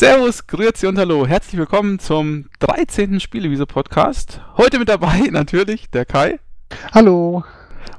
[0.00, 1.26] Servus, Grüezi und Hallo.
[1.26, 3.20] Herzlich willkommen zum 13.
[3.20, 4.40] Spielewiese-Podcast.
[4.56, 6.40] Heute mit dabei natürlich der Kai.
[6.94, 7.44] Hallo.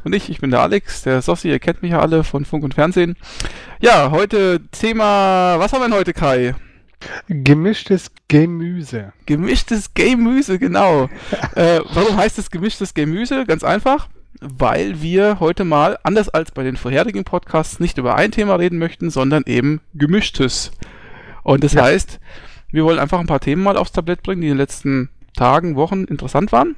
[0.03, 2.63] Und ich, ich bin der Alex, der Sossi, ihr kennt mich ja alle von Funk
[2.63, 3.17] und Fernsehen.
[3.81, 6.55] Ja, heute Thema, was haben wir denn heute, Kai?
[7.27, 9.13] Gemischtes Gemüse.
[9.27, 11.07] Gemischtes Gemüse, genau.
[11.55, 13.45] äh, warum heißt es gemischtes Gemüse?
[13.45, 14.09] Ganz einfach,
[14.39, 18.79] weil wir heute mal, anders als bei den vorherigen Podcasts, nicht über ein Thema reden
[18.79, 20.71] möchten, sondern eben gemischtes.
[21.43, 21.83] Und das ja.
[21.83, 22.19] heißt,
[22.71, 25.75] wir wollen einfach ein paar Themen mal aufs Tablett bringen, die in den letzten Tagen,
[25.75, 26.75] Wochen interessant waren.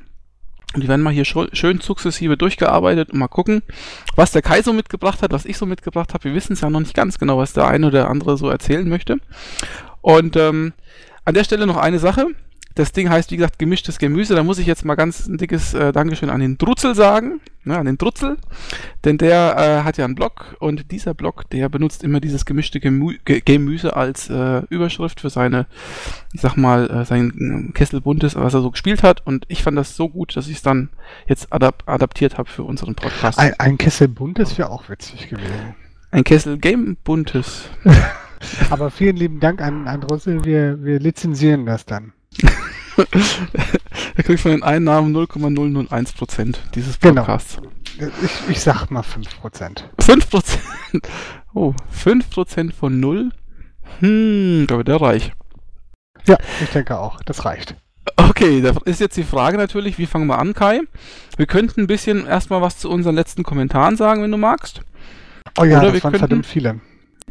[0.73, 3.61] Und die werden mal hier schön sukzessive durchgearbeitet und mal gucken,
[4.15, 6.23] was der Kai so mitgebracht hat, was ich so mitgebracht habe.
[6.23, 8.87] Wir wissen es ja noch nicht ganz genau, was der eine oder andere so erzählen
[8.89, 9.17] möchte.
[10.01, 10.73] Und ähm,
[11.25, 12.27] an der Stelle noch eine Sache.
[12.75, 14.35] Das Ding heißt, wie gesagt, gemischtes Gemüse.
[14.35, 17.77] Da muss ich jetzt mal ganz ein dickes äh, Dankeschön an den Drutzel sagen, ne,
[17.77, 18.37] an den Drutzel,
[19.05, 22.79] denn der äh, hat ja einen Blog und dieser Blog, der benutzt immer dieses gemischte
[22.79, 25.67] Gemü Gemüse als äh, Überschrift für seine,
[26.33, 29.25] ich sag mal, äh, sein Kessel buntes, was er so gespielt hat.
[29.25, 30.89] Und ich fand das so gut, dass ich es dann
[31.27, 33.37] jetzt adap adaptiert habe für unseren Podcast.
[33.37, 35.75] Ein, ein Kessel buntes wäre auch witzig gewesen.
[36.11, 37.69] Ein Kessel Game buntes.
[38.69, 40.43] Aber vielen lieben Dank an, an Russell.
[40.43, 42.13] Wir, wir lizenzieren das dann.
[44.15, 47.21] Er kriegt von den Einnahmen 0,001% dieses genau.
[47.21, 47.57] Podcasts.
[47.97, 48.11] Genau.
[48.23, 49.83] Ich, ich sag mal 5%.
[49.99, 51.03] 5%?
[51.53, 53.29] Oh, 5% von 0?
[53.99, 55.33] Hm, glaube der reich.
[56.25, 57.21] Ja, ich denke auch.
[57.25, 57.75] Das reicht.
[58.17, 60.81] Okay, da ist jetzt die Frage natürlich, wie fangen wir an, Kai?
[61.37, 64.81] Wir könnten ein bisschen erstmal was zu unseren letzten Kommentaren sagen, wenn du magst.
[65.57, 66.79] Oh ja, Oder das waren könnten, verdammt viele.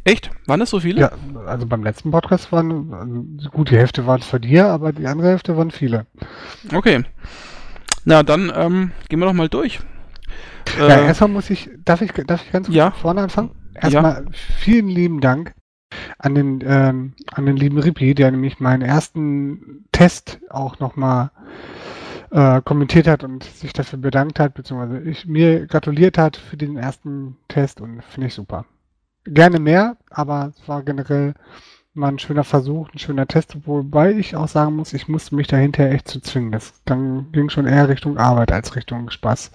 [0.04, 0.30] Echt?
[0.46, 1.00] Waren das so viele?
[1.00, 1.12] Ja,
[1.46, 5.06] also beim letzten Podcast waren, also gut, die Hälfte waren es von dir, aber die
[5.06, 6.06] andere Hälfte waren viele.
[6.74, 7.04] Okay.
[8.04, 9.80] Na, dann ähm, gehen wir doch mal durch.
[10.78, 12.90] Ja, äh, erstmal muss ich, darf ich, darf ich ganz ja.
[12.90, 13.50] vorne anfangen?
[13.74, 14.30] Erstmal ja.
[14.32, 15.54] vielen lieben Dank
[16.18, 21.30] an den, ähm, an den lieben Ripi, der nämlich meinen ersten Test auch nochmal
[22.30, 26.76] äh, kommentiert hat und sich dafür bedankt hat, beziehungsweise ich, mir gratuliert hat für den
[26.76, 28.64] ersten Test und finde ich super
[29.24, 31.34] gerne mehr, aber es war generell
[31.94, 35.46] mal ein schöner Versuch, ein schöner Test, wobei ich auch sagen muss, ich musste mich
[35.46, 36.52] dahinter echt zu zwingen.
[36.52, 39.52] Das ging schon eher Richtung Arbeit als Richtung Spaß.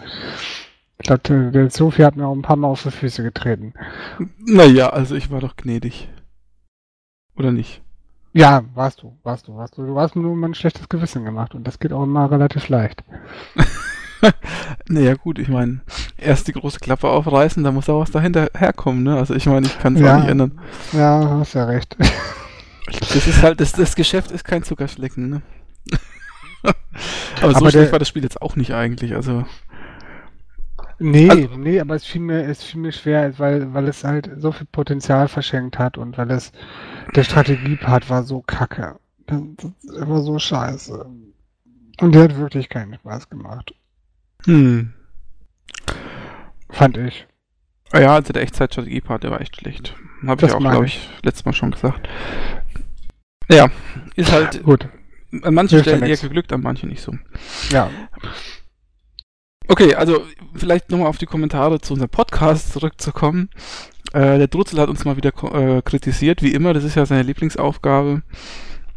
[1.00, 3.73] Ich glaube, der Sophie hat mir auch ein paar Mal auf die Füße getreten.
[4.39, 6.09] Naja, also ich war doch gnädig.
[7.35, 7.81] Oder nicht?
[8.34, 9.85] Ja, warst du, warst du, warst du.
[9.85, 12.69] Du hast mir nur mal ein schlechtes Gewissen gemacht und das geht auch immer relativ
[12.69, 13.03] leicht.
[14.88, 15.81] naja, gut, ich meine,
[16.17, 19.17] erst die große Klappe aufreißen, da muss auch was dahinter herkommen, ne?
[19.17, 20.59] Also ich meine, ich kann es ja, auch nicht ändern.
[20.94, 21.95] Ja, hast ja recht.
[22.89, 25.41] Das ist halt, das, das Geschäft ist kein Zuckerschlecken, ne?
[27.41, 29.44] aber so aber schlecht der, war das Spiel jetzt auch nicht eigentlich, also.
[30.97, 34.31] Nee, also, nee, aber es fiel mir, es fiel mir schwer, weil, weil es halt
[34.38, 36.53] so viel Potenzial verschenkt hat und weil es,
[37.13, 38.95] der Strategiepart war so kacke.
[39.25, 39.41] Das,
[39.84, 41.05] das war so scheiße.
[41.99, 43.73] Und der hat wirklich keinen Spaß gemacht.
[44.47, 44.94] Hm.
[46.69, 47.28] Fand ich.
[47.94, 49.96] Ja, also der Echtzeitstrategie-Part, der war echt schlecht.
[50.25, 52.08] Habe ich auch, glaube ich, letztes Mal schon gesagt.
[53.50, 53.68] Ja,
[54.16, 54.88] ist halt gut.
[55.41, 57.13] An manchen Stellen eher geglückt, an manchen nicht so.
[57.69, 57.90] Ja.
[59.68, 60.24] Okay, also
[60.56, 63.50] vielleicht nochmal auf die Kommentare zu unserem Podcast zurückzukommen.
[64.14, 67.24] Äh, der Drutzel hat uns mal wieder äh, kritisiert, wie immer, das ist ja seine
[67.24, 68.24] Lieblingsaufgabe.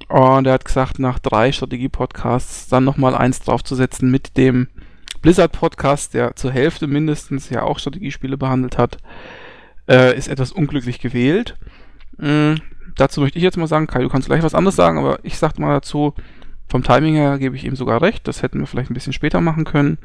[0.08, 4.68] Und er hat gesagt, nach drei Strategie-Podcasts dann nochmal eins draufzusetzen mit dem
[5.22, 8.98] Blizzard-Podcast, der zur Hälfte mindestens ja auch Strategiespiele behandelt hat,
[9.88, 11.56] äh, ist etwas unglücklich gewählt.
[12.20, 12.56] Ähm,
[12.96, 15.38] dazu möchte ich jetzt mal sagen, Kai, du kannst gleich was anderes sagen, aber ich
[15.38, 16.14] sag mal dazu,
[16.68, 19.40] vom Timing her gebe ich ihm sogar recht, das hätten wir vielleicht ein bisschen später
[19.40, 19.98] machen können.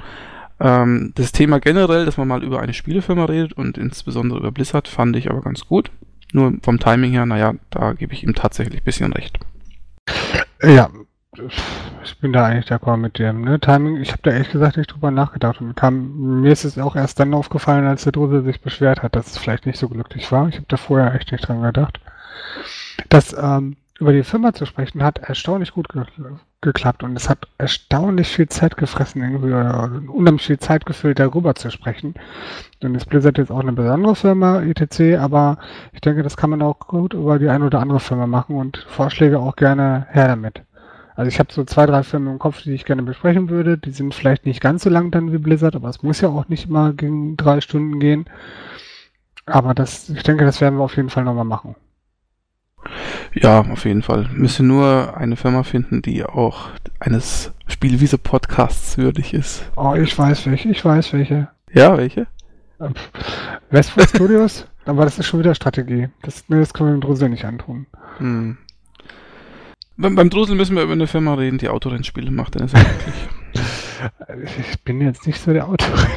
[0.59, 4.87] Ähm, das Thema generell, dass man mal über eine Spielefirma redet und insbesondere über Blizzard,
[4.87, 5.91] fand ich aber ganz gut.
[6.33, 9.37] Nur vom Timing her, naja, da gebe ich ihm tatsächlich ein bisschen recht.
[10.61, 10.89] Ja,
[12.03, 13.59] ich bin da eigentlich d'accord mit dem ne?
[13.59, 13.97] Timing.
[13.97, 17.19] Ich habe da ehrlich gesagt nicht drüber nachgedacht und kam, mir ist es auch erst
[17.19, 20.47] dann aufgefallen, als der Drose sich beschwert hat, dass es vielleicht nicht so glücklich war.
[20.47, 21.99] Ich habe da vorher echt nicht dran gedacht.
[23.09, 26.03] Das ähm, über die Firma zu sprechen hat erstaunlich gut ge
[26.61, 31.53] geklappt und es hat erstaunlich viel Zeit gefressen, irgendwie oder unheimlich viel Zeit gefüllt, darüber
[31.53, 32.15] zu sprechen.
[32.79, 35.59] Dann ist Blizzard jetzt auch eine besondere Firma, etc., aber
[35.93, 38.77] ich denke, das kann man auch gut über die eine oder andere Firma machen und
[38.89, 40.63] Vorschläge auch gerne her damit.
[41.15, 43.77] Also ich habe so zwei, drei Filme im Kopf, die ich gerne besprechen würde.
[43.77, 46.49] Die sind vielleicht nicht ganz so lang dann wie Blizzard, aber es muss ja auch
[46.49, 48.25] nicht immer gegen drei Stunden gehen.
[49.45, 51.75] Aber das, ich denke, das werden wir auf jeden Fall nochmal machen.
[53.33, 54.29] Ja, auf jeden Fall.
[54.33, 56.69] Müssen nur eine Firma finden, die auch
[56.99, 59.69] eines Spielwiese-Podcasts würdig ist.
[59.75, 61.49] Oh, ich weiß welche, ich weiß welche.
[61.73, 62.27] Ja, welche?
[62.79, 62.93] Ähm,
[63.69, 64.67] Westwood Studios?
[64.85, 66.09] Aber das ist schon wieder Strategie.
[66.21, 67.87] Das, das können wir dem Drusel nicht antun.
[68.17, 68.57] Hm.
[69.97, 72.81] Beim, beim Drusel müssen wir über eine Firma reden, die Autorennspiele macht, dann ist er
[72.81, 73.15] wirklich.
[74.59, 76.11] Ich bin jetzt nicht so der Autorenn.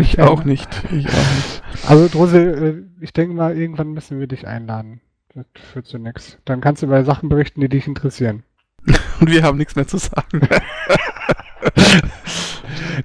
[0.00, 0.68] Ich auch nicht.
[0.84, 1.62] Ich auch nicht.
[1.86, 5.00] Also Drusel, äh, ich denke mal, irgendwann müssen wir dich einladen.
[5.34, 6.38] Das führt zu nichts.
[6.44, 8.44] Dann kannst du über Sachen berichten, die dich interessieren.
[9.20, 10.40] Und wir haben nichts mehr zu sagen.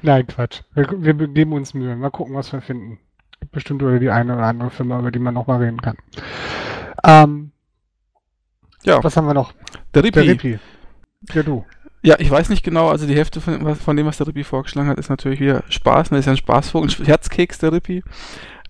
[0.02, 0.62] Nein, Quatsch.
[0.74, 0.88] Wir,
[1.18, 1.96] wir geben uns Mühe.
[1.96, 3.00] Mal gucken, was wir finden.
[3.52, 5.98] Bestimmt über die eine oder andere Firma, über die man nochmal reden kann.
[7.04, 7.52] Ähm,
[8.86, 9.04] ja.
[9.04, 9.54] Was haben wir noch?
[9.94, 10.22] Der Ripi.
[10.22, 10.60] Der Ripi.
[11.34, 11.66] Ja, du.
[12.04, 14.90] Ja, ich weiß nicht genau, also die Hälfte von, von dem, was der Ripi vorgeschlagen
[14.90, 16.10] hat, ist natürlich wieder Spaß.
[16.10, 18.04] Das ist ja ein Spaßvogel, ein Herzkeks, der Ripi.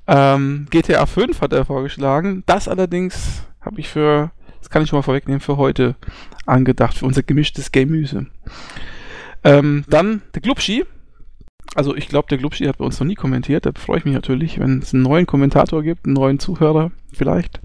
[0.08, 2.44] Ähm, GTA 5 hat er vorgeschlagen.
[2.46, 5.96] Das allerdings habe ich für, das kann ich schon mal vorwegnehmen, für heute
[6.46, 8.28] angedacht, für unser gemischtes Gemüse.
[9.44, 10.86] Ähm, dann der Glubschi.
[11.74, 13.66] Also ich glaube, der Glubschi hat bei uns noch nie kommentiert.
[13.66, 17.60] Da freue ich mich natürlich, wenn es einen neuen Kommentator gibt, einen neuen Zuhörer vielleicht.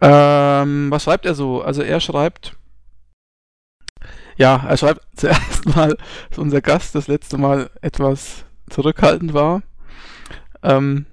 [0.00, 1.62] Ähm, was schreibt er so?
[1.62, 2.56] Also er schreibt,
[4.36, 5.96] ja, er schreibt zuerst mal,
[6.28, 9.62] dass unser Gast das letzte Mal etwas zurückhaltend war.
[10.62, 11.06] Ähm,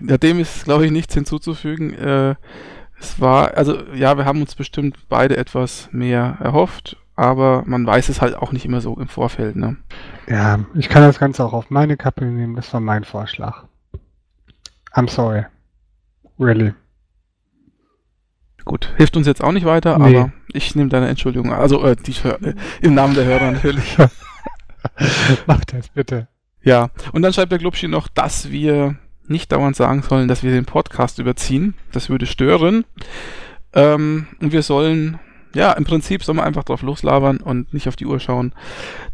[0.00, 1.94] dem ist, glaube ich, nichts hinzuzufügen.
[1.94, 2.34] Äh,
[2.98, 8.08] es war, also ja, wir haben uns bestimmt beide etwas mehr erhofft, aber man weiß
[8.08, 9.56] es halt auch nicht immer so im Vorfeld.
[9.56, 9.76] Ne?
[10.26, 12.56] Ja, ich kann das Ganze auch auf meine Kappe nehmen.
[12.56, 13.64] Das war mein Vorschlag.
[14.92, 15.44] I'm sorry.
[16.38, 16.74] Really.
[18.66, 20.16] Gut, hilft uns jetzt auch nicht weiter, nee.
[20.16, 21.52] aber ich nehme deine Entschuldigung.
[21.52, 23.96] Also äh, die, äh, im Namen der Hörer natürlich.
[25.46, 26.26] Mach das bitte.
[26.62, 28.96] Ja, und dann schreibt der Glubschi noch, dass wir
[29.28, 31.74] nicht dauernd sagen sollen, dass wir den Podcast überziehen.
[31.92, 32.84] Das würde stören.
[33.72, 35.20] Ähm, und wir sollen,
[35.54, 38.52] ja, im Prinzip sollen wir einfach drauf loslabern und nicht auf die Uhr schauen.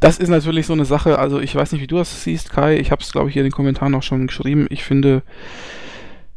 [0.01, 2.79] Das ist natürlich so eine Sache, also ich weiß nicht, wie du das siehst, Kai.
[2.79, 4.67] Ich habe es, glaube ich, hier in den Kommentaren auch schon geschrieben.
[4.71, 5.23] Ich finde,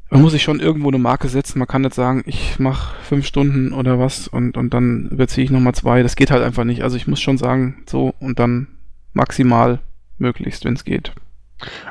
[0.09, 1.59] man muss sich schon irgendwo eine Marke setzen.
[1.59, 5.51] Man kann nicht sagen, ich mache fünf Stunden oder was und, und dann überziehe ich
[5.51, 6.03] nochmal zwei.
[6.03, 6.83] Das geht halt einfach nicht.
[6.83, 8.67] Also ich muss schon sagen, so und dann
[9.13, 9.79] maximal
[10.17, 11.11] möglichst, wenn es geht.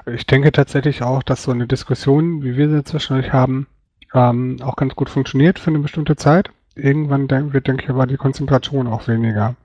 [0.07, 3.67] Ich denke tatsächlich auch, dass so eine Diskussion, wie wir sie zwischendurch haben,
[4.13, 6.51] ähm, auch ganz gut funktioniert für eine bestimmte Zeit.
[6.77, 9.57] Irgendwann wird, denke ich, aber die Konzentration auch weniger.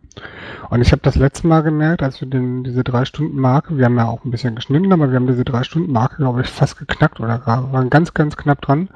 [0.70, 3.86] Und ich habe das letzte Mal gemerkt, als wir den, diese drei Stunden Marke, wir
[3.86, 6.48] haben ja auch ein bisschen geschnitten, aber wir haben diese drei Stunden Marke, glaube ich,
[6.48, 8.90] fast geknackt oder waren ganz, ganz knapp dran.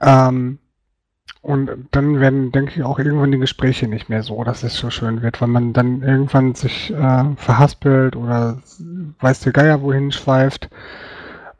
[0.00, 0.58] Ähm,
[1.42, 4.88] und dann werden, denke ich, auch irgendwann die Gespräche nicht mehr so, dass es so
[4.88, 8.62] schön wird, weil man dann irgendwann sich äh, verhaspelt oder
[9.20, 10.70] weiß der Geier wohin schweift.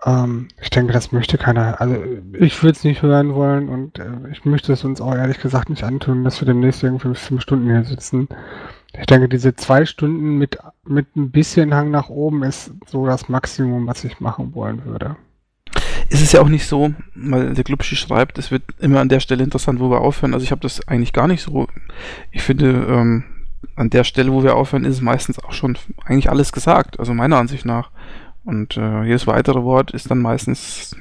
[0.05, 1.81] Ähm, ich denke, das möchte keiner.
[1.81, 1.97] Also
[2.39, 5.71] ich würde es nicht hören wollen und äh, ich möchte es uns auch ehrlich gesagt
[5.71, 8.29] nicht antun, dass wir demnächst irgendwie fünf Stunden hier sitzen.
[8.99, 13.29] Ich denke, diese zwei Stunden mit, mit ein bisschen Hang nach oben ist so das
[13.29, 15.17] Maximum, was ich machen wollen würde.
[16.11, 19.21] Ist es ja auch nicht so, weil der Glubschi schreibt, es wird immer an der
[19.21, 20.35] Stelle interessant, wo wir aufhören.
[20.35, 21.67] Also ich habe das eigentlich gar nicht so.
[22.31, 23.25] Ich finde, ähm,
[23.75, 27.01] an der Stelle, wo wir aufhören, ist meistens auch schon eigentlich alles gesagt.
[27.01, 27.91] Also meiner Ansicht nach.
[28.45, 30.97] Und äh, jedes weitere Wort ist dann meistens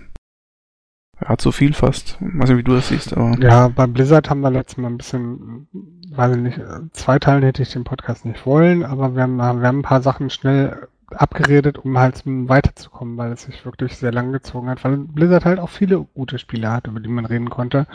[1.22, 2.18] ja, zu viel fast.
[2.20, 3.38] Ich weiß nicht, wie du das siehst, aber.
[3.40, 5.68] Ja, beim Blizzard haben wir letztes Mal ein bisschen,
[6.12, 6.62] weiß ich nicht,
[6.94, 10.02] zwei Teilen hätte ich den Podcast nicht wollen, aber wir haben, wir haben ein paar
[10.02, 14.98] Sachen schnell abgeredet, um halt weiterzukommen, weil es sich wirklich sehr lang gezogen hat, weil
[14.98, 17.88] Blizzard halt auch viele gute Spiele hat, über die man reden konnte.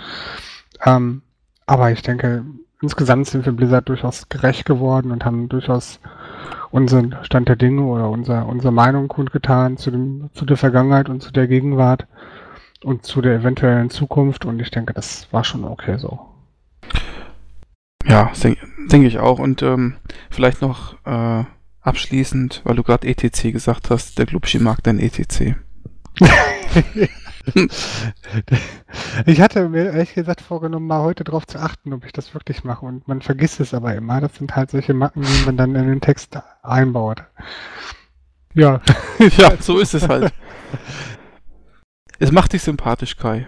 [0.85, 1.23] Ähm,
[1.67, 2.45] aber ich denke,
[2.81, 6.01] insgesamt sind wir Blizzard durchaus gerecht geworden und haben durchaus
[6.71, 11.23] unseren Stand der Dinge oder unser, unsere Meinung kundgetan zu, dem, zu der Vergangenheit und
[11.23, 12.07] zu der Gegenwart
[12.85, 16.21] und zu der eventuellen Zukunft und ich denke, das war schon okay so.
[18.07, 19.97] Ja, denke denk ich auch und ähm,
[20.31, 21.45] vielleicht noch äh,
[21.81, 25.57] abschließend, weil du gerade ETC gesagt hast, der Glubschi mag dein ETC.
[29.27, 32.65] ich hatte mir ehrlich gesagt vorgenommen, mal heute darauf zu achten, ob ich das wirklich
[32.65, 32.85] mache.
[32.87, 34.21] Und man vergisst es aber immer.
[34.21, 37.25] Das sind halt solche Macken, die man dann in den Text einbaut.
[38.55, 38.81] Ja.
[39.37, 40.33] ja, so ist es halt.
[42.19, 43.47] Es macht dich sympathisch, Kai.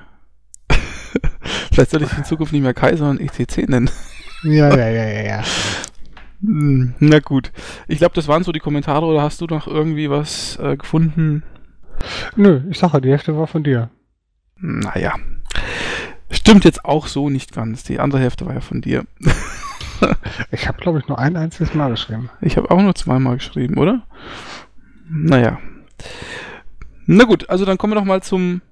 [1.72, 3.90] Vielleicht soll ich in Zukunft nicht mehr Kai, sondern ETC nennen.
[4.44, 5.44] ja, ja, ja, ja, ja.
[6.42, 7.52] Hm, na gut.
[7.88, 11.42] Ich glaube, das waren so die Kommentare oder hast du noch irgendwie was äh, gefunden?
[12.36, 13.90] Nö, ich sage, die Hälfte war von dir.
[14.56, 15.14] Naja.
[16.30, 17.82] Stimmt jetzt auch so nicht ganz.
[17.82, 19.04] Die andere Hälfte war ja von dir.
[20.50, 22.30] ich habe, glaube ich, nur ein einziges Mal geschrieben.
[22.40, 24.02] Ich habe auch nur zweimal geschrieben, oder?
[25.08, 25.58] Naja.
[27.06, 28.62] Na gut, also dann kommen wir doch mal zum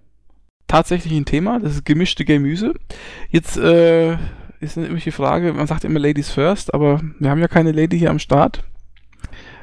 [0.69, 1.59] tatsächlichen Thema.
[1.59, 2.75] Das ist gemischte Gemüse.
[3.31, 4.17] Jetzt äh,
[4.61, 7.99] ist nämlich die Frage, man sagt immer Ladies first, aber wir haben ja keine Lady
[7.99, 8.63] hier am Start.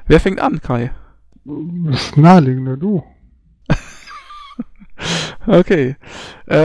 [0.08, 0.92] Wer fängt an, Kai?
[1.46, 3.04] Das ist naheliegender, du.
[5.48, 5.96] Okay.
[6.48, 6.56] Äh,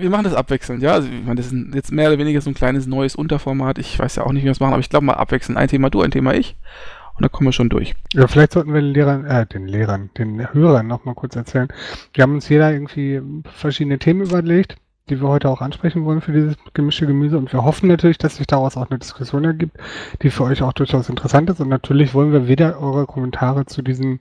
[0.00, 0.92] wir machen das abwechselnd, ja.
[0.92, 3.78] Also, ich meine, das ist jetzt mehr oder weniger so ein kleines neues Unterformat.
[3.78, 5.58] Ich weiß ja auch nicht, wie wir das machen, aber ich glaube mal abwechselnd.
[5.58, 6.56] Ein Thema du, ein Thema ich.
[7.14, 7.94] Und dann kommen wir schon durch.
[8.14, 11.68] Ja, vielleicht sollten wir den Lehrern, äh, den Lehrern, den Hörern nochmal kurz erzählen.
[12.14, 13.20] Wir haben uns jeder irgendwie
[13.54, 14.76] verschiedene Themen überlegt,
[15.08, 17.38] die wir heute auch ansprechen wollen für dieses gemischte Gemüse.
[17.38, 19.76] Und wir hoffen natürlich, dass sich daraus auch eine Diskussion ergibt,
[20.22, 21.60] die für euch auch durchaus interessant ist.
[21.60, 24.20] Und natürlich wollen wir weder eure Kommentare zu diesen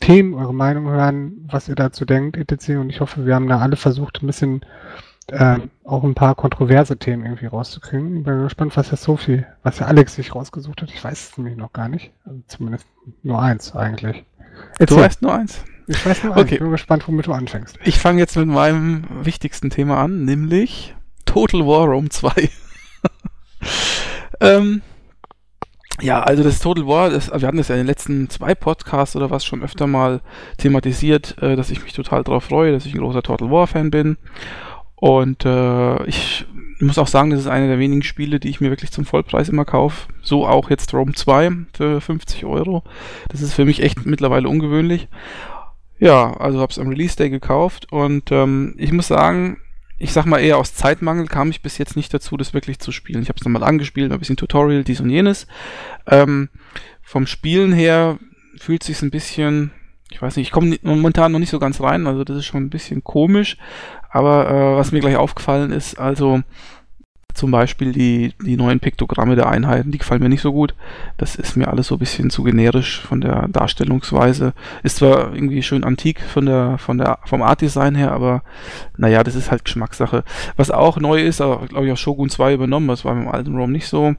[0.00, 2.70] Themen, eure Meinung hören, was ihr dazu denkt, etc.
[2.76, 4.64] Und ich hoffe, wir haben da alle versucht, ein bisschen
[5.28, 8.18] äh, auch ein paar kontroverse Themen irgendwie rauszukriegen.
[8.18, 10.90] Ich bin gespannt, was der Sophie, was der Alex sich rausgesucht hat.
[10.90, 12.12] Ich weiß es nämlich noch gar nicht.
[12.24, 12.86] Also zumindest
[13.22, 14.24] nur eins eigentlich.
[14.78, 14.96] Erzähl.
[14.96, 15.64] Du weißt nur eins?
[15.86, 16.36] Ich weiß eins.
[16.36, 16.54] Okay.
[16.54, 17.78] Ich bin gespannt, womit du anfängst.
[17.84, 22.30] Ich fange jetzt mit meinem wichtigsten Thema an, nämlich Total War Rome 2.
[24.40, 24.82] ähm,
[26.00, 29.16] ja, also das Total War, das, wir hatten das ja in den letzten zwei Podcasts
[29.16, 30.20] oder was schon öfter mal
[30.58, 33.90] thematisiert, äh, dass ich mich total darauf freue, dass ich ein großer Total War Fan
[33.90, 34.16] bin.
[34.96, 36.46] Und äh, ich
[36.80, 39.48] muss auch sagen, das ist eine der wenigen Spiele, die ich mir wirklich zum Vollpreis
[39.48, 40.08] immer kaufe.
[40.22, 42.82] So auch jetzt Rome 2 für 50 Euro.
[43.28, 45.08] Das ist für mich echt mittlerweile ungewöhnlich.
[45.98, 49.58] Ja, also habe es am Release Day gekauft und ähm, ich muss sagen,
[49.98, 52.92] ich sag mal eher aus Zeitmangel kam ich bis jetzt nicht dazu, das wirklich zu
[52.92, 53.22] spielen.
[53.22, 55.46] Ich habe es nochmal angespielt, ein bisschen Tutorial, dies und jenes.
[56.06, 56.50] Ähm,
[57.02, 58.18] vom Spielen her
[58.58, 59.70] fühlt sich ein bisschen,
[60.10, 62.64] ich weiß nicht, ich komme momentan noch nicht so ganz rein, also das ist schon
[62.64, 63.56] ein bisschen komisch,
[64.10, 66.42] aber äh, was mir gleich aufgefallen ist, also
[67.36, 70.74] zum Beispiel die, die neuen Piktogramme der Einheiten, die gefallen mir nicht so gut.
[71.18, 74.54] Das ist mir alles so ein bisschen zu generisch von der Darstellungsweise.
[74.82, 78.42] Ist zwar irgendwie schön antik von der, von der, vom Art-Design her, aber
[78.96, 80.24] naja, das ist halt Geschmackssache.
[80.56, 83.56] Was auch neu ist, aber glaube ich auch Shogun 2 übernommen, das war beim alten
[83.56, 84.14] ROM nicht so.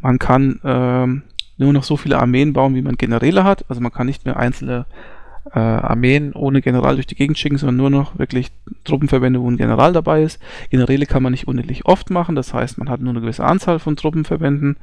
[0.00, 1.22] Man kann ähm,
[1.58, 3.64] nur noch so viele Armeen bauen, wie man Generäle hat.
[3.68, 4.86] Also man kann nicht mehr einzelne
[5.50, 8.52] äh, Armeen ohne General durch die Gegend schicken, sondern nur noch wirklich
[8.84, 10.40] Truppenverbände, wo ein General dabei ist.
[10.70, 13.78] Generäle kann man nicht unendlich oft machen, das heißt, man hat nur eine gewisse Anzahl
[13.78, 14.76] von Truppenverbänden.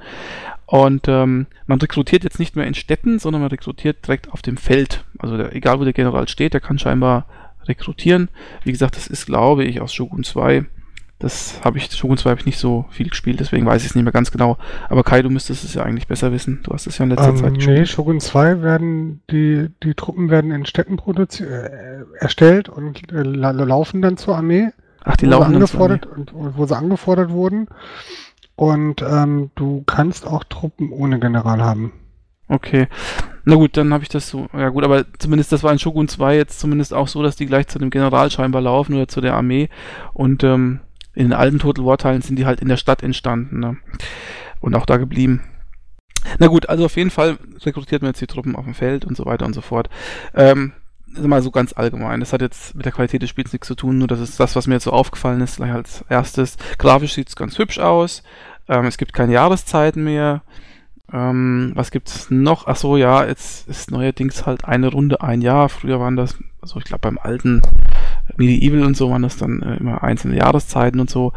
[0.66, 4.58] Und ähm, man rekrutiert jetzt nicht mehr in Städten, sondern man rekrutiert direkt auf dem
[4.58, 5.04] Feld.
[5.18, 7.26] Also der, egal wo der General steht, der kann scheinbar
[7.66, 8.30] rekrutieren.
[8.64, 10.66] Wie gesagt, das ist, glaube ich, aus Shogun 2
[11.20, 13.96] das habe ich, Shogun 2 habe ich nicht so viel gespielt, deswegen weiß ich es
[13.96, 14.58] nicht mehr ganz genau.
[14.88, 16.62] Aber Kai, du müsstest es ja eigentlich besser wissen.
[16.64, 17.80] Du hast es ja in letzter ähm, Zeit gespielt.
[17.80, 23.22] Nee, Shogun 2 werden, die, die Truppen werden in Städten produziert, äh, erstellt und äh,
[23.22, 24.70] laufen dann zur Armee.
[25.04, 26.00] Ach, die laufen dann zur Armee.
[26.16, 27.68] Und, wo sie angefordert wurden.
[28.56, 31.92] Und ähm, du kannst auch Truppen ohne General haben.
[32.48, 32.88] Okay.
[33.44, 34.48] Na gut, dann habe ich das so.
[34.54, 37.46] Ja gut, aber zumindest das war in Shogun 2 jetzt zumindest auch so, dass die
[37.46, 39.70] gleich zu dem General scheinbar laufen oder zu der Armee.
[40.14, 40.80] Und ähm,
[41.20, 43.78] in den alten Total War Teilen sind die halt in der Stadt entstanden ne?
[44.62, 45.44] und auch da geblieben.
[46.38, 49.18] Na gut, also auf jeden Fall rekrutiert man jetzt die Truppen auf dem Feld und
[49.18, 49.90] so weiter und so fort.
[50.34, 50.72] Ähm,
[51.08, 52.22] mal so ganz allgemein.
[52.22, 54.56] Das hat jetzt mit der Qualität des Spiels nichts zu tun, nur das ist das,
[54.56, 56.56] was mir jetzt so aufgefallen ist, gleich als erstes.
[56.78, 58.24] Grafisch sieht es ganz hübsch aus.
[58.70, 60.44] Ähm, es gibt keine Jahreszeiten mehr.
[61.12, 62.66] Ähm, was es noch?
[62.68, 65.68] Ach so, ja, jetzt ist neuerdings halt eine Runde ein Jahr.
[65.68, 67.62] Früher waren das, also ich glaube beim alten
[68.38, 71.34] Medieval und so waren das dann äh, immer einzelne Jahreszeiten und so.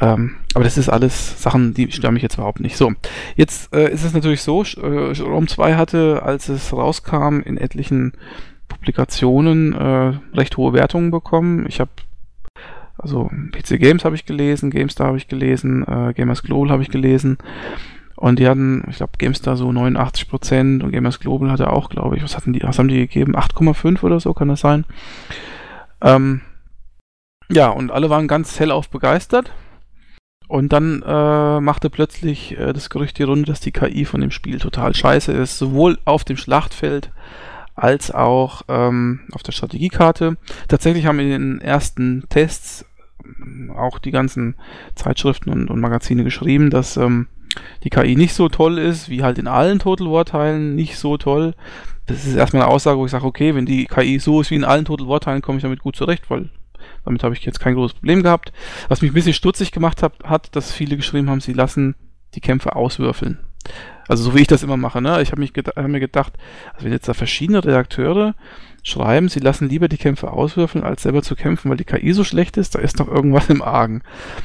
[0.00, 2.76] Ähm, aber das ist alles Sachen, die stören mich jetzt überhaupt nicht.
[2.76, 2.92] So,
[3.36, 8.12] jetzt äh, ist es natürlich so, äh, Rome 2 hatte, als es rauskam, in etlichen
[8.68, 11.66] Publikationen äh, recht hohe Wertungen bekommen.
[11.68, 11.90] Ich habe
[12.98, 16.90] also PC Games habe ich gelesen, GameStar habe ich gelesen, äh, Gamers Global habe ich
[16.90, 17.38] gelesen.
[18.14, 22.22] Und die hatten, ich glaube, GameStar so 89% und Gamers Global hatte auch, glaube ich,
[22.22, 23.34] was hatten die, was haben die gegeben?
[23.34, 24.84] 8,5 oder so, kann das sein?
[26.02, 26.40] Ähm,
[27.50, 29.52] ja, und alle waren ganz hellauf begeistert.
[30.48, 34.30] Und dann äh, machte plötzlich äh, das Gerücht die Runde, dass die KI von dem
[34.30, 37.10] Spiel total scheiße ist, sowohl auf dem Schlachtfeld
[37.74, 40.36] als auch ähm, auf der Strategiekarte.
[40.68, 42.84] Tatsächlich haben in den ersten Tests
[43.24, 44.56] ähm, auch die ganzen
[44.94, 47.28] Zeitschriften und, und Magazine geschrieben, dass ähm,
[47.84, 51.16] die KI nicht so toll ist, wie halt in allen Total War Teilen nicht so
[51.16, 51.54] toll
[52.06, 54.56] das ist erstmal eine Aussage, wo ich sage, okay, wenn die KI so ist wie
[54.56, 56.50] in allen Total War Teilen, komme ich damit gut zurecht, weil
[57.04, 58.52] damit habe ich jetzt kein großes Problem gehabt.
[58.88, 61.94] Was mich ein bisschen stutzig gemacht hat, hat, dass viele geschrieben haben, sie lassen
[62.34, 63.38] die Kämpfe auswürfeln.
[64.08, 65.22] Also so wie ich das immer mache, ne?
[65.22, 66.32] Ich habe hab mir gedacht,
[66.72, 68.34] also wenn jetzt da verschiedene Redakteure
[68.82, 72.24] schreiben, sie lassen lieber die Kämpfe auswürfeln, als selber zu kämpfen, weil die KI so
[72.24, 74.02] schlecht ist, da ist doch irgendwas im Argen.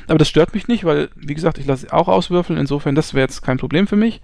[0.08, 3.24] Aber das stört mich nicht, weil, wie gesagt, ich lasse auch auswürfeln, insofern, das wäre
[3.24, 4.22] jetzt kein Problem für mich.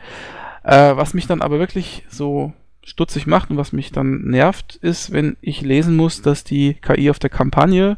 [0.63, 5.11] Äh, was mich dann aber wirklich so stutzig macht und was mich dann nervt, ist,
[5.11, 7.97] wenn ich lesen muss, dass die KI auf der Kampagne,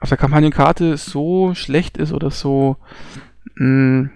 [0.00, 2.76] auf der Kampagnenkarte so schlecht ist oder so
[3.56, 4.10] mh, hm,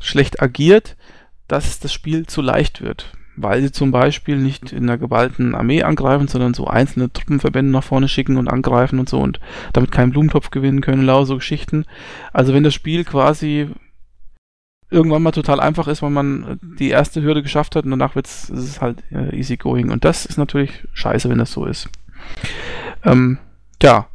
[0.00, 0.96] schlecht agiert,
[1.48, 3.12] dass das Spiel zu leicht wird.
[3.38, 7.84] weil sie zum Beispiel nicht in einer geballten Armee angreifen, sondern so einzelne Truppenverbände nach
[7.84, 9.40] vorne schicken und angreifen und so und
[9.74, 11.84] damit keinen Blumentopf gewinnen können, lauter so Geschichten.
[12.32, 13.68] Also wenn das Spiel quasi
[14.90, 18.50] irgendwann mal total einfach ist, weil man die erste Hürde geschafft hat und danach wird's,
[18.50, 19.90] ist es halt äh, easy going.
[19.90, 21.88] Und das ist natürlich scheiße, wenn das so ist.
[23.04, 23.38] Ähm,
[23.78, 24.06] tja,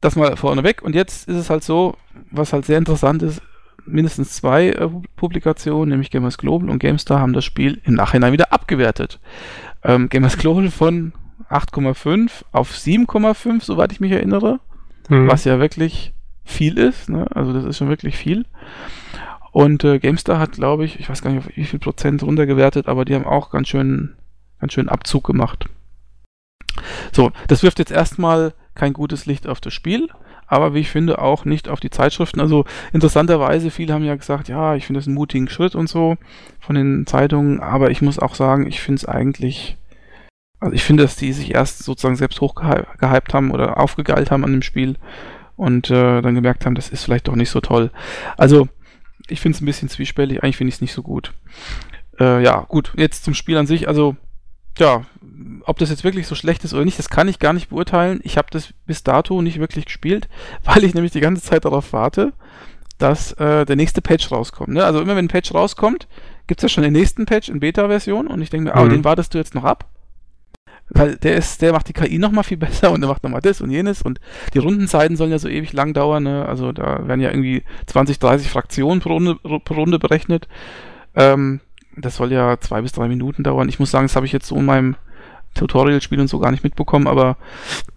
[0.00, 0.82] das mal vorneweg.
[0.82, 1.96] Und jetzt ist es halt so,
[2.30, 3.42] was halt sehr interessant ist,
[3.86, 8.52] mindestens zwei äh, Publikationen, nämlich Gamers Global und GameStar, haben das Spiel im Nachhinein wieder
[8.52, 9.20] abgewertet.
[9.82, 11.12] Ähm, Gamers Global von
[11.50, 14.60] 8,5 auf 7,5, soweit ich mich erinnere,
[15.08, 15.28] mhm.
[15.28, 16.12] was ja wirklich
[16.44, 17.08] viel ist.
[17.08, 17.26] Ne?
[17.34, 18.44] Also das ist schon wirklich viel.
[19.50, 23.04] Und äh, GameStar hat, glaube ich, ich weiß gar nicht, wie viel Prozent runtergewertet, aber
[23.04, 24.16] die haben auch ganz schön,
[24.60, 25.66] ganz schön Abzug gemacht.
[27.12, 30.08] So, das wirft jetzt erstmal kein gutes Licht auf das Spiel
[30.48, 32.40] aber wie ich finde auch nicht auf die Zeitschriften.
[32.40, 36.16] Also interessanterweise, viele haben ja gesagt, ja, ich finde das einen mutigen Schritt und so
[36.58, 39.76] von den Zeitungen, aber ich muss auch sagen, ich finde es eigentlich,
[40.58, 44.52] also ich finde, dass die sich erst sozusagen selbst hochgehypt haben oder aufgegeilt haben an
[44.52, 44.96] dem Spiel
[45.56, 47.90] und äh, dann gemerkt haben, das ist vielleicht doch nicht so toll.
[48.36, 48.68] Also
[49.28, 51.32] ich finde es ein bisschen zwiespältig, eigentlich finde ich es nicht so gut.
[52.18, 54.16] Äh, ja, gut, jetzt zum Spiel an sich, also
[54.78, 55.04] ja,
[55.64, 58.20] ob das jetzt wirklich so schlecht ist oder nicht, das kann ich gar nicht beurteilen.
[58.22, 60.28] Ich habe das bis dato nicht wirklich gespielt,
[60.64, 62.32] weil ich nämlich die ganze Zeit darauf warte,
[62.98, 64.70] dass äh, der nächste Patch rauskommt.
[64.70, 64.84] Ne?
[64.84, 66.08] Also immer wenn ein Patch rauskommt,
[66.46, 68.86] gibt es ja schon den nächsten Patch in Beta-Version und ich denke mir, ah, mhm.
[68.86, 69.88] ah, den wartest du jetzt noch ab.
[70.90, 73.60] Weil der ist, der macht die KI nochmal viel besser und der macht nochmal das
[73.60, 74.20] und jenes und
[74.54, 76.46] die Rundenzeiten sollen ja so ewig lang dauern, ne?
[76.46, 80.48] Also da werden ja irgendwie 20, 30 Fraktionen pro Runde, pro Runde berechnet.
[81.14, 81.60] Ähm,
[81.96, 83.68] das soll ja zwei bis drei Minuten dauern.
[83.68, 84.96] Ich muss sagen, das habe ich jetzt so in meinem
[85.54, 87.36] Tutorial-Spiel und so gar nicht mitbekommen, aber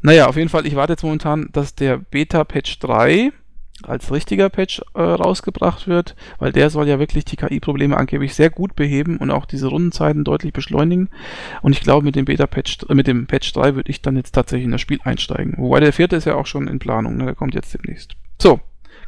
[0.01, 3.31] naja, auf jeden Fall, ich warte jetzt momentan, dass der Beta-Patch 3
[3.87, 8.49] als richtiger Patch äh, rausgebracht wird, weil der soll ja wirklich die KI-Probleme angeblich sehr
[8.49, 11.09] gut beheben und auch diese Rundenzeiten deutlich beschleunigen.
[11.61, 14.33] Und ich glaube, mit dem Beta-Patch, äh, mit dem Patch 3 würde ich dann jetzt
[14.33, 15.55] tatsächlich in das Spiel einsteigen.
[15.57, 17.25] Wobei der vierte ist ja auch schon in Planung, ne?
[17.25, 18.13] der kommt jetzt demnächst.
[18.41, 18.59] So,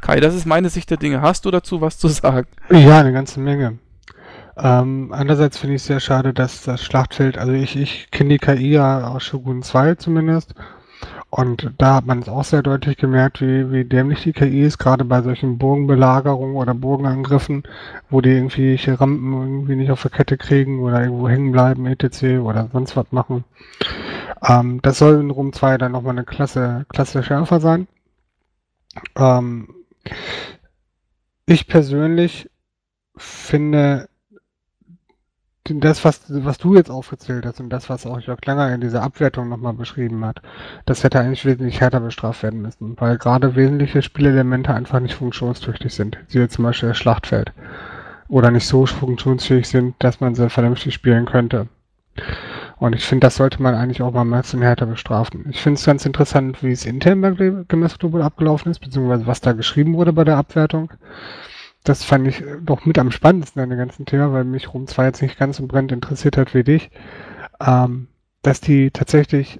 [0.01, 1.21] Kai, das ist meine Sicht der Dinge.
[1.21, 2.47] Hast du dazu was zu sagen?
[2.69, 3.79] Ja, eine ganze Menge.
[4.57, 8.37] Ähm, andererseits finde ich es sehr schade, dass das Schlachtfeld, also ich, ich kenne die
[8.37, 10.53] KI ja aus Shogun 2 zumindest.
[11.35, 14.77] Und da hat man es auch sehr deutlich gemerkt, wie, wie dämlich die KI ist,
[14.77, 17.63] gerade bei solchen Burgenbelagerungen oder Burgenangriffen,
[18.11, 22.39] wo die irgendwie Rampen irgendwie nicht auf der Kette kriegen oder irgendwo hängen bleiben, etc.
[22.39, 23.45] oder sonst was machen.
[24.47, 27.87] Ähm, das soll in Rom 2 dann nochmal eine Klasse, Klasse schärfer sein.
[29.15, 29.69] Ähm,
[31.47, 32.47] ich persönlich
[33.17, 34.07] finde
[35.65, 39.01] das, was, was du jetzt aufgezählt hast und das, was auch Jörg Langer in dieser
[39.01, 40.41] Abwertung nochmal beschrieben hat,
[40.85, 45.93] das hätte eigentlich wesentlich härter bestraft werden müssen, weil gerade wesentliche Spielelemente einfach nicht funktionstüchtig
[45.93, 46.17] sind.
[46.27, 47.53] Siehe zum Beispiel das Schlachtfeld.
[48.27, 51.67] Oder nicht so funktionsfähig sind, dass man sie vernünftig spielen könnte.
[52.77, 55.45] Und ich finde, das sollte man eigentlich auch mal ein bisschen härter bestrafen.
[55.49, 59.53] Ich finde es ganz interessant, wie es intern bei Gemäß abgelaufen ist, beziehungsweise was da
[59.53, 60.91] geschrieben wurde bei der Abwertung
[61.83, 65.05] das fand ich doch mit am spannendsten an dem ganzen Thema, weil mich Rom 2
[65.05, 66.91] jetzt nicht ganz so brennend interessiert hat wie dich,
[67.59, 68.07] ähm,
[68.41, 69.59] dass die tatsächlich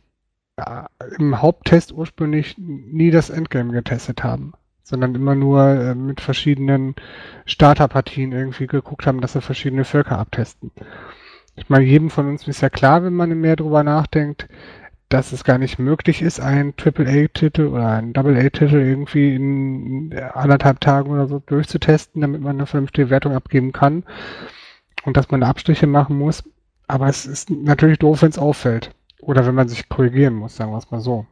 [0.57, 0.83] äh,
[1.19, 6.95] im Haupttest ursprünglich nie das Endgame getestet haben, sondern immer nur äh, mit verschiedenen
[7.45, 10.71] Starterpartien irgendwie geguckt haben, dass sie verschiedene Völker abtesten.
[11.55, 14.47] Ich meine, jedem von uns ist ja klar, wenn man mehr drüber nachdenkt,
[15.13, 21.11] dass es gar nicht möglich ist, einen Triple-A-Titel oder einen Double-A-Titel irgendwie in anderthalb Tagen
[21.11, 24.03] oder so durchzutesten, damit man eine vernünftige Wertung abgeben kann
[25.05, 26.43] und dass man Abstriche machen muss.
[26.87, 28.95] Aber es ist natürlich doof, wenn es auffällt.
[29.21, 31.27] Oder wenn man sich korrigieren muss, sagen wir es mal so.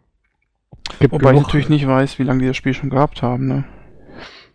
[1.00, 3.64] Gibt Wobei ich natürlich nicht weiß, wie lange die das Spiel schon gehabt haben, ne?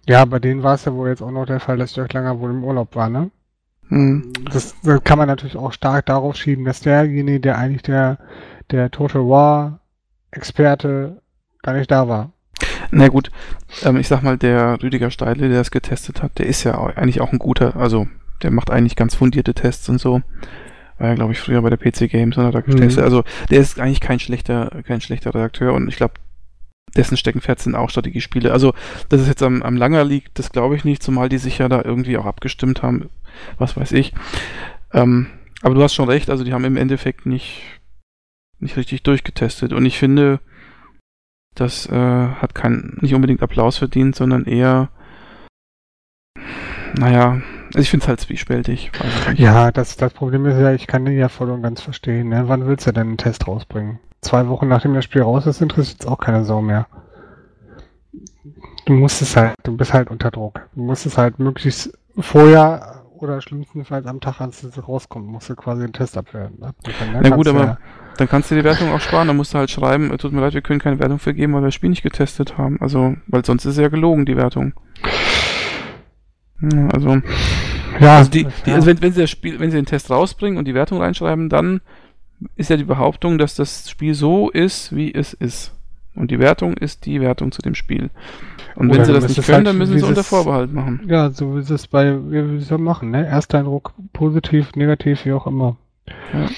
[0.08, 2.38] Ja, bei denen war es ja wohl jetzt auch noch der Fall, dass Jörg Langer
[2.38, 3.30] wohl im Urlaub war, ne?
[3.88, 4.32] Hm.
[4.52, 8.18] Das, das kann man natürlich auch stark darauf schieben, dass derjenige, der eigentlich der
[8.70, 9.80] der Total War
[10.30, 11.22] Experte
[11.62, 12.32] gar nicht da war.
[12.90, 13.30] Na gut,
[13.84, 17.20] ähm, ich sag mal, der Rüdiger Steile, der das getestet hat, der ist ja eigentlich
[17.20, 18.06] auch ein guter, also
[18.42, 20.22] der macht eigentlich ganz fundierte Tests und so.
[20.98, 22.98] War ja, glaube ich, früher bei der PC Games und hat da getestet.
[22.98, 23.04] Mhm.
[23.04, 26.14] Also der ist eigentlich kein schlechter, kein schlechter Redakteur und ich glaube,
[26.96, 28.52] dessen Steckenpferd sind auch Strategiespiele.
[28.52, 28.72] Also,
[29.08, 31.68] dass es jetzt am, am Langer liegt, das glaube ich nicht, zumal die sich ja
[31.68, 33.10] da irgendwie auch abgestimmt haben,
[33.58, 34.14] was weiß ich.
[34.92, 35.26] Ähm,
[35.62, 37.62] aber du hast schon recht, also die haben im Endeffekt nicht
[38.58, 39.72] nicht richtig durchgetestet.
[39.72, 40.40] Und ich finde,
[41.54, 44.90] das äh, hat kein, nicht unbedingt Applaus verdient, sondern eher,
[46.98, 48.90] naja, also ich finde es halt zwiespältig.
[49.36, 52.28] Ja, das, das Problem ist ja, ich kann den ja voll und ganz verstehen.
[52.28, 52.44] Ne?
[52.46, 53.98] Wann willst du denn einen Test rausbringen?
[54.20, 56.86] Zwei Wochen nachdem das Spiel raus ist, interessiert es auch keine Sau mehr.
[58.86, 60.68] Du musst es halt, du bist halt unter Druck.
[60.74, 65.56] Du musst es halt möglichst vorher oder schlimmstenfalls am Tag, als es rauskommt, musst du
[65.56, 66.60] quasi einen Test abwerten.
[66.60, 66.74] Ne?
[67.22, 67.78] Na gut, aber ja
[68.16, 69.28] dann kannst du die Wertung auch sparen.
[69.28, 71.66] Dann musst du halt schreiben, tut mir leid, wir können keine Wertung vergeben, weil wir
[71.66, 72.80] das Spiel nicht getestet haben.
[72.80, 74.72] Also, weil sonst ist ja gelogen, die Wertung.
[76.60, 77.20] Ja, also,
[78.00, 80.58] ja, also, die, die, also wenn, wenn, sie das Spiel, wenn sie den Test rausbringen
[80.58, 81.80] und die Wertung reinschreiben, dann
[82.56, 85.72] ist ja die Behauptung, dass das Spiel so ist, wie es ist.
[86.14, 88.10] Und die Wertung ist die Wertung zu dem Spiel.
[88.74, 91.02] Und Oder wenn sie das nicht können, halt, dann müssen sie unter Vorbehalt machen.
[91.06, 93.26] Ja, so ist es bei, wie wir machen, ne?
[93.26, 95.76] Erster Eindruck positiv, negativ, wie auch immer.
[96.32, 96.48] Ja.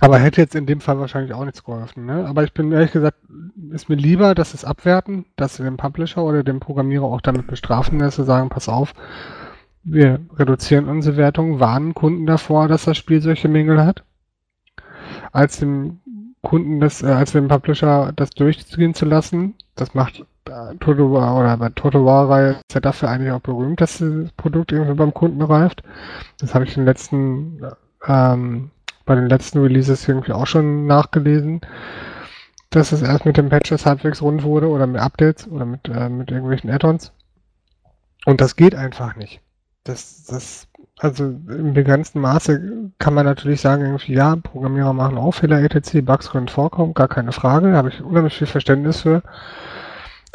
[0.00, 2.06] Aber hätte jetzt in dem Fall wahrscheinlich auch nichts geholfen.
[2.06, 2.26] Ne?
[2.26, 3.18] Aber ich bin ehrlich gesagt,
[3.70, 7.46] ist mir lieber, dass es abwerten, dass sie den Publisher oder den Programmierer auch damit
[7.46, 8.94] bestrafen, dass sie sagen, pass auf,
[9.82, 14.02] wir reduzieren unsere Wertung, warnen Kunden davor, dass das Spiel solche Mängel hat,
[15.32, 16.00] als dem
[16.42, 19.54] Kunden das, äh, als dem Publisher das durchgehen zu lassen.
[19.74, 23.98] Das macht äh, War oder bei Total War ist ja dafür eigentlich auch berühmt, dass
[23.98, 25.82] das Produkt irgendwie beim Kunden reift.
[26.38, 27.60] Das habe ich in den letzten
[28.06, 28.70] ähm,
[29.10, 31.62] bei den letzten Releases irgendwie auch schon nachgelesen,
[32.70, 36.08] dass es erst mit den Patches halbwegs rund wurde oder mit Updates oder mit, äh,
[36.08, 37.10] mit irgendwelchen Add-ons.
[38.24, 39.40] Und das geht einfach nicht.
[39.82, 40.68] Das, das,
[41.00, 46.02] also im begrenzten Maße kann man natürlich sagen, irgendwie, ja, Programmierer machen auch Fehler, etc.,
[46.02, 49.24] Bugs können vorkommen, gar keine Frage, habe ich unheimlich viel Verständnis für.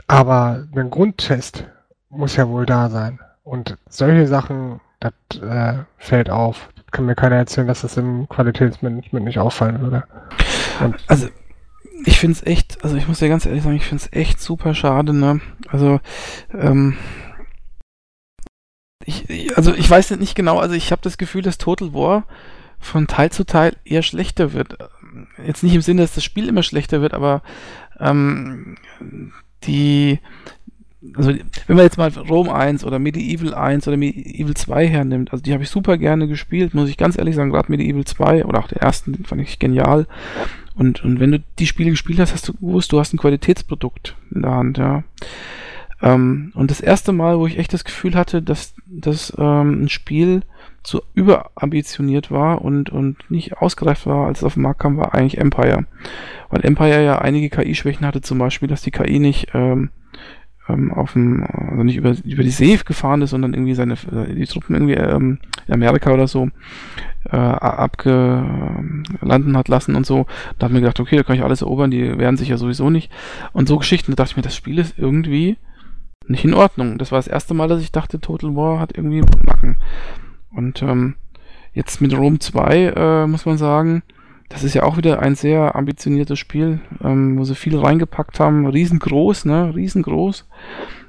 [0.05, 1.63] Aber ein Grundtest
[2.09, 3.21] muss ja wohl da sein.
[3.45, 9.25] Und solche Sachen, das äh, fällt auf kann mir keiner erzählen, dass das im Qualitätsmanagement
[9.25, 10.05] nicht auffallen würde.
[10.79, 11.27] Und also
[12.05, 14.39] ich finde es echt, also ich muss dir ganz ehrlich sagen, ich finde es echt
[14.39, 15.41] super schade, ne?
[15.67, 15.99] Also,
[16.53, 16.95] ähm,
[19.03, 22.25] ich, also ich weiß nicht genau, also ich habe das Gefühl, dass Total War
[22.79, 24.77] von Teil zu Teil eher schlechter wird.
[25.45, 27.41] Jetzt nicht im Sinne, dass das Spiel immer schlechter wird, aber
[27.99, 28.77] ähm,
[29.63, 30.19] die,
[31.15, 31.31] also
[31.67, 35.53] wenn man jetzt mal Rome 1 oder Medieval 1 oder Medieval 2 hernimmt, also die
[35.53, 38.67] habe ich super gerne gespielt, muss ich ganz ehrlich sagen, gerade Medieval 2 oder auch
[38.67, 40.07] den ersten, den fand ich genial.
[40.75, 44.15] Und, und wenn du die Spiele gespielt hast, hast du gewusst, du hast ein Qualitätsprodukt
[44.31, 45.03] in der Hand, ja.
[46.01, 49.89] Ähm, und das erste Mal, wo ich echt das Gefühl hatte, dass, dass ähm, ein
[49.89, 50.41] Spiel
[50.83, 55.15] zu überambitioniert war und, und nicht ausgereift war, als es auf den Markt kam, war
[55.15, 55.85] eigentlich Empire.
[56.49, 59.89] Weil Empire ja einige KI-Schwächen hatte, zum Beispiel, dass die KI nicht ähm,
[60.67, 64.33] ähm, auf dem, also nicht über, über die See gefahren ist, sondern irgendwie seine, äh,
[64.33, 66.49] die Truppen irgendwie ähm, in Amerika oder so
[67.31, 69.07] äh, abgelanden
[69.57, 70.25] hat lassen und so.
[70.57, 72.89] Da hat mir gedacht, okay, da kann ich alles erobern, die wehren sich ja sowieso
[72.89, 73.11] nicht.
[73.53, 75.57] Und so Geschichten, da dachte ich mir, das Spiel ist irgendwie
[76.27, 76.97] nicht in Ordnung.
[76.97, 79.77] Das war das erste Mal, dass ich dachte, Total War hat irgendwie Macken.
[80.51, 81.15] Und ähm,
[81.73, 84.01] jetzt mit Rome 2 äh, muss man sagen,
[84.49, 88.67] das ist ja auch wieder ein sehr ambitioniertes Spiel, ähm, wo sie viel reingepackt haben.
[88.67, 89.73] Riesengroß, ne?
[89.73, 90.47] Riesengroß.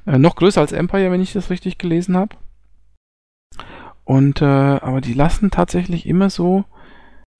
[0.07, 2.37] Äh, noch größer als Empire, wenn ich das richtig gelesen habe.
[4.05, 6.65] Und, äh, aber die lassen tatsächlich immer so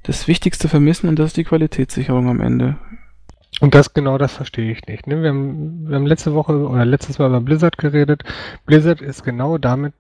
[0.03, 2.77] das Wichtigste vermissen und das ist die Qualitätssicherung am Ende.
[3.61, 5.07] Und das genau das verstehe ich nicht.
[5.07, 5.23] Ne?
[5.23, 8.23] Wir, haben, wir haben letzte Woche oder letztes Mal über Blizzard geredet.
[8.67, 9.95] Blizzard ist genau damit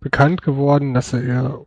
[0.00, 1.64] bekannt geworden, dass sie ihr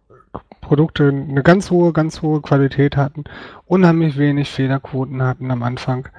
[0.67, 3.23] Produkte eine ganz hohe, ganz hohe Qualität hatten,
[3.65, 6.09] unheimlich wenig Fehlerquoten hatten am Anfang.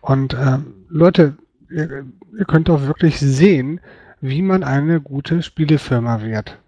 [0.00, 1.36] Und äh, Leute,
[1.70, 2.04] ihr,
[2.36, 3.80] ihr könnt doch wirklich sehen,
[4.20, 6.58] wie man eine gute Spielefirma wird,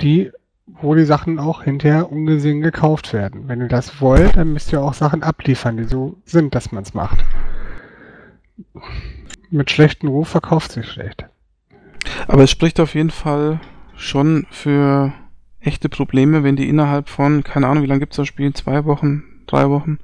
[0.00, 0.32] die
[0.66, 3.48] wo die Sachen auch hinterher ungesehen gekauft werden.
[3.48, 6.82] Wenn ihr das wollt, dann müsst ihr auch Sachen abliefern, die so sind, dass man
[6.82, 7.22] es macht.
[9.50, 11.26] Mit schlechtem Ruf verkauft sich schlecht.
[12.26, 13.60] Aber es spricht auf jeden Fall
[13.94, 15.12] schon für
[15.64, 18.84] echte Probleme, wenn die innerhalb von, keine Ahnung, wie lange gibt es das Spiel, zwei
[18.84, 19.98] Wochen, drei Wochen,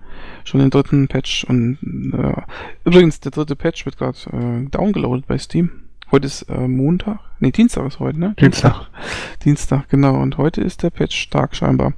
[0.44, 1.78] schon den dritten Patch und
[2.12, 2.42] äh,
[2.84, 5.70] übrigens, der dritte Patch wird gerade äh, downgeloadet bei Steam.
[6.10, 8.34] Heute ist äh, Montag, nee, Dienstag ist heute, ne?
[8.40, 8.88] Dienstag.
[9.44, 10.20] Dienstag, genau.
[10.20, 11.92] Und heute ist der Patch-Tag scheinbar.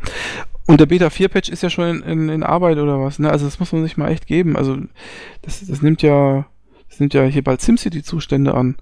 [0.67, 3.31] Und der Beta 4 Patch ist ja schon in, in, in, Arbeit oder was, ne?
[3.31, 4.57] Also das muss man sich mal echt geben.
[4.57, 4.77] Also
[5.41, 6.47] das, das nimmt ja
[7.03, 8.77] nimmt ja hier bald SimCity-Zustände an.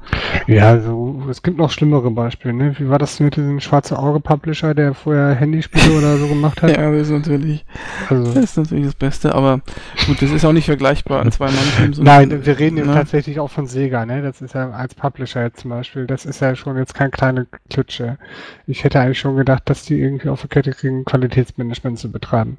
[0.46, 2.78] Ja, so, es gibt noch schlimmere Beispiele, ne?
[2.78, 6.70] Wie war das mit diesem schwarze Auge-Publisher, der vorher Handyspiele oder so gemacht hat?
[6.80, 7.64] Ja, das ist natürlich,
[8.08, 8.32] also.
[8.32, 9.60] das ist natürlich das Beste, aber
[10.06, 12.82] gut, das ist auch nicht vergleichbar an zwei Mann Nein, wir reden ne?
[12.82, 14.22] jetzt tatsächlich auch von Sega, ne?
[14.22, 17.46] Das ist ja als Publisher jetzt zum Beispiel, das ist ja schon jetzt kein kleiner
[17.70, 18.18] Klitsche.
[18.66, 22.58] Ich hätte eigentlich schon gedacht, dass die irgendwie auf der Kette kriegen, Qualitätsmanagement zu betreiben.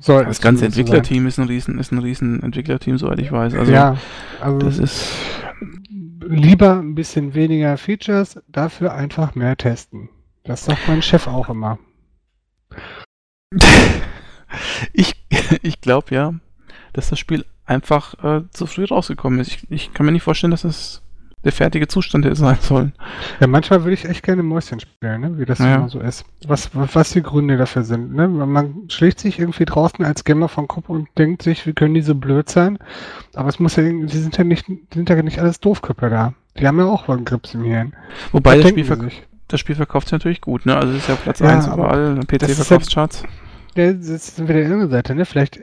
[0.00, 3.54] Soll das ganze Entwicklerteam ist ein riesen, ist ein riesen Entwicklerteam, soweit ich weiß.
[3.54, 3.96] Also, ja,
[4.40, 5.12] also das ist
[6.20, 10.08] lieber ein bisschen weniger Features, dafür einfach mehr testen.
[10.44, 11.78] Das sagt mein Chef auch immer.
[14.92, 15.14] ich
[15.62, 16.34] ich glaube ja,
[16.92, 19.48] dass das Spiel einfach äh, zu früh rausgekommen ist.
[19.48, 21.02] Ich, ich kann mir nicht vorstellen, dass es
[21.48, 22.92] der fertige Zustand hätte sein sollen.
[23.40, 25.38] Ja, manchmal würde ich echt gerne Mäuschen spielen, ne?
[25.38, 25.76] wie das Ja.
[25.76, 26.24] immer so ist.
[26.46, 28.14] Was, was, die Gründe dafür sind.
[28.14, 28.28] Ne?
[28.28, 32.02] Man schlägt sich irgendwie draußen als Gamer vom Kopf und denkt sich, wie können die
[32.02, 32.78] so blöd sein?
[33.34, 36.34] Aber es muss ja, irgendwie- die sind ja nicht, sind ja nicht alles Doofköpfe da.
[36.58, 37.94] Die haben ja auch wohl einen Grips im Hirn.
[38.32, 39.10] Wobei das Spiel,
[39.48, 40.76] das Spiel verkauft sich natürlich gut, ne?
[40.76, 43.22] Also es ist ja Platz Ja, 1 aber überall, PC-Verkaufscharts.
[43.78, 45.24] Ja, das ist wieder irgendeine Seite, ne?
[45.24, 45.60] Vielleicht,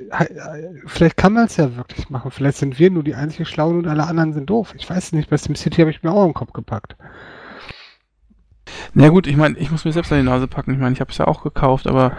[0.85, 2.31] vielleicht kann man es ja wirklich machen.
[2.31, 4.73] Vielleicht sind wir nur die einzig Schlauen und alle anderen sind doof.
[4.77, 5.29] Ich weiß es nicht.
[5.29, 6.95] Bei SimCity habe ich mir auch im Kopf gepackt.
[8.93, 10.71] Na gut, ich meine, ich muss mir selbst an die Nase packen.
[10.71, 12.13] Ich meine, ich habe es ja auch gekauft, aber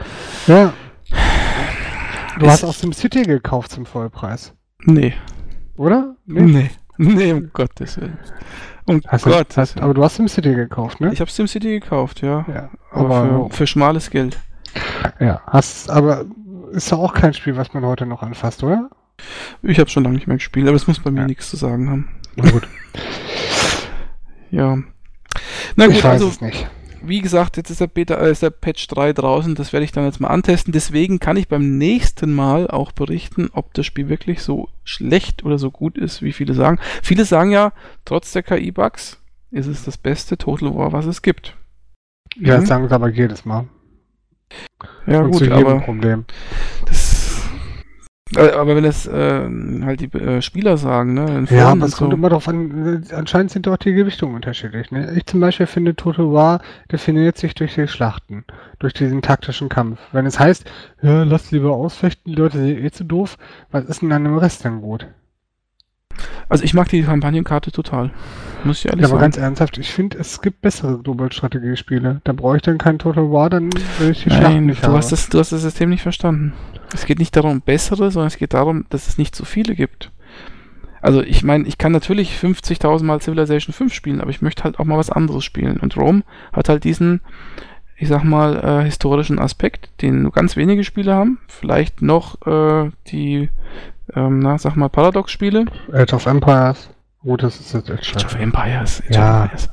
[0.46, 0.74] Ja.
[2.38, 4.52] Du hast auch SimCity gekauft zum Vollpreis,
[4.85, 5.14] nee.
[5.78, 6.14] oder?
[6.26, 6.70] Nee.
[6.98, 8.18] Nee, um Gottes Willen.
[8.85, 9.85] Um Hast du, Gottes hast, Willen.
[9.85, 11.11] aber du hast SimCity gekauft, ne?
[11.14, 12.44] Ich habe SimCity gekauft, ja.
[12.52, 12.70] ja.
[12.90, 14.38] Aber, Aber, für, für schmales Geld.
[15.21, 16.25] Ja, hast, aber
[16.73, 18.91] ist ja auch kein Spiel, was man heute noch anfasst, oder?
[19.62, 21.27] Ich habe schon lange nicht mehr gespielt, aber es muss bei mir Ja.
[21.27, 22.09] nichts zu sagen haben.
[22.37, 22.69] Na gut,
[24.51, 24.79] Ja.
[25.77, 26.67] Na ich gut, weiß also es nicht.
[27.03, 29.93] wie gesagt, jetzt ist der, Beta, äh, ist der Patch 3 draußen, das werde ich
[29.93, 30.73] dann jetzt mal antesten.
[30.73, 35.59] Deswegen kann ich beim nächsten Mal auch berichten, ob das Spiel wirklich so schlecht oder
[35.59, 36.79] so gut ist, wie viele sagen.
[37.03, 37.73] Viele sagen ja,
[38.05, 39.19] trotz der KI-Bugs
[39.51, 41.57] ist es das beste Total War, was es gibt.
[42.37, 42.61] Ja, Mhm.
[42.61, 43.67] das sagen sie aber jedes Mal.
[45.06, 46.24] Ja Und gut, aber Problem.
[46.87, 47.42] das...
[48.37, 49.48] äh, Aber wenn das äh,
[49.85, 51.38] halt die äh, Spieler sagen, ne?
[51.38, 54.90] in Ja, aber es kommt immer darauf an, äh, anscheinend sind dort die Gewichtungen unterschiedlich.
[54.90, 55.12] Ne?
[55.16, 58.44] Ich zum Beispiel finde, Total War definiert sich durch die Schlachten,
[58.80, 60.00] durch diesen taktischen Kampf.
[60.12, 60.64] Wenn es heißt,
[61.02, 63.37] ja, lasst lieber ausfechten, die Leute sind eh zu doof,
[63.70, 65.06] was ist denn an dem Rest denn gut?
[66.48, 68.11] Also ich mag die Kampagnenkarte total.
[68.64, 69.20] Muss ich ehrlich Ja, aber sagen.
[69.33, 72.20] ganz ernsthaft, ich finde, es gibt bessere Global-Strategiespiele.
[72.24, 75.12] Da brauche ich dann kein Total War, dann will ich die Nein, nicht du hast,
[75.12, 76.52] das, du hast das System nicht verstanden.
[76.94, 80.11] Es geht nicht darum, bessere, sondern es geht darum, dass es nicht so viele gibt.
[81.02, 84.79] Also ich meine, ich kann natürlich 50.000 Mal Civilization 5 spielen, aber ich möchte halt
[84.81, 85.76] auch mal was anderes spielen.
[85.79, 87.20] Und Rome hat halt diesen,
[87.96, 91.38] ich sag mal, äh, historischen Aspekt, den nur ganz wenige Spiele haben.
[91.46, 93.50] Vielleicht noch äh, die,
[94.14, 95.66] ähm, na, sag mal, Paradox-Spiele.
[95.92, 96.90] Age of Empires.
[97.21, 98.35] Gut, das ist jetzt Age of.
[98.37, 99.03] Empires.
[99.09, 99.45] Age Ja.
[99.45, 99.71] of Empires.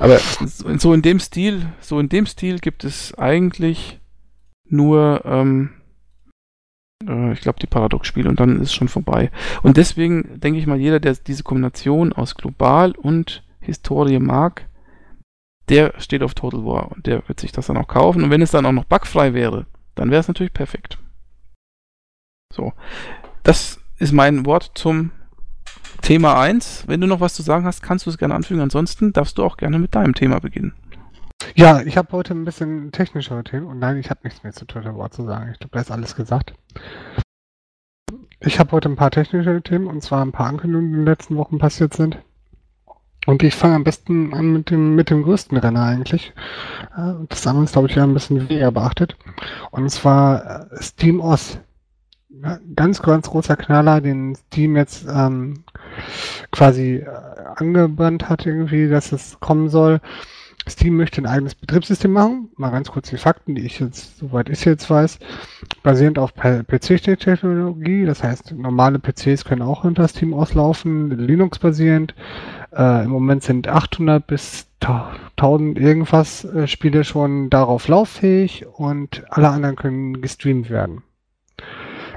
[0.00, 4.00] Aber so so in dem Stil, so in dem Stil gibt es eigentlich
[4.68, 5.70] nur, ähm,
[7.06, 9.30] äh, ich glaube, die Paradox-Spiele und dann ist es schon vorbei.
[9.62, 14.66] Und deswegen denke ich mal, jeder, der diese Kombination aus Global und Historie mag,
[15.68, 18.24] der steht auf Total War und der wird sich das dann auch kaufen.
[18.24, 20.98] Und wenn es dann auch noch bugfrei wäre, dann wäre es natürlich perfekt.
[22.52, 22.72] So.
[23.42, 25.10] Das ist mein Wort zum
[26.02, 26.84] Thema 1.
[26.86, 28.60] Wenn du noch was zu sagen hast, kannst du es gerne anfügen.
[28.60, 30.74] Ansonsten darfst du auch gerne mit deinem Thema beginnen.
[31.54, 34.64] Ja, ich habe heute ein bisschen technischere Themen und nein, ich habe nichts mehr zu
[34.64, 35.50] Total War zu sagen.
[35.52, 36.54] Ich glaube, da ist alles gesagt.
[38.40, 41.12] Ich habe heute ein paar technische Themen und zwar ein paar Ankündigungen, die in den
[41.12, 42.18] letzten Wochen passiert sind.
[43.26, 46.32] Und ich fange am besten an mit dem, mit dem größten Renner eigentlich.
[46.96, 49.16] Äh, Das haben wir uns, glaube ich, ja ein bisschen weniger beachtet.
[49.70, 51.58] Und zwar äh, Steam OS.
[51.58, 51.67] Ja,
[52.76, 55.64] ganz, ganz großer Knaller, den Steam jetzt ähm,
[56.50, 57.06] quasi äh,
[57.56, 60.00] angebannt hat irgendwie, dass es kommen soll.
[60.68, 62.50] Steam möchte ein eigenes Betriebssystem machen.
[62.56, 65.18] Mal ganz kurz die Fakten, die ich jetzt, soweit ich jetzt weiß,
[65.82, 68.04] basierend auf PC-Technologie.
[68.04, 72.14] Das heißt, normale PCs können auch unter Steam auslaufen, Linux-basierend.
[72.76, 79.48] Äh, Im Moment sind 800 bis 1000 irgendwas äh, Spiele schon darauf lauffähig und alle
[79.48, 81.02] anderen können gestreamt werden.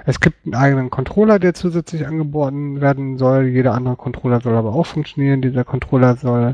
[0.06, 3.46] Es gibt einen eigenen Controller, der zusätzlich angeboten werden soll.
[3.46, 5.42] Jeder andere Controller soll aber auch funktionieren.
[5.42, 6.54] Dieser Controller soll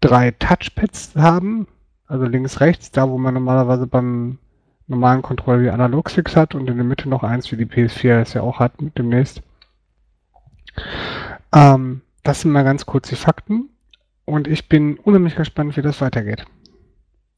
[0.00, 1.66] drei Touchpads haben,
[2.06, 4.38] also links, rechts, da wo man normalerweise beim
[4.86, 8.32] normalen Controller die Analogsticks hat und in der Mitte noch eins, wie die PS4 es
[8.32, 9.42] ja auch hat mit demnächst.
[11.54, 13.68] Ähm, das sind mal ganz kurz die Fakten
[14.24, 16.44] und ich bin unheimlich gespannt, wie das weitergeht.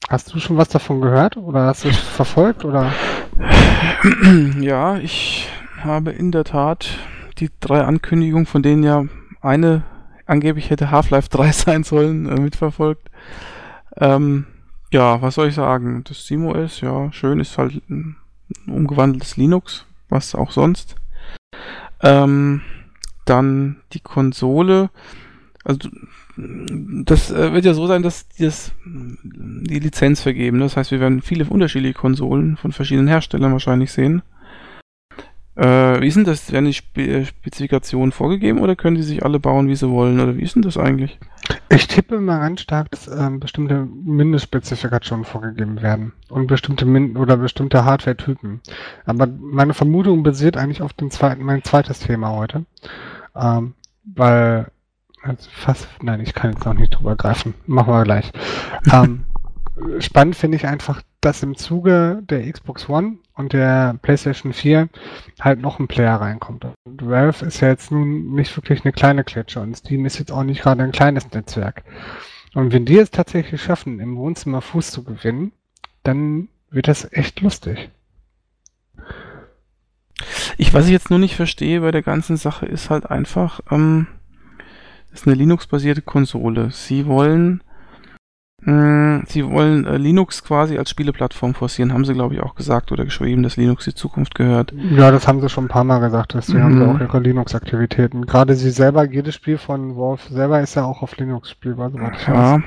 [0.09, 2.93] Hast du schon was davon gehört oder hast du es verfolgt oder?
[4.61, 5.49] ja, ich
[5.83, 6.99] habe in der Tat
[7.39, 9.05] die drei Ankündigungen, von denen ja
[9.41, 9.83] eine
[10.27, 13.11] angeblich hätte Half-Life 3 sein sollen, äh, mitverfolgt.
[13.97, 14.47] Ähm,
[14.93, 16.05] ja, was soll ich sagen?
[16.05, 18.17] Das SteamOS, ja, schön, ist halt ein
[18.67, 20.97] umgewandeltes Linux, was auch sonst.
[22.03, 22.63] Ähm,
[23.25, 24.91] dann die Konsole.
[25.65, 25.89] Also
[27.05, 30.61] das äh, wird ja so sein, dass die, das, die Lizenz vergeben.
[30.61, 34.23] Das heißt, wir werden viele unterschiedliche Konsolen von verschiedenen Herstellern wahrscheinlich sehen.
[35.57, 36.53] Äh, wie ist denn das?
[36.53, 40.21] Werden die Spe Spezifikationen vorgegeben oder können die sich alle bauen, wie sie wollen?
[40.21, 41.19] Oder wie ist denn das eigentlich?
[41.69, 47.37] Ich tippe mal ganz stark, dass ähm, bestimmte Mindestspezifikationen vorgegeben werden und bestimmte Min oder
[47.37, 48.61] bestimmte Hardware-Typen.
[49.05, 52.65] Aber meine Vermutung basiert eigentlich auf dem zweiten, mein zweites Thema heute.
[53.37, 53.75] Ähm,
[54.05, 54.71] weil
[55.53, 57.55] fast, nein, ich kann jetzt noch nicht drüber greifen.
[57.67, 58.31] Machen wir gleich.
[58.93, 59.25] ähm,
[59.99, 64.89] spannend finde ich einfach, dass im Zuge der Xbox One und der PlayStation 4
[65.41, 66.65] halt noch ein Player reinkommt.
[66.65, 70.33] Und Valve ist ja jetzt nun nicht wirklich eine kleine Klitsche und Steam ist jetzt
[70.33, 71.85] auch nicht gerade ein kleines Netzwerk.
[72.55, 75.53] Und wenn die es tatsächlich schaffen, im Wohnzimmer Fuß zu gewinnen,
[76.03, 77.91] dann wird das echt lustig.
[80.57, 84.07] Ich, was ich jetzt nur nicht verstehe bei der ganzen Sache, ist halt einfach, ähm,
[85.13, 86.71] ist eine Linux-basierte Konsole.
[86.71, 87.63] Sie wollen,
[88.63, 92.93] mh, sie wollen äh, Linux quasi als Spieleplattform forcieren, haben sie glaube ich auch gesagt
[92.93, 94.73] oder geschrieben, dass Linux die Zukunft gehört.
[94.97, 96.65] Ja, das haben sie schon ein paar Mal gesagt, deswegen Mhm.
[96.65, 98.27] haben sie auch ihre Linux-Aktivitäten.
[98.27, 102.13] Gerade sie selber, jedes Spiel von Wolf selber ist ja auch auf Linux spielbar, soweit
[102.21, 102.35] ich weiß.
[102.35, 102.63] Ja,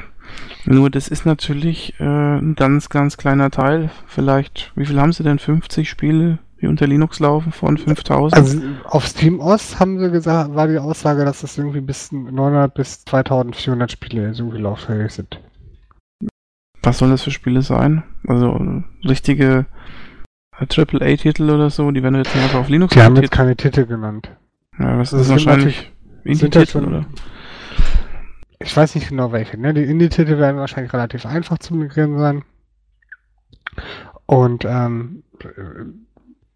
[0.66, 3.90] nur das ist natürlich äh, ein ganz, ganz kleiner Teil.
[4.08, 5.38] Vielleicht, wie viel haben sie denn?
[5.40, 8.34] 50 Spiele, die unter Linux laufen von 5000?
[8.34, 12.74] Also auf Steam OS haben sie gesagt, war die Aussage, dass es irgendwie bis 900
[12.74, 15.42] bis 2400 Spiele irgendwie lauffähig sind.
[16.82, 18.04] Was sollen das für Spiele sein?
[18.26, 19.66] Also äh, richtige
[20.58, 23.86] äh, AAA-Titel oder so, die werden jetzt einfach auf Linux Die haben jetzt keine Titel
[23.86, 24.32] genannt.
[24.80, 25.92] Ja, was das ist sind wahrscheinlich
[26.24, 27.06] Indie-Titel oder?
[28.60, 29.60] Ich weiß nicht genau welche.
[29.60, 29.74] Ne?
[29.74, 32.46] Die Indie-Titel werden wahrscheinlich relativ einfach zu migrieren sein.
[34.26, 35.24] Und ähm,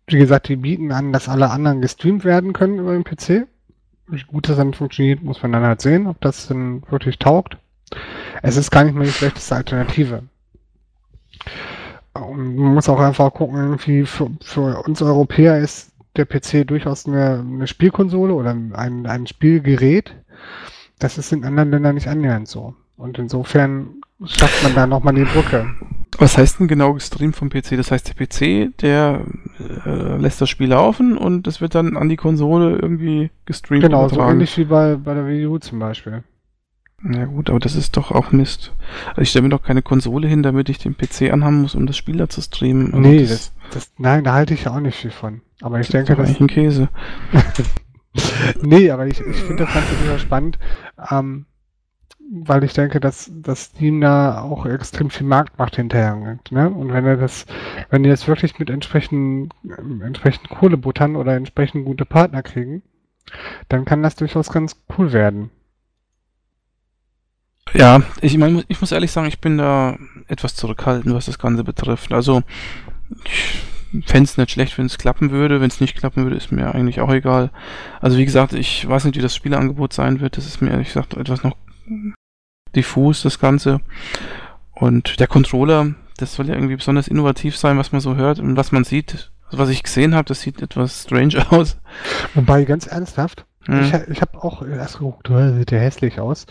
[0.08, 3.48] wie gesagt, die bieten an, dass alle anderen gestreamt werden können über den PC.
[4.08, 7.58] Wie gut das dann funktioniert, muss man dann halt sehen, ob das dann wirklich taugt.
[8.42, 10.24] Es ist gar nicht mehr die schlechteste Alternative.
[12.14, 17.06] Und man muss auch einfach gucken, irgendwie für, für uns Europäer ist der PC durchaus
[17.06, 20.16] eine, eine Spielkonsole oder ein, ein Spielgerät.
[21.00, 22.74] Das ist in anderen Ländern nicht annähernd so.
[22.96, 25.68] Und insofern schafft man da nochmal die Brücke.
[26.18, 27.78] Was heißt denn genau gestreamt vom PC?
[27.78, 29.22] Das heißt, der PC, der
[29.86, 34.08] äh, lässt das Spiel laufen und es wird dann an die Konsole irgendwie gestreamt Genau,
[34.10, 36.24] so ähnlich wie bei, bei der Wii U zum Beispiel.
[37.04, 38.74] Ja gut, aber das ist doch auch Mist.
[39.10, 41.86] Also ich stelle mir doch keine Konsole hin, damit ich den PC anhaben muss, um
[41.86, 42.88] das Spiel da zu streamen.
[42.88, 45.42] Also nee, das, das, nein, da halte ich ja auch nicht viel von.
[45.62, 46.90] Aber ich das ist denke, das, eigentlich ein Käse.
[48.64, 50.58] nee, aber ich, ich finde das Ganze wieder spannend,
[51.12, 51.46] ähm,
[52.30, 56.52] weil ich denke, dass, dass Steam da auch extrem viel Marktmacht hinterherrennt.
[56.52, 56.70] Ne?
[56.70, 57.46] Und wenn er das,
[57.90, 62.84] wenn die jetzt wirklich mit entsprechend, ähm, entsprechend Kohle buttern oder entsprechend gute Partner kriegen,
[63.70, 65.52] dann kann das durchaus ganz cool werden.
[67.74, 71.64] Ja, ich, mein, ich muss ehrlich sagen, ich bin da etwas zurückhaltend, was das Ganze
[71.64, 72.14] betrifft.
[72.14, 72.44] Also,
[73.26, 73.60] ich
[74.06, 75.60] fände es nicht schlecht, wenn es klappen würde.
[75.60, 77.52] Wenn es nicht klappen würde, ist mir eigentlich auch egal.
[78.00, 80.38] Also, wie gesagt, ich weiß nicht, wie das Spieleangebot sein wird.
[80.38, 81.58] Das ist mir ehrlich gesagt etwas noch
[82.76, 83.82] diffus, das Ganze.
[84.74, 88.56] Und der Controller, das soll ja irgendwie besonders innovativ sein, was man so hört und
[88.56, 89.32] was man sieht.
[89.46, 91.78] Also, was ich gesehen habe, das sieht etwas strange aus.
[92.36, 93.82] Wobei, ganz ernsthaft, Hm.
[93.82, 96.46] Ich, ich habe auch erst geguckt, sieht ja hässlich aus.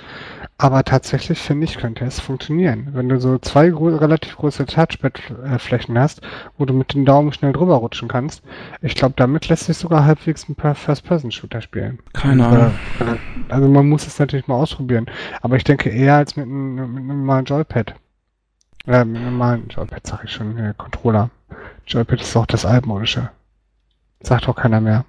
[0.58, 2.88] Aber tatsächlich finde ich, könnte es funktionieren.
[2.92, 6.20] Wenn du so zwei gro relativ große Touchpad-Flächen hast,
[6.56, 8.42] wo du mit dem Daumen schnell drüber rutschen kannst,
[8.80, 11.98] ich glaube, damit lässt sich sogar halbwegs ein First-Person-Shooter spielen.
[12.12, 12.72] Keine Ahnung.
[13.48, 15.06] Also man muss es natürlich mal ausprobieren.
[15.42, 17.94] Aber ich denke eher als mit einem, mit einem normalen Joypad.
[18.86, 21.30] Äh, mit einem normalen Joypad sag ich schon, äh, Controller.
[21.86, 23.30] Joypad ist auch das altmodische.
[24.20, 25.04] Sagt auch keiner mehr.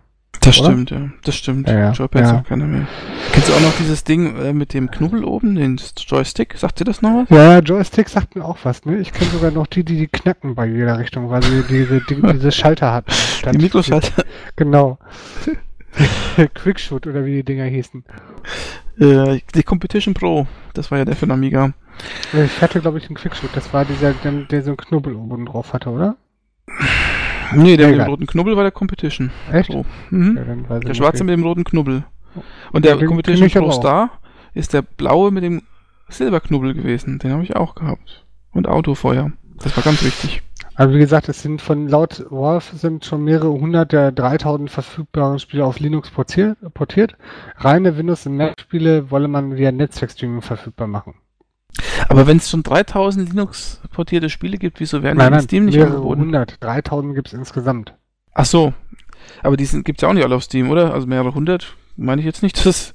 [0.48, 0.72] Das Oder?
[0.72, 1.10] stimmt, ja.
[1.24, 1.68] Das stimmt.
[1.68, 1.92] Ja, ja.
[1.92, 2.28] Joypad Ja.
[2.28, 2.88] sagt keiner mehr.
[3.34, 6.56] Kennst du auch noch dieses Ding äh, mit dem Knubbel oben, den Joystick?
[6.58, 7.30] Sagt dir das noch was?
[7.30, 8.98] Ja, Joystick sagt mir auch was, ne?
[8.98, 12.22] Ich kenne sogar noch die, die die knacken bei jeder Richtung, weil sie diese, die,
[12.34, 13.12] diese Schalter hatten.
[13.52, 14.24] Die Mikroschalter.
[14.56, 14.98] Genau.
[16.54, 18.04] Quickshoot oder wie die Dinger hießen.
[19.00, 20.48] Äh, die Competition Pro.
[20.74, 21.74] Das war ja der für den Amiga.
[22.34, 23.50] Ich hatte, glaube ich, einen Quickshoot.
[23.54, 26.16] Das war dieser, der, der so einen Knubbel oben drauf hatte, oder?
[27.56, 29.70] Nee, der mit dem roten Knubbel war der Competition Echt?
[29.70, 29.86] Pro.
[30.10, 30.66] Mhm.
[30.70, 32.04] Ja, Der schwarze mit dem roten Knubbel.
[32.72, 33.72] Und Ja, der den Competition Pro.
[33.72, 34.12] Star
[34.54, 35.64] ist der blaue mit dem
[36.10, 37.20] Silberknubbel gewesen.
[37.20, 38.26] Den habe ich auch gehabt.
[38.52, 39.32] Und Autofeuer.
[39.62, 40.42] Das war ganz wichtig.
[40.76, 45.40] Also wie gesagt, es sind von laut Wolf sind schon mehrere hundert der 3000 verfügbaren
[45.40, 46.58] Spiele auf Linux portiert.
[46.76, 47.18] portiert.
[47.58, 51.15] Reine Windows- und Mac-Spiele wolle man via Netzwerkstreaming verfügbar machen.
[52.10, 55.65] Aber wenn es schon 3000 Linux-portierte Spiele gibt, wieso werden die Nein, in nein, Steam
[55.65, 56.22] nicht mehrere angeboten?
[56.22, 56.58] hundert.
[56.63, 57.94] 3000 gibt es insgesamt.
[58.34, 58.74] Ach so.
[59.44, 60.94] Aber die gibt es ja auch nicht alle auf Steam, oder?
[60.94, 61.76] Also mehrere hundert.
[61.96, 62.94] Meine ich jetzt nicht, dass.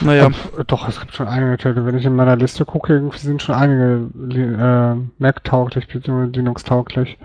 [0.00, 0.26] Naja.
[0.26, 1.84] Äh, Doch, es gibt schon einige Titel.
[1.84, 6.26] Wenn ich in meiner Liste gucke, irgendwie sind schon einige äh, Mac-tauglich bzw.
[6.36, 7.18] Linux-tauglich.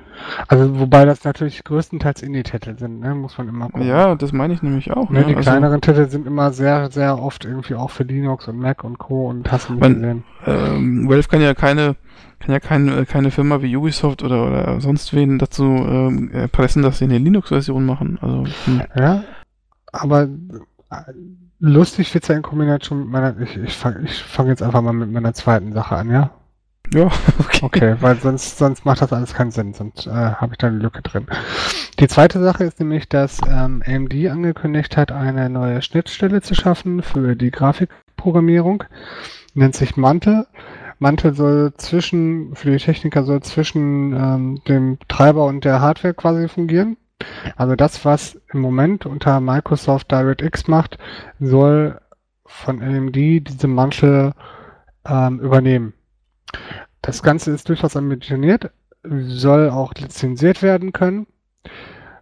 [0.48, 3.16] Also, wobei das natürlich größtenteils Indie-Titel sind, ne?
[3.16, 3.88] muss man immer gucken.
[3.88, 5.10] Ja, das meine ich nämlich auch.
[5.10, 5.26] Ne, Ne?
[5.26, 8.84] die Also, kleineren Titel sind immer sehr, sehr oft irgendwie auch für Linux und Mac
[8.84, 9.30] und Co.
[9.30, 10.24] und hast du nicht gesehen.
[10.46, 11.96] ähm, Valve kann ja keine,
[12.40, 16.98] kann ja keine, keine Firma wie Ubisoft oder, oder sonst wen dazu ähm, erpressen, dass
[17.00, 18.20] sie eine Linux-Version machen.
[18.22, 18.82] Also, hm.
[18.98, 19.24] Ja,
[19.92, 20.28] aber
[21.60, 24.94] lustig wird's ja in Kombination mit meiner, ich, ich fange ich fang jetzt einfach mal
[24.94, 26.32] mit meiner zweiten Sache an, ja?
[26.94, 27.06] Ja,
[27.40, 27.60] okay.
[27.62, 30.78] Okay, weil sonst, sonst macht das alles keinen Sinn, sonst äh, habe ich da eine
[30.78, 31.28] Lücke drin.
[32.00, 37.04] Die zweite Sache ist nämlich, dass ähm, AMD angekündigt hat, eine neue Schnittstelle zu schaffen
[37.04, 38.86] für die Grafikprogrammierung.
[39.54, 40.48] Nennt sich Mantel.
[40.98, 46.48] Mantel soll zwischen, für die Techniker soll zwischen ähm, dem Treiber und der Hardware quasi
[46.48, 46.98] fungieren.
[47.56, 50.98] Also das, was im Moment unter Microsoft DirectX macht,
[51.40, 52.00] soll
[52.46, 54.34] von AMD diese Mantel
[55.06, 55.94] ähm, übernehmen.
[57.02, 58.72] Das Ganze ist durchaus ambitioniert,
[59.04, 61.28] soll auch lizenziert werden können,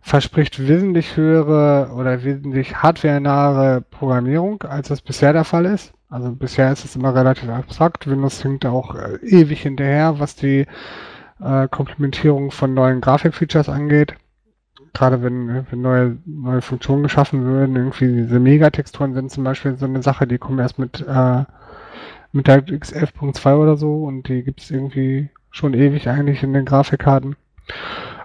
[0.01, 5.93] verspricht wesentlich höhere oder wesentlich hardwarenahe Programmierung, als das bisher der Fall ist.
[6.09, 8.07] Also bisher ist es immer relativ abstrakt.
[8.07, 10.65] Windows hinkt auch äh, ewig hinterher, was die
[11.41, 14.15] äh, Komplementierung von neuen Grafikfeatures angeht.
[14.97, 19.85] Gerade wenn, wenn neue, neue Funktionen geschaffen würden, irgendwie diese Megatexturen sind zum Beispiel so
[19.85, 21.43] eine Sache, die kommen erst mit äh,
[22.31, 26.53] mit der X 11.2 oder so und die gibt es irgendwie schon ewig eigentlich in
[26.53, 27.35] den Grafikkarten.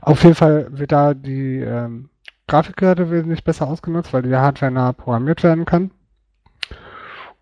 [0.01, 2.09] Auf jeden Fall wird da die ähm,
[2.49, 5.91] Grafikkarte wesentlich besser ausgenutzt, weil die Hardware nah programmiert werden kann.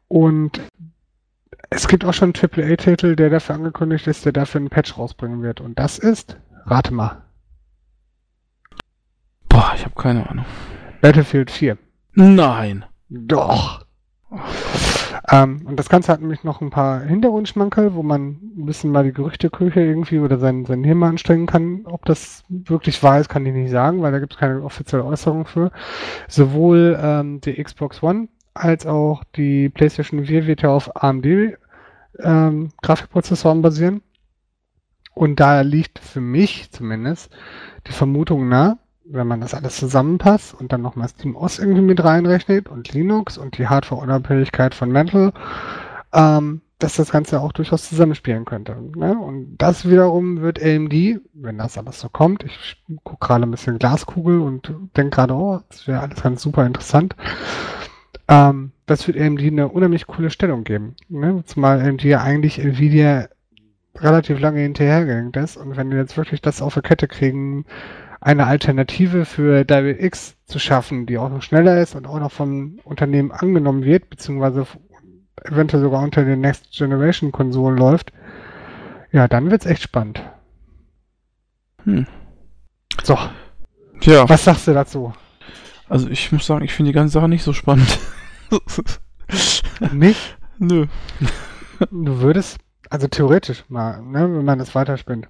[0.08, 0.60] Und
[1.70, 5.42] es gibt auch schon einen AAA-Titel, der dafür angekündigt ist, der dafür einen Patch rausbringen
[5.42, 5.60] wird.
[5.60, 7.22] Und das ist, rate mal.
[9.60, 10.46] Boah, ich habe keine Ahnung.
[11.02, 11.76] Battlefield 4.
[12.14, 12.86] Nein.
[13.10, 13.84] Doch.
[15.30, 19.04] Ähm, und das Ganze hat nämlich noch ein paar Hintergrundschmankerl, wo man ein bisschen mal
[19.04, 21.82] die Gerüchteküche irgendwie oder sein, sein Hirn mal anstrengen kann.
[21.84, 25.04] Ob das wirklich wahr ist, kann ich nicht sagen, weil da gibt es keine offizielle
[25.04, 25.72] Äußerung für.
[26.26, 31.26] Sowohl ähm, die Xbox One als auch die PlayStation 4 wird ja auf AMD
[32.18, 34.00] ähm, Grafikprozessoren basieren.
[35.12, 37.30] Und da liegt für mich zumindest
[37.86, 38.78] die Vermutung nah,
[39.12, 43.58] wenn man das alles zusammenpasst und dann nochmal SteamOS irgendwie mit reinrechnet und Linux und
[43.58, 45.32] die Hardware-Unabhängigkeit von Mental,
[46.12, 48.76] ähm, dass das Ganze auch durchaus zusammenspielen könnte.
[48.96, 49.18] Ne?
[49.18, 53.78] Und das wiederum wird AMD, wenn das alles so kommt, ich gucke gerade ein bisschen
[53.78, 57.14] Glaskugel und denke gerade, oh, das wäre alles ganz super interessant.
[58.28, 60.94] Ähm, das wird AMD eine unheimlich coole Stellung geben.
[61.08, 61.42] Ne?
[61.44, 63.28] Zumal AMD ja eigentlich Nvidia
[63.96, 67.66] relativ lange hinterhergegangen ist und wenn die jetzt wirklich das auf der Kette kriegen,
[68.20, 72.78] eine Alternative für DirectX zu schaffen, die auch noch schneller ist und auch noch vom
[72.84, 74.66] Unternehmen angenommen wird, beziehungsweise
[75.44, 78.12] eventuell sogar unter den Next Generation Konsolen läuft,
[79.10, 80.22] ja, dann wird's echt spannend.
[81.84, 82.06] Hm.
[83.02, 83.18] So.
[84.00, 84.28] Tja.
[84.28, 85.14] Was sagst du dazu?
[85.88, 87.98] Also ich muss sagen, ich finde die ganze Sache nicht so spannend.
[89.92, 90.36] nicht?
[90.58, 90.86] Nö.
[91.90, 92.58] Du würdest,
[92.90, 95.28] also theoretisch mal, ne, wenn man das weiterspinnt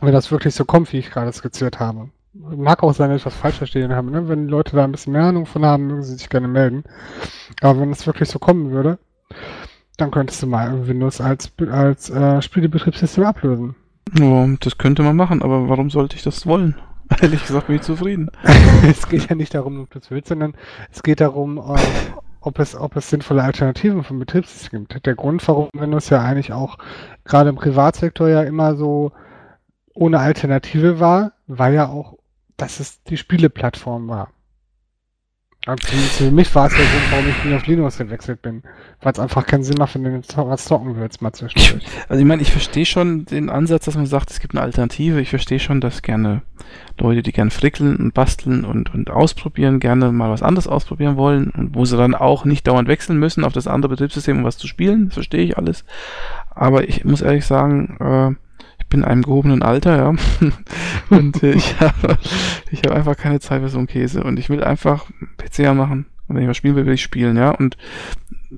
[0.00, 2.10] wenn das wirklich so kommt, wie ich gerade skizziert habe.
[2.32, 4.10] Mag auch sein, dass ich was falsch verstehen habe.
[4.10, 4.28] Ne?
[4.28, 6.84] Wenn Leute da ein bisschen mehr Ahnung von haben, mögen sie sich gerne melden.
[7.60, 8.98] Aber wenn es wirklich so kommen würde,
[9.96, 13.74] dann könntest du mal Windows als, als äh, Spielebetriebssystem ablösen.
[14.18, 16.76] Ja, das könnte man machen, aber warum sollte ich das wollen?
[17.20, 18.30] Ehrlich gesagt bin ich zufrieden.
[18.88, 20.54] es geht ja nicht darum, ob du es willst, sondern
[20.90, 21.78] es geht darum, äh,
[22.40, 25.06] ob es, ob es sinnvolle Alternativen vom Betriebssystem gibt.
[25.06, 26.78] Der Grund, warum Windows ja eigentlich auch
[27.24, 29.12] gerade im Privatsektor ja immer so
[29.94, 32.18] ohne Alternative war, war ja auch,
[32.56, 34.32] dass es die Spieleplattform war.
[35.78, 38.62] Für mich war es der Grund, warum ich nicht auf Linux gewechselt bin.
[39.02, 41.84] Weil es einfach keinen Sinn macht, wenn du was zocken willst, mal zwischendurch.
[42.08, 45.20] Also ich meine, ich verstehe schon den Ansatz, dass man sagt, es gibt eine Alternative.
[45.20, 46.40] Ich verstehe schon, dass gerne
[46.98, 51.50] Leute, die gerne frickeln und basteln und, und ausprobieren, gerne mal was anderes ausprobieren wollen
[51.50, 54.56] und wo sie dann auch nicht dauernd wechseln müssen auf das andere Betriebssystem, um was
[54.56, 55.06] zu spielen.
[55.06, 55.84] Das verstehe ich alles.
[56.48, 58.49] Aber ich muss ehrlich sagen, äh,
[58.90, 60.14] bin in einem gehobenen Alter, ja.
[61.16, 62.18] und äh, ich habe
[62.70, 64.22] ich hab einfach keine Zeit für so einen Käse.
[64.22, 65.06] Und ich will einfach
[65.38, 66.06] PC anmachen.
[66.28, 67.50] Und wenn ich was spielen will, will ich spielen, ja.
[67.50, 67.76] Und,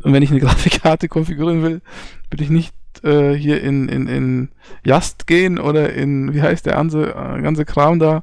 [0.02, 1.80] und wenn ich eine Grafikkarte konfigurieren will,
[2.30, 2.74] will ich nicht
[3.04, 4.48] äh, hier in, in, in
[4.84, 8.22] Just gehen oder in, wie heißt der ganze, äh, ganze Kram da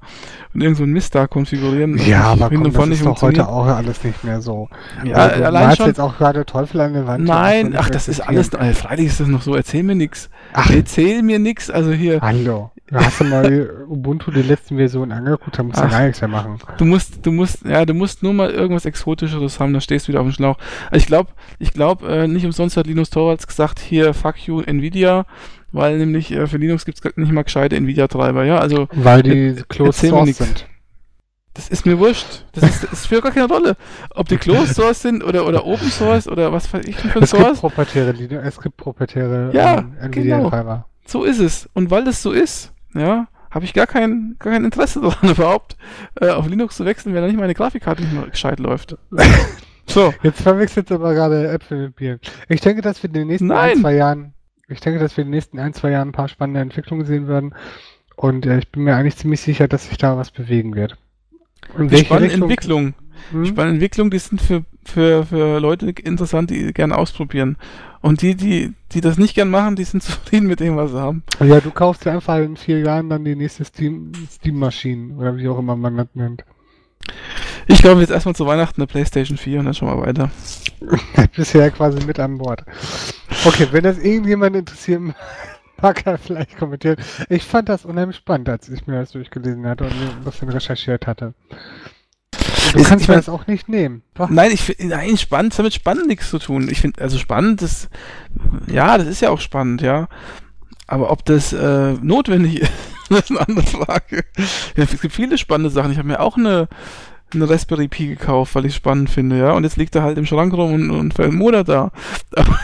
[0.54, 1.98] und irgend so ein Mist da konfigurieren.
[1.98, 4.68] Ja, aber komm, das ist doch heute auch alles nicht mehr so.
[5.04, 5.88] Ja, also, allein schon.
[5.88, 7.26] jetzt auch gerade Teufel an der Wand.
[7.26, 10.30] Nein, ach, das ist alles, äh, freilich ist das noch so, erzähl mir nix.
[10.54, 10.70] Ach.
[10.70, 12.22] Erzähl mir nix, also hier.
[12.22, 12.72] Hallo.
[12.92, 16.58] Hast du mal Ubuntu die letzten Versionen angeguckt, da musst du gar nichts mehr machen.
[16.78, 20.12] Du musst, du musst, ja, du musst nur mal irgendwas Exotischeres haben, da stehst du
[20.12, 20.58] wieder auf dem Schlauch.
[20.90, 24.59] Also ich glaube, ich glaube, äh, nicht umsonst hat Linus Torvalds gesagt, hier, fuck you,
[24.62, 25.26] Nvidia,
[25.72, 28.88] weil nämlich äh, für Linux gibt's nicht mal gescheite Nvidia-Treiber, ja, also.
[28.92, 30.68] Weil die Closed Source sind.
[31.54, 32.46] Das ist mir wurscht.
[32.54, 33.76] Das, ist, das spielt gar keine Rolle.
[34.12, 37.24] Ob die Closed Source sind oder, oder Open Source oder was weiß ich für ein
[37.24, 37.62] es Source.
[37.62, 40.74] Gibt proprietäre, es gibt proprietäre ja, ähm, Nvidia-Treiber.
[40.74, 40.86] Genau.
[41.06, 41.68] So ist es.
[41.74, 45.76] Und weil das so ist, ja, habe ich gar kein, gar kein Interesse daran überhaupt,
[46.22, 48.98] äh, auf Linux zu wechseln, wenn da nicht meine Grafikkarte nicht mehr gescheit läuft.
[49.90, 50.14] So.
[50.22, 52.20] Jetzt verwechselt aber gerade Äpfel mit Bier.
[52.48, 53.72] Ich denke, dass wir in den nächsten Nein.
[53.72, 54.34] ein, zwei Jahren,
[54.70, 57.28] ich denke, dass wir in den nächsten ein, zwei Jahren ein paar spannende Entwicklungen sehen
[57.28, 57.54] werden.
[58.16, 60.98] Und äh, ich bin mir eigentlich ziemlich sicher, dass sich da was bewegen wird.
[61.78, 62.50] In welche spannende Richtung?
[62.50, 62.94] Entwicklung.
[63.32, 63.46] Hm?
[63.46, 67.58] Spannende Entwicklung, die sind für, für, für Leute interessant, die gerne ausprobieren.
[68.02, 71.00] Und die, die, die das nicht gern machen, die sind zufrieden mit dem, was sie
[71.00, 71.24] haben.
[71.40, 75.48] Ja, du kaufst ja einfach in vier Jahren dann die nächste Steam-Maschine Steam oder wie
[75.48, 76.44] auch immer man das nennt.
[77.72, 80.32] Ich glaube jetzt erstmal zu Weihnachten eine Playstation 4 und dann schon mal weiter.
[81.36, 82.64] Bisher quasi mit an Bord.
[83.46, 85.02] Okay, wenn das irgendjemand interessiert,
[85.80, 86.98] mag er vielleicht kommentieren.
[87.30, 91.06] Ich fand das unheimlich spannend, als ich mir das durchgelesen hatte und ein bisschen recherchiert
[91.06, 91.36] hatte.
[92.74, 94.02] Du kannst mir das auch nicht nehmen.
[94.16, 94.30] Doch.
[94.30, 96.70] Nein, ich finde, nein, spannend, damit spannend nichts zu tun.
[96.70, 97.88] Ich finde, also spannend, das,
[98.66, 100.08] ja, das ist ja auch spannend, ja.
[100.88, 102.72] Aber ob das äh, notwendig ist,
[103.10, 104.26] das ist eine andere Frage.
[104.76, 105.92] Ja, es gibt viele spannende Sachen.
[105.92, 106.68] Ich habe mir auch eine,
[107.34, 109.54] eine Raspberry Pi gekauft, weil ich spannend finde, ja.
[109.54, 111.92] Und jetzt liegt er halt im Schrank rum und, und für einen Monat da.
[112.36, 112.60] Aber,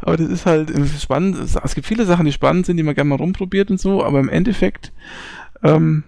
[0.00, 1.36] aber das ist halt spannend.
[1.36, 4.20] Es gibt viele Sachen, die spannend sind, die man gerne mal rumprobiert und so, aber
[4.20, 4.92] im Endeffekt,
[5.62, 6.04] ähm,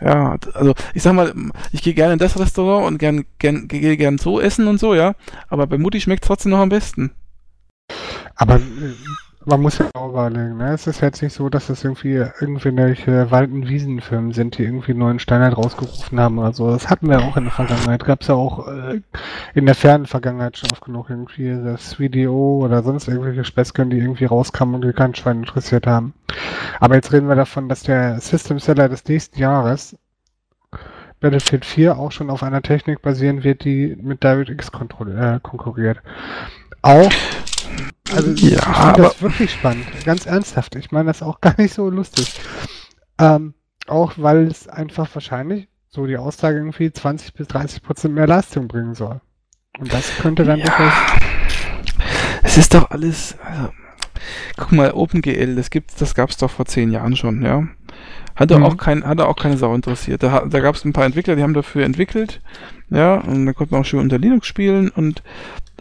[0.00, 1.34] ja, also ich sag mal,
[1.72, 4.94] ich gehe gerne in das Restaurant und gern, gern, gehe gern so essen und so,
[4.94, 5.14] ja.
[5.48, 7.10] Aber bei Mutti schmeckt trotzdem noch am besten.
[8.36, 8.60] Aber äh,
[9.48, 10.74] man muss ja auch überlegen, ne?
[10.74, 14.90] Es ist jetzt nicht so, dass es irgendwie irgendwelche Wald- und Wiesenfirmen sind, die irgendwie
[14.90, 16.70] einen neuen Standard rausgerufen haben oder so.
[16.70, 18.04] Das hatten wir auch in der Vergangenheit.
[18.04, 19.00] Gab es ja auch äh,
[19.54, 23.98] in der fernen Vergangenheit schon oft genug irgendwie das 3DO oder sonst irgendwelche Späßchen, die
[23.98, 26.12] irgendwie rauskamen und die keinen Schwein interessiert haben.
[26.78, 29.96] Aber jetzt reden wir davon, dass der System Seller des nächsten Jahres
[31.20, 35.98] Battlefield 4 auch schon auf einer Technik basieren wird, die mit DirectX äh, konkurriert.
[36.82, 37.12] Auch
[38.14, 40.76] also ja, ich finde das wirklich spannend, ganz ernsthaft.
[40.76, 42.40] Ich meine das auch gar nicht so lustig.
[43.18, 43.54] Ähm,
[43.86, 48.68] auch weil es einfach wahrscheinlich, so die Aussage irgendwie, 20 bis 30 Prozent mehr Leistung
[48.68, 49.20] bringen soll.
[49.78, 50.66] Und das könnte dann ja.
[50.66, 50.92] durchaus.
[52.42, 53.36] Es ist doch alles.
[53.44, 53.70] Also,
[54.56, 57.64] guck mal, OpenGL, das gibt's, das gab's doch vor zehn Jahren schon, ja.
[58.36, 58.64] Hatte mhm.
[58.64, 60.22] auch kein, auch keine Sau interessiert.
[60.22, 62.40] Da, da gab es ein paar Entwickler, die haben dafür entwickelt,
[62.90, 65.22] ja, und da konnte man auch schön unter Linux spielen und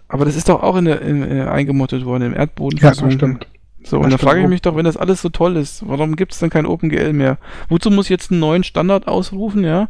[0.08, 2.80] aber das ist doch auch in der, in, in, eingemottet worden, im Erdboden.
[2.80, 3.48] Ja, das stimmt.
[3.84, 6.16] So, das und da frage ich mich doch, wenn das alles so toll ist, warum
[6.16, 7.38] gibt es dann kein OpenGL mehr?
[7.70, 9.90] Wozu muss ich jetzt einen neuen Standard ausrufen, ja?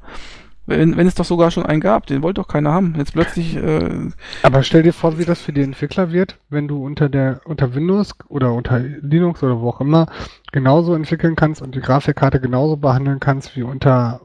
[0.67, 2.93] Wenn, wenn es doch sogar schon einen gab, den wollte doch keiner haben.
[2.97, 3.55] Jetzt plötzlich.
[3.55, 4.09] Äh
[4.43, 7.73] Aber stell dir vor, wie das für die Entwickler wird, wenn du unter der unter
[7.73, 10.07] Windows oder unter Linux oder wo auch immer
[10.51, 14.19] genauso entwickeln kannst und die Grafikkarte genauso behandeln kannst wie unter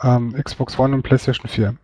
[0.00, 1.74] ähm, Xbox One und PlayStation 4.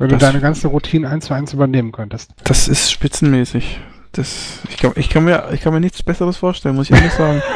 [0.00, 2.32] Wenn das, du deine ganze Routine eins zu eins übernehmen könntest.
[2.44, 3.80] Das ist spitzenmäßig.
[4.12, 7.12] Das, ich, kann, ich, kann mir, ich kann mir nichts Besseres vorstellen, muss ich ehrlich
[7.12, 7.42] sagen.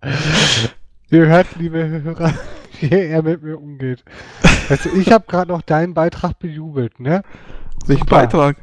[1.10, 2.32] Ihr hört, liebe Hörer,
[2.80, 4.04] wie er mit mir umgeht.
[4.68, 7.22] Also ich habe gerade noch deinen Beitrag bejubelt, ne?
[7.86, 8.56] Welchen Beitrag?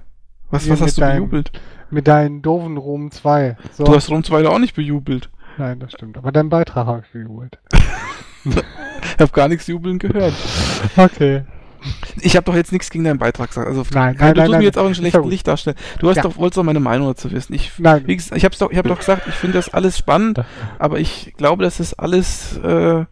[0.51, 1.51] Was, was hast du deinem, bejubelt?
[1.89, 3.57] Mit deinen doofen Rom 2.
[3.73, 3.83] So.
[3.83, 5.29] Du hast Rom 2 da auch nicht bejubelt.
[5.57, 6.17] Nein, das stimmt.
[6.17, 7.59] Aber deinen Beitrag habe ich bejubelt.
[8.45, 10.33] ich habe gar nichts jubeln gehört.
[10.95, 11.43] Okay.
[12.21, 13.67] Ich habe doch jetzt nichts gegen deinen Beitrag gesagt.
[13.67, 15.77] Also, nein, nein, du tust nein, mir jetzt auch ein schlechtes Licht darstellen.
[15.99, 16.23] Du hast ja.
[16.23, 17.53] doch, wolltest doch meine Meinung dazu wissen.
[17.53, 18.03] Ich, nein.
[18.05, 20.43] Wie gesagt, ich habe doch, ich hab doch gesagt, ich finde das alles spannend,
[20.79, 23.05] aber ich glaube, das ist alles äh,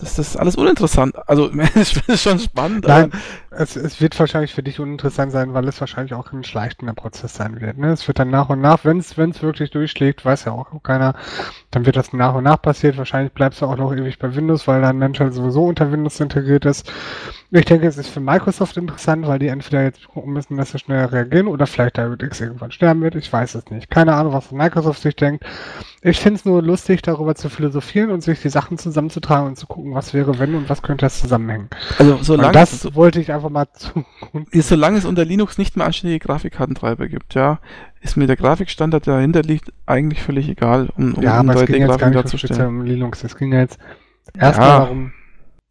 [0.00, 1.14] das, das ist alles uninteressant.
[1.28, 2.86] Also, ich finde es schon spannend.
[2.86, 3.12] Nein,
[3.50, 7.34] es, es wird wahrscheinlich für dich uninteressant sein, weil es wahrscheinlich auch ein schleichender Prozess
[7.34, 7.76] sein wird.
[7.76, 7.92] Ne?
[7.92, 11.14] Es wird dann nach und nach, wenn es wirklich durchschlägt, weiß ja auch keiner,
[11.70, 12.96] dann wird das nach und nach passiert.
[12.96, 16.18] Wahrscheinlich bleibst du auch noch ewig bei Windows, weil dein Mensch halt sowieso unter Windows
[16.20, 16.90] integriert ist.
[17.52, 20.78] Ich denke, es ist für Microsoft interessant, weil die entweder jetzt gucken müssen, dass sie
[20.78, 23.16] schneller reagieren oder vielleicht DirectX irgendwann sterben wird.
[23.16, 23.90] Ich weiß es nicht.
[23.90, 25.44] Keine Ahnung, was Microsoft sich denkt.
[26.00, 29.66] Ich finde es nur lustig, darüber zu philosophieren und sich die Sachen zusammenzutragen und zu
[29.66, 31.68] gucken, was wäre, wenn und was könnte das zusammenhängen.
[31.98, 34.04] Also solange das so, wollte ich einfach mal zu.
[34.52, 37.58] Solange es unter Linux nicht mehr anständige Grafikkartentreiber gibt, ja,
[38.00, 41.66] ist mir der Grafikstandard, der dahinter liegt, eigentlich völlig egal, um, um, ja, aber es
[41.66, 42.60] ging jetzt gar nicht.
[42.60, 43.24] Um Linux.
[43.24, 43.78] Es ging jetzt
[44.38, 44.78] erstmal ja.
[44.78, 45.12] darum,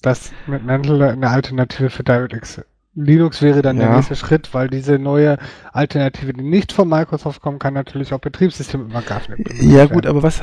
[0.01, 2.61] dass mit Mantle eine Alternative für DirectX
[2.95, 3.87] Linux wäre dann ja.
[3.87, 5.37] der nächste Schritt, weil diese neue
[5.71, 10.41] Alternative, die nicht von Microsoft kommt, kann natürlich auch betriebssystemübergreifend Ja gut, aber was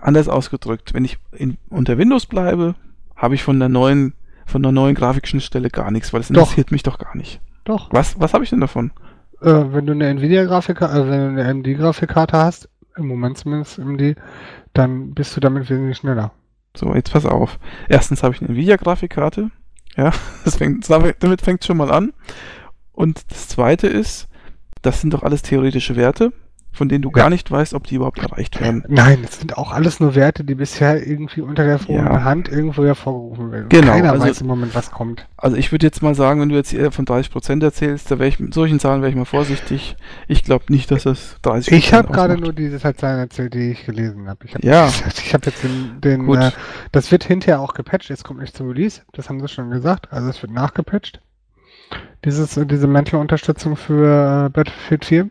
[0.00, 2.74] anders ausgedrückt, wenn ich in, unter Windows bleibe,
[3.16, 4.14] habe ich von der neuen
[4.46, 7.40] von der neuen grafischen Stelle gar nichts, weil es interessiert mich doch gar nicht.
[7.64, 7.90] Doch.
[7.92, 8.90] Was was habe ich denn davon?
[9.40, 13.38] Äh, wenn du eine Nvidia Grafikkarte, äh, wenn du eine AMD Grafikkarte hast, im Moment
[13.38, 14.16] zumindest AMD,
[14.74, 16.32] dann bist du damit wesentlich schneller.
[16.76, 17.58] So, jetzt pass auf.
[17.88, 19.50] Erstens habe ich eine Nvidia Grafikkarte,
[19.96, 20.12] ja,
[20.44, 22.12] das fängt, damit fängt es schon mal an.
[22.92, 24.28] Und das zweite ist,
[24.82, 26.32] das sind doch alles theoretische Werte.
[26.74, 27.14] Von denen du Ja.
[27.22, 28.84] gar nicht weißt, ob die überhaupt erreicht werden.
[28.88, 32.24] Nein, das sind auch alles nur Werte, die bisher irgendwie unter der vorherigen Ja.
[32.24, 33.68] Hand irgendwo hervorgerufen werden.
[33.68, 35.26] Genau, Keiner also- weiß im Moment, was kommt.
[35.36, 38.28] Also ich würde jetzt mal sagen, wenn du jetzt eher von 30% erzählst, da wäre
[38.28, 39.96] ich mit solchen Zahlen wäre ich mal vorsichtig.
[40.28, 43.86] Ich glaube nicht, dass das 30% Ich habe gerade nur diese Zahlen erzählt, die ich
[43.86, 44.46] gelesen habe.
[44.52, 44.88] Habe Ja.
[45.16, 46.38] ich habe jetzt den, den Gut.
[46.38, 46.50] äh,
[46.92, 50.12] das wird hinterher auch gepatcht, es kommt nicht zum Release, das haben sie schon gesagt,
[50.12, 51.20] also es wird nachgepatcht.
[52.24, 55.30] Dieses, diese Mental-Unterstützung für äh, Battlefield 4.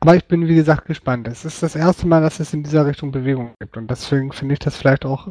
[0.00, 1.28] Aber ich bin, wie gesagt, gespannt.
[1.28, 3.76] Es ist das erste Mal, dass es in dieser Richtung Bewegung gibt.
[3.76, 5.28] Und deswegen finde ich das vielleicht auch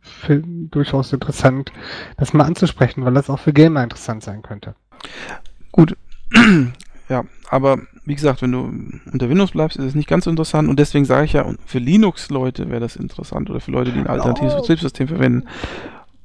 [0.00, 1.72] für, durchaus interessant,
[2.16, 4.74] das mal anzusprechen, weil das auch für Gamer interessant sein könnte.
[5.72, 5.96] Gut.
[7.08, 8.72] ja, aber wie gesagt, wenn du
[9.12, 11.78] unter Windows bleibst, ist es nicht ganz so interessant und deswegen sage ich ja, für
[11.78, 14.60] Linux-Leute wäre das interessant oder für Leute, die ein alternatives Oh.
[14.60, 15.48] Betriebssystem verwenden.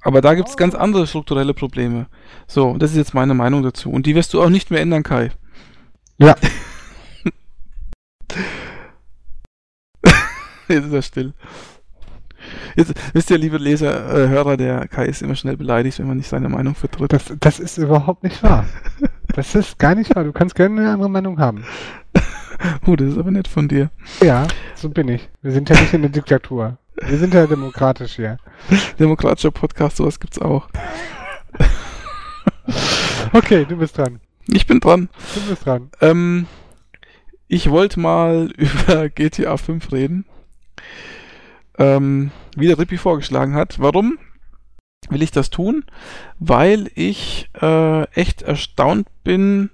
[0.04, 2.08] Aber da gibt es ganz andere strukturelle Probleme.
[2.48, 3.92] So, das ist jetzt meine Meinung dazu.
[3.92, 5.32] Und die wirst du auch nicht mehr ändern, Kai.
[6.18, 6.36] Ja.
[10.68, 11.34] Jetzt ist er still.
[12.76, 16.18] Jetzt wisst ihr, liebe Leser, äh, Hörer, der Kai ist immer schnell beleidigt, wenn man
[16.18, 17.14] nicht seine Meinung vertritt.
[17.14, 18.66] Das, das ist überhaupt nicht wahr.
[19.34, 20.26] Das ist gar nicht wahr.
[20.26, 21.64] Du kannst gerne eine andere Meinung haben.
[22.86, 23.90] Oh, das ist aber nett von dir.
[24.22, 25.30] Ja, so bin ich.
[25.42, 26.78] Wir sind ja nicht in der Diktatur.
[27.02, 28.38] Wir sind ja demokratisch hier.
[29.00, 30.68] Demokratischer Podcast, sowas gibt's auch.
[33.34, 34.20] Okay, du bist dran.
[34.48, 35.10] Ich bin dran.
[35.34, 35.90] Du bist dran.
[36.02, 36.46] Ähm,
[37.52, 40.26] ich wollte mal über GTA 5 reden.
[41.78, 43.80] Ähm, wie der Rippi vorgeschlagen hat.
[43.80, 44.18] Warum
[45.10, 45.84] will ich das tun?
[46.40, 49.70] Weil ich äh, echt erstaunt bin,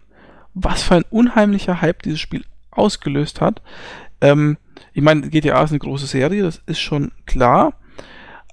[0.56, 3.62] was für ein unheimlicher Hype dieses Spiel ausgelöst hat.
[4.22, 4.58] Ähm,
[4.94, 7.74] ich meine, GTA ist eine große Serie, das ist schon klar.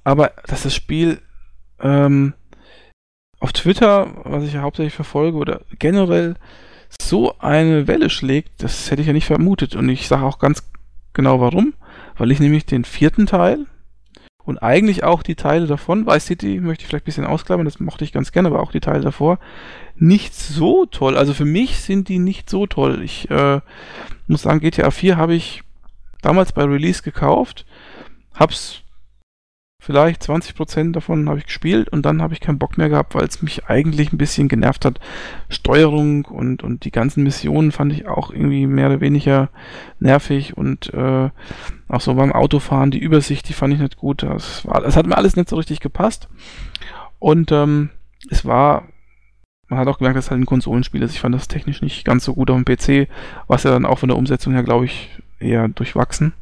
[0.04, 1.22] Aber dass das Spiel
[1.80, 2.34] ähm,
[3.40, 6.36] auf Twitter, was ich ja hauptsächlich verfolge, oder generell
[7.00, 9.76] so eine Welle schlägt, das hätte ich ja nicht vermutet.
[9.76, 10.62] Und ich sage auch ganz
[11.12, 11.74] genau warum.
[12.16, 13.66] Weil ich nämlich den vierten Teil
[14.44, 17.80] und eigentlich auch die Teile davon, Vice City möchte ich vielleicht ein bisschen ausklammern, das
[17.80, 19.38] mochte ich ganz gerne, aber auch die Teile davor,
[19.96, 21.16] nicht so toll.
[21.16, 23.02] Also für mich sind die nicht so toll.
[23.02, 23.60] Ich äh,
[24.26, 25.62] muss sagen, GTA 4 habe ich
[26.20, 27.64] damals bei Release gekauft,
[28.34, 28.82] hab's
[29.84, 33.26] vielleicht 20% davon habe ich gespielt und dann habe ich keinen Bock mehr gehabt, weil
[33.26, 34.98] es mich eigentlich ein bisschen genervt hat.
[35.50, 39.50] Steuerung und, und die ganzen Missionen fand ich auch irgendwie mehr oder weniger
[40.00, 41.28] nervig und äh,
[41.88, 44.22] auch so beim Autofahren, die Übersicht, die fand ich nicht gut.
[44.22, 46.28] Das, war, das hat mir alles nicht so richtig gepasst.
[47.18, 47.90] Und ähm,
[48.30, 48.88] es war,
[49.68, 51.12] man hat auch gemerkt, dass es halt ein Konsolenspiel ist.
[51.12, 53.06] Ich fand das technisch nicht ganz so gut auf dem PC,
[53.48, 55.10] was ja dann auch von der Umsetzung her, glaube ich,
[55.40, 56.32] eher durchwachsen.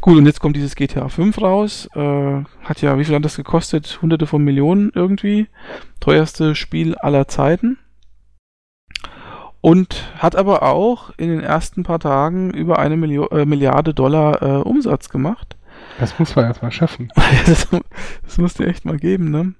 [0.00, 1.88] Gut, und jetzt kommt dieses GTA 5 raus.
[1.94, 3.98] Äh, hat ja, wie viel hat das gekostet?
[4.00, 5.48] Hunderte von Millionen irgendwie.
[6.00, 7.78] Teuerste Spiel aller Zeiten.
[9.60, 14.42] Und hat aber auch in den ersten paar Tagen über eine Milio äh, Milliarde Dollar
[14.42, 15.56] äh, Umsatz gemacht.
[15.98, 17.10] Das muss man erstmal schaffen.
[17.46, 17.68] das,
[18.22, 19.54] das musst du echt mal geben, ne?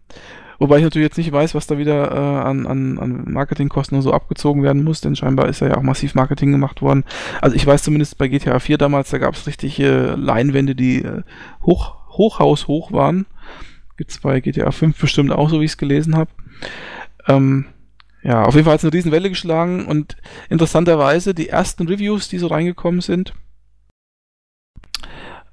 [0.59, 4.03] Wobei ich natürlich jetzt nicht weiß, was da wieder äh, an, an, an Marketingkosten und
[4.03, 7.05] so abgezogen werden muss, denn scheinbar ist da ja auch massiv Marketing gemacht worden.
[7.41, 11.23] Also ich weiß zumindest bei GTA 4 damals, da gab es richtige Leinwände, die äh,
[11.63, 13.27] hoch, Hochhaus hoch waren.
[13.97, 16.31] Gibt's bei GTA 5 bestimmt auch, so wie ich es gelesen habe.
[17.29, 17.67] Ähm,
[18.23, 20.17] ja, auf jeden Fall hat es eine Riesenwelle geschlagen und
[20.49, 23.33] interessanterweise die ersten Reviews, die so reingekommen sind,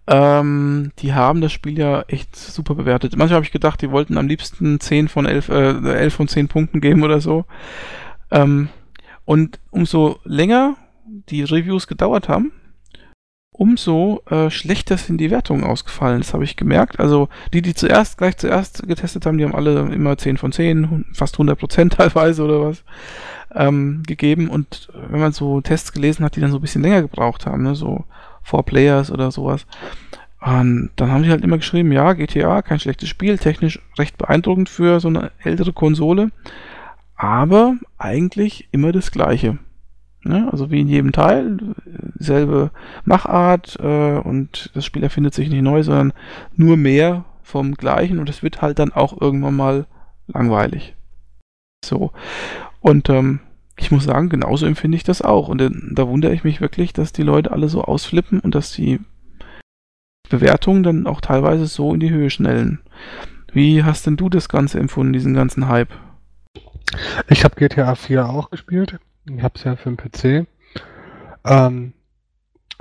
[0.08, 3.16] ähm, die haben das Spiel ja echt super bewertet.
[3.16, 6.47] Manchmal habe ich gedacht, die wollten am liebsten 10 von 11, äh, 11 von 10
[6.47, 7.45] Punkten geben oder so.
[8.32, 8.70] Ähm,
[9.26, 10.76] und umso länger
[11.30, 12.51] die Reviews gedauert haben,
[13.51, 16.20] umso äh, schlechter sind die Wertungen ausgefallen.
[16.20, 16.99] Das habe ich gemerkt.
[16.99, 21.06] Also die, die zuerst, gleich zuerst getestet haben, die haben alle immer 10 von 10,
[21.14, 22.84] fast 100 Prozent teilweise oder was
[23.56, 24.49] ähm, gegeben.
[24.49, 27.64] Und wenn man so Tests gelesen hat, die dann so ein bisschen länger gebraucht haben,
[27.64, 28.03] ne, so
[28.46, 29.66] Four Players oder sowas,
[30.46, 34.70] und dann haben die halt immer geschrieben, ja, GTA, kein schlechtes Spiel, technisch recht beeindruckend
[34.70, 36.30] für so eine ältere Konsole,
[37.16, 39.58] aber eigentlich immer das Gleiche.
[40.24, 40.48] Ne?
[40.52, 41.58] Also wie in jedem Teil,
[42.20, 42.70] selbe
[43.06, 46.14] Machart äh, und das Spiel erfindet sich nicht neu, sondern
[46.56, 49.88] nur mehr vom Gleichen und es wird halt dann auch irgendwann mal
[50.28, 50.96] langweilig.
[51.84, 52.12] So.
[52.82, 53.39] Und ähm,
[53.78, 55.48] ich muss sagen, genauso empfinde ich das auch.
[55.48, 58.72] Und dann, da wundere ich mich wirklich, dass die Leute alle so ausflippen und dass
[58.72, 59.00] die
[60.30, 62.80] Bewertungen dann auch teilweise so in die Höhe schnellen.
[63.52, 65.94] Wie hast denn du das Ganze empfunden, diesen ganzen Hype?
[67.28, 69.00] Ich habe GTA 4 auch gespielt.
[69.26, 70.48] Ich habe es ja für den PC.
[71.46, 71.94] Ähm,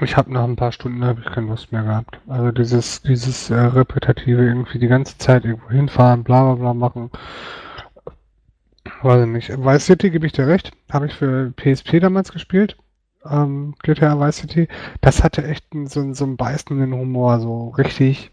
[0.01, 2.19] ich habe nach ein paar Stunden habe ich keine Lust mehr gehabt.
[2.27, 7.11] Also dieses dieses äh, repetitive irgendwie die ganze Zeit irgendwo hinfahren, bla bla bla machen.
[9.05, 9.51] Weiß ich nicht.
[9.51, 10.73] Vice City gebe ich dir recht.
[10.91, 12.77] Habe ich für PSP damals gespielt.
[13.29, 14.69] ähm, GTA Vice City,
[15.03, 18.33] das hatte echt so, so einen beißenden Humor, so richtig,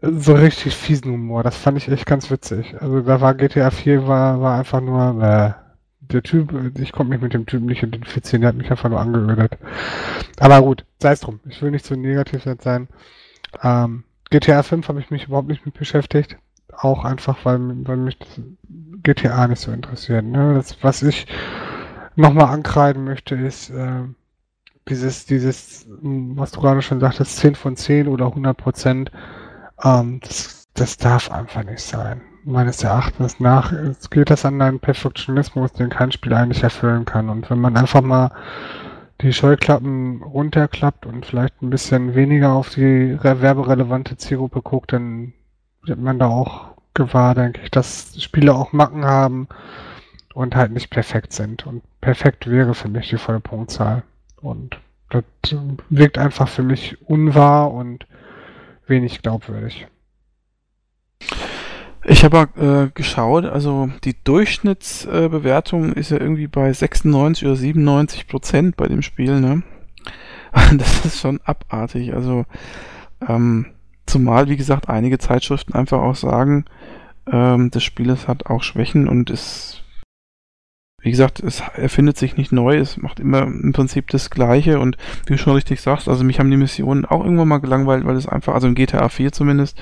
[0.00, 1.42] so richtig fiesen Humor.
[1.42, 2.74] Das fand ich echt ganz witzig.
[2.80, 5.52] Also da war GTA 4 war, war einfach nur, äh,
[6.00, 9.00] der Typ, ich konnte mich mit dem Typ nicht identifizieren, der hat mich einfach nur
[9.00, 9.58] angeödet.
[10.38, 11.40] Aber gut, sei es drum.
[11.48, 12.88] Ich will nicht so negativ sein.
[13.62, 16.38] Ähm, GTA 5 habe ich mich überhaupt nicht mit beschäftigt.
[16.80, 18.18] Auch einfach, weil, weil mich
[19.02, 20.24] GTA nicht so interessiert.
[20.24, 20.54] Ne?
[20.54, 21.26] Das, was ich
[22.14, 24.02] nochmal ankreiden möchte, ist äh,
[24.88, 29.10] dieses, dieses, was du gerade schon sagtest, 10 von 10 oder 100 Prozent.
[29.82, 32.20] Ähm, das, das darf einfach nicht sein.
[32.44, 33.72] Meines Erachtens nach
[34.10, 37.28] geht das an einen Perfektionismus, den kein Spiel eigentlich erfüllen kann.
[37.28, 38.30] Und wenn man einfach mal
[39.20, 45.34] die Scheuklappen runterklappt und vielleicht ein bisschen weniger auf die werberelevante Zielgruppe guckt, dann
[45.82, 49.48] wird man da auch gewahr, denke ich, dass Spiele auch Macken haben
[50.34, 51.66] und halt nicht perfekt sind.
[51.66, 54.02] Und perfekt wäre für mich die volle Punktzahl.
[54.40, 54.78] Und
[55.10, 55.24] das
[55.88, 58.06] wirkt einfach für mich unwahr und
[58.86, 59.86] wenig glaubwürdig.
[62.04, 68.26] Ich habe äh, geschaut, also die Durchschnittsbewertung äh, ist ja irgendwie bei 96 oder 97
[68.28, 69.62] Prozent bei dem Spiel, ne?
[70.72, 72.14] Das ist schon abartig.
[72.14, 72.46] Also
[73.28, 73.66] ähm,
[74.08, 76.64] zumal, wie gesagt, einige Zeitschriften einfach auch sagen,
[77.30, 79.84] ähm, das Spiel hat auch Schwächen und ist,
[81.02, 84.96] wie gesagt, es erfindet sich nicht neu, es macht immer im Prinzip das Gleiche und
[85.26, 88.16] wie du schon richtig sagst, also mich haben die Missionen auch irgendwann mal gelangweilt, weil
[88.16, 89.80] es einfach, also in GTA 4 zumindest,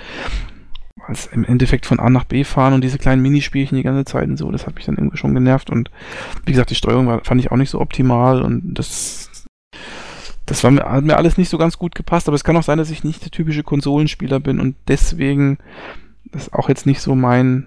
[1.07, 4.29] als im Endeffekt von A nach B fahren und diese kleinen Minispielchen die ganze Zeit
[4.29, 5.91] und so, das hat mich dann irgendwie schon genervt und
[6.45, 9.31] wie gesagt, die Steuerung war, fand ich auch nicht so optimal und das
[10.47, 12.63] das war mir, hat mir alles nicht so ganz gut gepasst, aber es kann auch
[12.63, 15.59] sein, dass ich nicht der typische Konsolenspieler bin und deswegen
[16.33, 17.67] das auch jetzt nicht so mein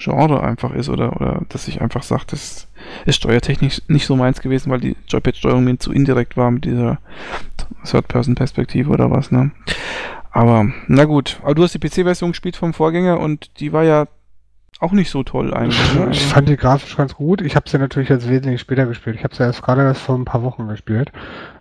[0.00, 2.68] Genre einfach ist oder, oder dass ich einfach sage, das
[3.04, 6.98] ist steuertechnisch nicht so meins gewesen, weil die Joypad-Steuerung mir zu indirekt war mit dieser
[7.84, 9.50] Third-Person-Perspektive oder was, ne?
[10.30, 11.40] Aber, na gut.
[11.42, 14.06] Aber du hast die PC-Version gespielt vom Vorgänger und die war ja
[14.80, 15.94] auch nicht so toll eigentlich.
[15.94, 16.08] Ne?
[16.10, 17.40] Ich fand die grafisch ganz gut.
[17.40, 19.16] Ich habe sie natürlich jetzt wesentlich später gespielt.
[19.16, 21.10] Ich habe sie erst gerade erst vor ein paar Wochen gespielt.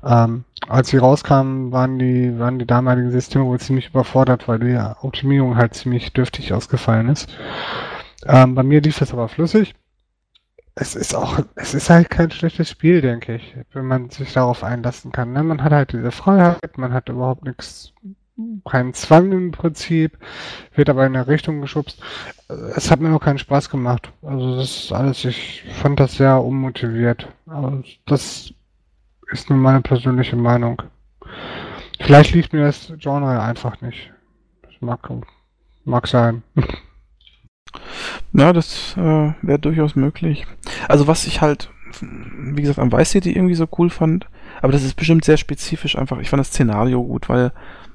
[0.04, 4.78] Ähm, als sie rauskamen, waren die, waren die damaligen Systeme wohl ziemlich überfordert, weil die
[5.02, 7.36] Optimierung halt ziemlich dürftig ausgefallen ist.
[8.26, 9.74] Ähm, bei mir lief es aber flüssig.
[10.76, 14.64] Es ist auch, es ist halt kein schlechtes Spiel, denke ich, wenn man sich darauf
[14.64, 15.34] einlassen kann.
[15.34, 15.42] Ne?
[15.42, 17.94] Man hat halt diese Freiheit, man hat überhaupt nichts
[18.66, 20.18] kein Zwang im Prinzip,
[20.76, 22.02] wird aber in eine Richtung geschubst.
[22.76, 24.12] Es hat mir nur keinen Spaß gemacht.
[24.22, 27.28] Also das ist alles, ich fand das sehr unmotiviert.
[27.48, 28.54] Aber das
[29.32, 30.82] ist nur meine persönliche Meinung.
[32.00, 34.12] Vielleicht liegt mir das Genre einfach nicht.
[34.62, 35.10] Das mag,
[35.84, 36.44] mag sein.
[38.34, 40.46] Ja, das äh, wäre durchaus möglich.
[40.88, 41.70] Also was ich halt,
[42.02, 44.28] wie gesagt, am Vice City irgendwie so cool fand,
[44.62, 46.20] aber das ist bestimmt sehr spezifisch einfach.
[46.20, 47.52] Ich fand das Szenario gut, weil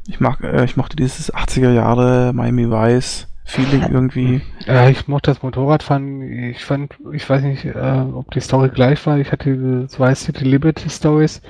[0.07, 4.41] ich mag, äh, ich mochte dieses 80er Jahre Miami Vice Feeling irgendwie.
[4.67, 6.23] Ja, ich mochte das Motorradfahren.
[6.23, 9.19] Ich fand, ich weiß nicht, äh, ob die Story gleich war.
[9.19, 11.43] Ich hatte diese Vice City Liberty Stories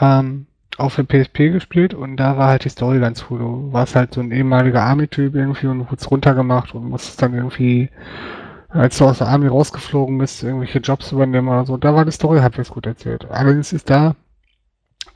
[0.00, 0.46] ähm,
[0.78, 3.38] auf dem PSP gespielt und da war halt die Story ganz cool.
[3.38, 7.90] Du warst halt so ein ehemaliger Army-Typ irgendwie und wurdest runtergemacht und musstest dann irgendwie,
[8.68, 11.76] als du aus der Army rausgeflogen bist, irgendwelche Jobs übernehmen oder so.
[11.76, 13.26] Da war die Story halbwegs gut erzählt.
[13.30, 14.14] Allerdings ist da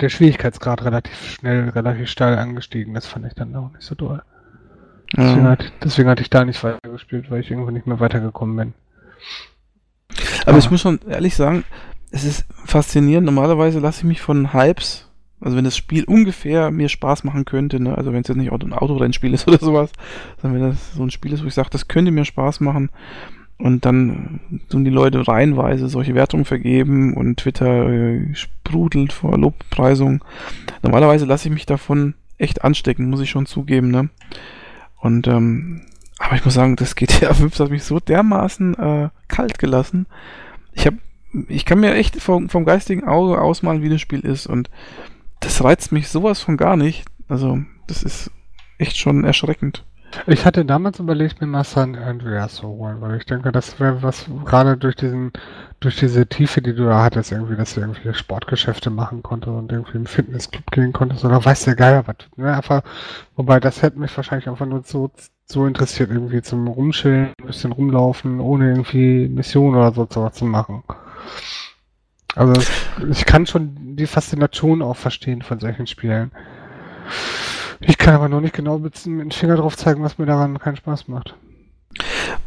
[0.03, 2.94] der Schwierigkeitsgrad relativ schnell, relativ steil angestiegen.
[2.94, 4.22] Das fand ich dann auch nicht so toll.
[5.16, 8.74] Deswegen, hat, deswegen hatte ich da nicht weitergespielt, weil ich irgendwo nicht mehr weitergekommen bin.
[10.46, 10.59] Aber ah.
[10.59, 11.64] ich muss schon ehrlich sagen,
[12.11, 13.26] es ist faszinierend.
[13.26, 17.80] Normalerweise lasse ich mich von Hypes, also wenn das Spiel ungefähr mir Spaß machen könnte,
[17.80, 17.96] ne?
[17.96, 19.90] also wenn es jetzt nicht ein Autorennspiel ist oder sowas,
[20.40, 22.90] sondern wenn das so ein Spiel ist, wo ich sage, das könnte mir Spaß machen,
[23.62, 30.24] und dann tun die Leute reihenweise solche Wertungen vergeben und Twitter äh, sprudelt vor Lobpreisung.
[30.82, 34.08] Normalerweise lasse ich mich davon echt anstecken, muss ich schon zugeben, ne?
[34.98, 35.82] Und, ähm,
[36.18, 40.06] aber ich muss sagen, das GTA 5 hat mich so dermaßen äh, kalt gelassen.
[40.72, 40.98] Ich habe,
[41.46, 44.70] ich kann mir echt vom, vom geistigen Auge ausmalen, wie das Spiel ist und
[45.38, 47.04] das reizt mich sowas von gar nicht.
[47.28, 48.32] Also, das ist
[48.78, 49.84] echt schon erschreckend.
[50.26, 54.02] Ich hatte damals überlegt, mir mal San Andreas zu holen, weil ich denke, das wäre
[54.02, 55.32] was, gerade durch diesen,
[55.80, 59.72] durch diese Tiefe, die du da hattest, irgendwie, dass du irgendwie Sportgeschäfte machen konntest und
[59.72, 62.16] irgendwie im Fitnessclub gehen konntest oder weiß der Geier was.
[62.36, 62.54] Ne?
[62.54, 62.82] Einfach,
[63.36, 65.10] wobei das hätte mich wahrscheinlich einfach nur so,
[65.46, 70.82] so interessiert, irgendwie zum Rumschillen, ein bisschen rumlaufen, ohne irgendwie Mission oder so zu machen.
[72.34, 72.54] Also
[73.10, 76.30] ich kann schon die Faszination auch verstehen von solchen Spielen.
[77.83, 80.76] Ich kann aber noch nicht genau mit dem Finger drauf zeigen, was mir daran keinen
[80.76, 81.35] Spaß macht.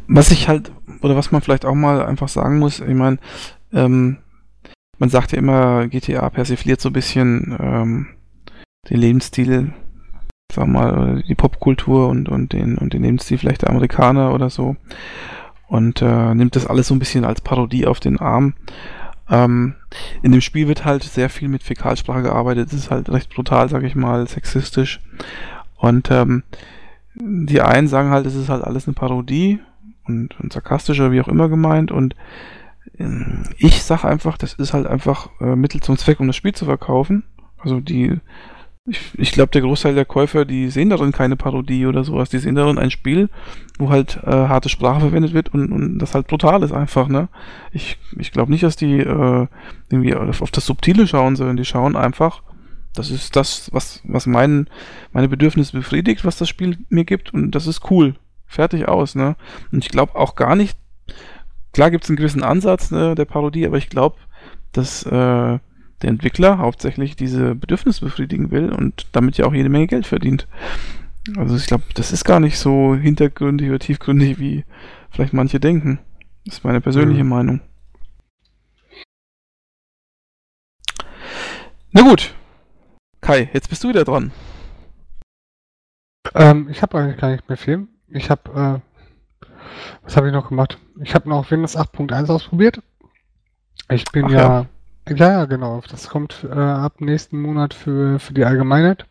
[0.07, 0.71] Was ich halt,
[1.01, 3.17] oder was man vielleicht auch mal einfach sagen muss, ich meine,
[3.73, 4.17] ähm,
[4.97, 8.07] man sagt ja immer, GTA persifliert so ein bisschen ähm,
[8.89, 9.73] den Lebensstil,
[10.53, 14.75] sag mal, die Popkultur und, und, den, und den Lebensstil vielleicht der Amerikaner oder so.
[15.67, 18.53] Und äh, nimmt das alles so ein bisschen als Parodie auf den Arm.
[19.29, 19.75] Ähm,
[20.21, 22.67] in dem Spiel wird halt sehr viel mit Fäkalsprache gearbeitet.
[22.69, 25.01] Es ist halt recht brutal, sag ich mal, sexistisch.
[25.77, 26.43] Und ähm,
[27.15, 29.59] die einen sagen halt, es ist halt alles eine Parodie
[30.05, 31.91] und, und sarkastisch oder wie auch immer gemeint.
[31.91, 32.15] Und
[32.99, 36.53] ähm, ich sag einfach, das ist halt einfach äh, Mittel zum Zweck, um das Spiel
[36.53, 37.23] zu verkaufen.
[37.57, 38.19] Also die
[38.87, 42.29] ich, ich glaube, der Großteil der Käufer, die sehen darin keine Parodie oder sowas.
[42.29, 43.29] Die sehen darin ein Spiel,
[43.79, 47.27] wo halt äh, harte Sprache verwendet wird und, und das halt brutal ist einfach, ne?
[47.71, 49.47] Ich, ich glaube nicht, dass die äh,
[49.89, 52.43] irgendwie auf, das Subtile schauen, sondern die schauen einfach,
[52.93, 54.69] das ist das, was, was mein,
[55.11, 58.15] meine Bedürfnisse befriedigt, was das Spiel mir gibt und das ist cool.
[58.45, 59.35] Fertig aus, ne?
[59.71, 60.77] Und ich glaube auch gar nicht,
[61.73, 64.17] klar gibt es einen gewissen Ansatz ne, der Parodie, aber ich glaube,
[64.71, 65.57] dass äh,
[66.01, 70.47] der Entwickler hauptsächlich diese Bedürfnisse befriedigen will und damit ja auch jede Menge Geld verdient.
[71.37, 74.63] Also ich glaube, das ist gar nicht so hintergründig oder tiefgründig, wie
[75.09, 75.99] vielleicht manche denken.
[76.45, 77.29] Das ist meine persönliche mhm.
[77.29, 77.61] Meinung.
[81.91, 82.35] Na gut.
[83.21, 84.31] Kai, jetzt bist du wieder dran.
[86.35, 87.87] Ähm, ich habe eigentlich gar nicht mehr viel.
[88.09, 88.83] Ich habe,
[89.41, 89.47] äh,
[90.03, 90.77] was habe ich noch gemacht?
[91.01, 92.83] Ich habe noch Windows 8.1 ausprobiert.
[93.89, 94.65] Ich bin ja, ja
[95.09, 95.81] ja, ja, genau.
[95.89, 99.05] Das kommt äh, ab nächsten Monat für, für die Allgemeinheit.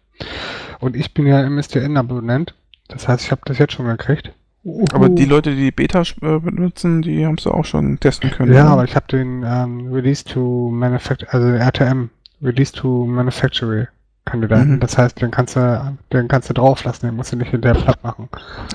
[0.80, 2.54] Und ich bin ja MSDN-Abonnent.
[2.88, 4.32] Das heißt, ich habe das jetzt schon gekriegt.
[4.64, 4.84] Uhu.
[4.92, 8.52] Aber die Leute, die Beta äh, benutzen, die haben es auch schon testen können.
[8.52, 8.72] Ja, oder?
[8.72, 12.08] aber ich habe den ähm, Release to Manufacture, also RTM,
[12.42, 13.86] Release to Manufacturing
[14.24, 14.72] Kandidaten.
[14.72, 14.80] Mhm.
[14.80, 17.80] Das heißt, den kannst du, den kannst du drauf lassen, den musst du nicht hinterher
[17.80, 18.28] platt machen.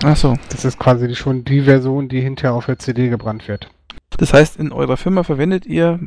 [0.03, 0.38] Ach so.
[0.49, 3.70] Das ist quasi die, schon die Version, die hinterher auf der CD gebrannt wird.
[4.17, 5.99] Das heißt, in eurer Firma verwendet ihr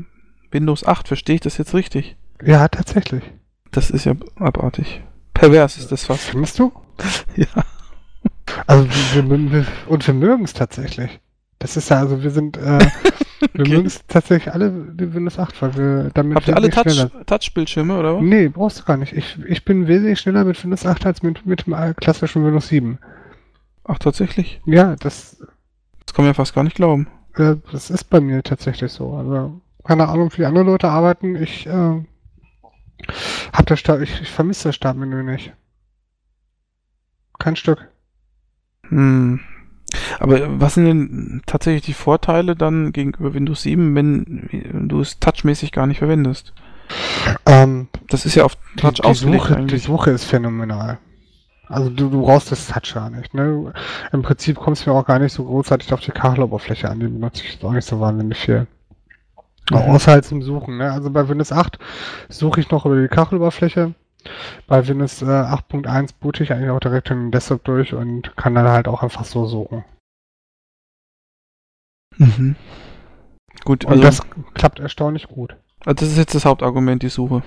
[0.52, 2.16] Windows 8, verstehe ich das jetzt richtig?
[2.44, 3.22] Ja, tatsächlich.
[3.70, 5.02] Das ist ja abartig.
[5.34, 6.24] Pervers ist das fast.
[6.24, 6.72] Findest du?
[7.36, 7.46] ja.
[8.66, 11.20] Also wir, wir, und wir mögen es tatsächlich.
[11.58, 12.60] Das ist ja, also wir sind, äh,
[13.40, 13.70] wir okay.
[13.70, 18.16] mögen es tatsächlich alle Windows 8, weil wir damit Habt ihr alle Touch, Touch-Bildschirme oder
[18.16, 18.22] was?
[18.22, 19.12] Nee, brauchst du gar nicht.
[19.12, 22.98] Ich, ich bin wesentlich schneller mit Windows 8 als mit, mit dem klassischen Windows 7.
[23.84, 24.60] Ach, tatsächlich?
[24.66, 25.38] Ja, das.
[26.04, 27.08] Das kann man ja fast gar nicht glauben.
[27.36, 29.14] Äh, das ist bei mir tatsächlich so.
[29.14, 31.36] Also keine Ahnung, wie andere Leute arbeiten.
[31.36, 32.04] Ich äh,
[33.52, 35.52] hab das Start, ich, ich vermisse das Startmenü nicht.
[37.38, 37.88] Kein Stück.
[38.88, 39.40] Hm.
[40.20, 45.72] Aber was sind denn tatsächlich die Vorteile dann gegenüber Windows 7, wenn du es touchmäßig
[45.72, 46.54] gar nicht verwendest?
[47.46, 50.98] Ähm, das ist ja auf Touch die, die Suche, Die Suche ist phänomenal.
[51.68, 53.34] Also du, du brauchst das Touch gar nicht.
[53.34, 53.72] Ne?
[54.12, 57.00] Im Prinzip kommst du mir auch gar nicht so großartig auf die Kacheloberfläche an.
[57.00, 58.66] Die benutze ich auch nicht so wahnsinnig viel.
[59.70, 59.76] Mhm.
[59.76, 60.78] Außer halt zum Suchen.
[60.78, 60.90] Ne?
[60.90, 61.78] Also bei Windows 8
[62.28, 63.94] suche ich noch über die Kacheloberfläche.
[64.66, 68.54] Bei Windows äh, 8.1 boote ich eigentlich auch direkt in den Desktop durch und kann
[68.54, 69.84] dann halt auch einfach so suchen.
[72.16, 72.56] Mhm.
[73.64, 74.20] Gut, und also, das
[74.54, 75.56] klappt erstaunlich gut.
[75.84, 77.42] Also das ist jetzt das Hauptargument, die Suche.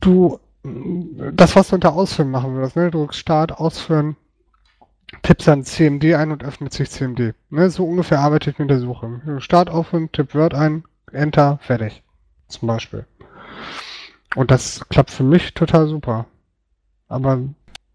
[0.00, 2.90] Du, das, was du unter Ausführen machen würdest, ne?
[2.90, 4.16] Du Start, Ausführen,
[5.22, 7.34] tippst dann CMD ein und öffnet sich CMD.
[7.50, 9.20] Ne, so ungefähr arbeite ich mit der Suche.
[9.38, 12.02] Start aufhören, tipp Word ein, Enter, fertig.
[12.48, 13.06] Zum Beispiel.
[14.36, 16.26] Und das klappt für mich total super.
[17.08, 17.40] Aber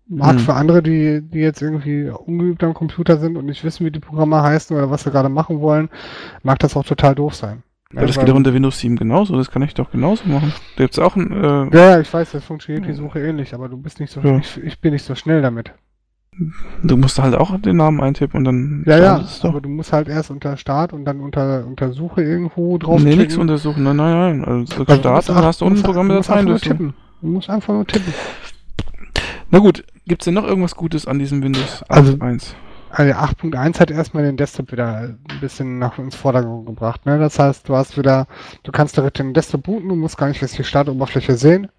[0.07, 0.39] mag hm.
[0.39, 3.99] für andere, die, die jetzt irgendwie ungeübt am Computer sind und nicht wissen, wie die
[3.99, 5.89] Programme heißen oder was sie gerade machen wollen,
[6.43, 7.63] mag das auch total doof sein.
[7.93, 10.53] Ja, das geht auch unter Windows 7 genauso, das kann ich doch genauso machen.
[10.75, 11.31] Da gibt's auch ein.
[11.31, 14.37] Äh ja, ich weiß, das funktioniert die Suche ähnlich, aber du bist nicht so ja.
[14.37, 15.71] ich, ich bin nicht so schnell damit.
[16.83, 18.83] Du musst halt auch den Namen eintippen und dann.
[18.85, 22.77] Ja, ja, aber du musst halt erst unter Start und dann unter, unter Suche irgendwo
[22.77, 24.45] drauf Nee, nichts untersuchen, nein, nein, nein.
[24.45, 26.45] Also, also Start, dann hast du unten ein Programm mit Dateien.
[26.45, 26.93] Du tippen.
[27.21, 28.13] Du musst einfach nur tippen.
[29.49, 32.19] Na gut, gibt's denn noch irgendwas Gutes an diesem Windows 8.1?
[32.19, 32.55] Also,
[32.89, 37.05] also 8.1 hat erstmal den Desktop wieder ein bisschen nach ins Vordergrund gebracht.
[37.05, 37.17] Ne?
[37.17, 38.27] Das heißt, du hast wieder,
[38.63, 41.69] du kannst direkt den Desktop booten, du musst gar nicht erst die Startoberfläche sehen.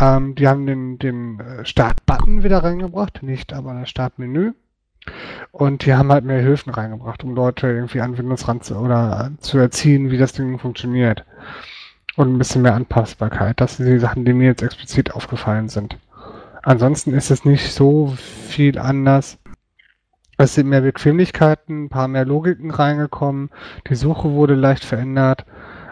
[0.00, 4.52] Ähm, die haben den, den äh, Start-Button wieder reingebracht, nicht aber das Startmenü.
[5.52, 9.30] Und die haben halt mehr Hilfen reingebracht, um Leute irgendwie an Windows ran zu, oder
[9.38, 11.24] zu erziehen, wie das Ding funktioniert.
[12.16, 13.60] Und ein bisschen mehr Anpassbarkeit.
[13.60, 15.98] Das sind die Sachen, die mir jetzt explizit aufgefallen sind.
[16.62, 18.14] Ansonsten ist es nicht so
[18.48, 19.38] viel anders.
[20.36, 23.50] Es sind mehr Bequemlichkeiten, ein paar mehr Logiken reingekommen.
[23.88, 25.44] Die Suche wurde leicht verändert.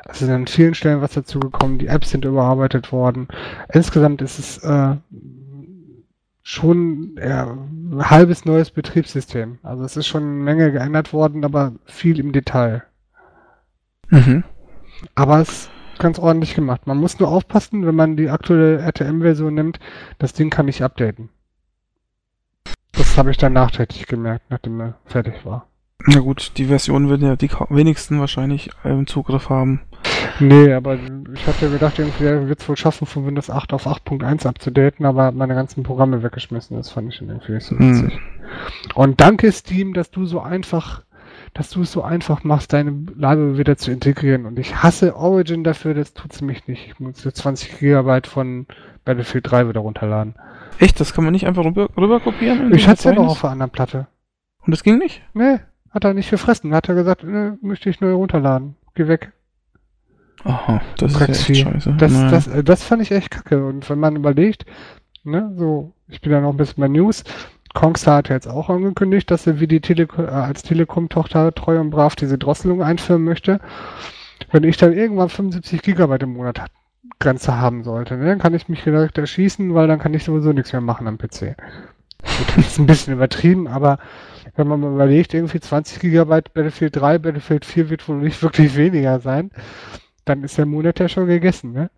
[0.09, 3.29] Es ist an vielen Stellen was dazugekommen, die Apps sind überarbeitet worden.
[3.73, 4.97] Insgesamt ist es äh,
[6.43, 9.59] schon ein halbes neues Betriebssystem.
[9.63, 12.83] Also es ist schon eine Menge geändert worden, aber viel im Detail.
[14.09, 14.45] Mhm.
[15.15, 16.87] Aber es ist ganz ordentlich gemacht.
[16.87, 19.79] Man muss nur aufpassen, wenn man die aktuelle RTM-Version nimmt,
[20.19, 21.29] das Ding kann nicht updaten.
[22.93, 25.67] Das habe ich dann nachträglich gemerkt, nachdem er fertig war.
[26.07, 29.81] Na gut, die Version würden ja die wenigsten wahrscheinlich im Zugriff haben.
[30.41, 30.99] Nee, aber
[31.33, 35.33] ich hatte gedacht, irgendwie wird es wohl schaffen, von Windows 8 auf 8.1 abzudaten, aber
[35.33, 36.77] meine ganzen Programme weggeschmissen.
[36.77, 37.91] Das fand ich irgendwie nicht so hm.
[37.91, 38.19] witzig.
[38.19, 38.99] Mm.
[38.99, 41.03] Und danke Steam, dass du so einfach,
[41.55, 44.47] dass du es so einfach machst, deine Library wieder zu integrieren.
[44.47, 46.89] Und ich hasse Origin dafür, das tut es mich nicht.
[46.89, 48.67] Ich muss 20 GB von
[49.05, 50.35] Battlefield 3 wieder runterladen.
[50.79, 51.01] Echt?
[51.01, 52.73] Das kann man nicht einfach rüber, rüber kopieren?
[52.75, 54.07] Ich hatte es ja noch auf der anderen Platte.
[54.65, 55.23] Und das ging nicht?
[55.35, 55.59] Nee,
[55.91, 56.75] hat er nicht gefressen.
[56.75, 58.77] Hat er gesagt, ne, möchte ich neu runterladen.
[58.95, 59.33] Geh weg.
[60.45, 61.53] Aha, das Drecksvieh.
[61.53, 61.95] ist echt scheiße.
[61.99, 62.31] Das, naja.
[62.31, 63.65] das, äh, das fand ich echt kacke.
[63.65, 64.67] Und wenn man überlegt,
[65.25, 67.25] ne, so, ich bin ja noch ein bisschen bei News,
[67.75, 71.91] Kongstar hat jetzt auch angekündigt, dass er wie die Tele äh, als Telekom-Tochter treu und
[71.91, 73.61] brav diese Drosselung einführen möchte.
[74.51, 76.61] Wenn ich dann irgendwann 75 Gigabyte im Monat
[77.19, 80.53] Grenze haben sollte, ne, dann kann ich mich direkt erschießen, weil dann kann ich sowieso
[80.53, 81.57] nichts mehr machen am PC.
[82.23, 83.99] Das ist ein bisschen übertrieben, aber
[84.57, 88.77] wenn man mal überlegt, irgendwie 20 Gigabyte Battlefield 3, Battlefield 4 wird wohl nicht wirklich
[88.77, 89.51] weniger sein
[90.25, 91.91] dann ist der Monat ja schon gegessen, ne?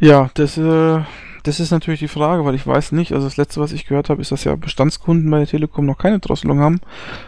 [0.00, 1.00] Ja, das, äh,
[1.42, 4.10] das ist natürlich die Frage, weil ich weiß nicht, also das letzte, was ich gehört
[4.10, 6.80] habe, ist, dass ja Bestandskunden bei der Telekom noch keine Drosselung haben.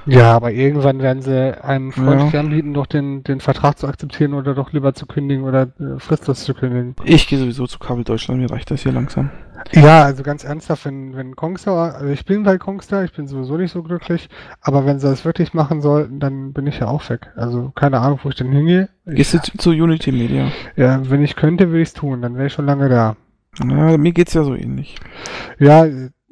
[0.06, 2.40] Ja, aber irgendwann werden sie einem freundlich ja.
[2.40, 6.44] anbieten, doch den, den Vertrag zu akzeptieren oder doch lieber zu kündigen oder äh, fristlos
[6.44, 6.94] zu kündigen.
[7.04, 9.30] Ich gehe sowieso zu Kabel Deutschland, mir reicht das hier langsam.
[9.72, 13.56] Ja, also ganz ernsthaft, wenn, wenn Kongstar, also ich bin bei Kongstar, ich bin sowieso
[13.56, 14.28] nicht so glücklich,
[14.61, 17.30] aber wenn sie das wirklich machen sollten, dann bin ich ja auch weg.
[17.36, 18.88] Also keine Ahnung, wo ich denn hingehe.
[19.06, 20.50] Gehst du zu Unity Media?
[20.76, 23.16] Ja, wenn ich könnte, würde ich es tun, dann wäre ich schon lange da.
[23.68, 24.96] Ja, mir geht's ja so ähnlich.
[25.58, 25.86] Ja,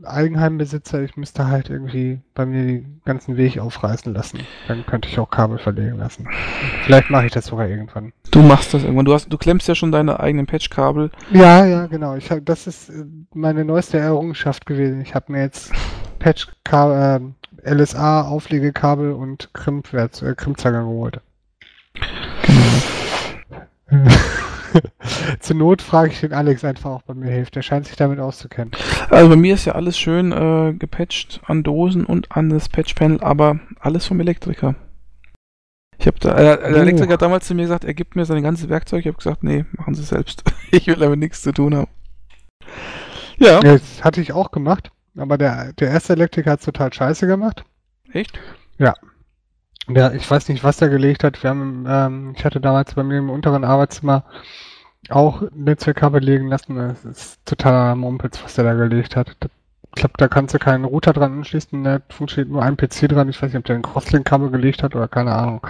[0.04, 4.40] Eigenheimbesitzer, ich müsste halt irgendwie bei mir den ganzen Weg aufreißen lassen.
[4.68, 6.28] Dann könnte ich auch Kabel verlegen lassen.
[6.84, 8.12] Vielleicht mache ich das sogar irgendwann.
[8.30, 9.06] Du machst das irgendwann.
[9.06, 11.10] Du hast, du klemmst ja schon deine eigenen Patchkabel.
[11.32, 12.14] Ja, ja, genau.
[12.14, 13.04] Ich hab, das ist äh,
[13.34, 15.00] meine neueste Errungenschaft gewesen.
[15.00, 15.72] Ich habe mir jetzt
[16.20, 17.20] Patch äh,
[17.64, 21.20] LSA Auflegekabel und Krimpwert, äh, geholt.
[23.90, 24.10] Genau.
[25.40, 27.56] Zur Not frage ich den Alex einfach, ob er mir hilft.
[27.56, 28.72] Der scheint sich damit auszukennen.
[29.10, 33.20] Also bei mir ist ja alles schön äh, gepatcht an Dosen und an das Patchpanel,
[33.20, 34.74] aber alles vom Elektriker.
[35.98, 36.82] Ich habe da, äh, der oh.
[36.82, 39.00] Elektriker hat damals zu mir gesagt, er gibt mir sein ganzes Werkzeug.
[39.00, 40.44] Ich habe gesagt, nee, machen Sie selbst.
[40.70, 41.88] ich will damit nichts zu tun haben.
[43.38, 43.60] Ja.
[43.60, 47.64] Das hatte ich auch gemacht, aber der, der erste Elektriker hat es total scheiße gemacht.
[48.12, 48.38] Echt?
[48.78, 48.94] Ja.
[49.88, 51.42] Ja, ich weiß nicht, was er gelegt hat.
[51.42, 54.24] Wir haben, ähm, ich hatte damals bei mir im unteren Arbeitszimmer
[55.08, 56.76] auch Netzwerkkabel legen lassen.
[56.76, 59.36] Das ist totaler Mumpitz, was der da gelegt hat.
[59.96, 63.28] Ich glaube, da kannst du keinen Router dran anschließen, da funktioniert nur ein PC dran.
[63.28, 65.66] Ich weiß nicht, ob der ein Crosslink-Kabel gelegt hat oder keine Ahnung.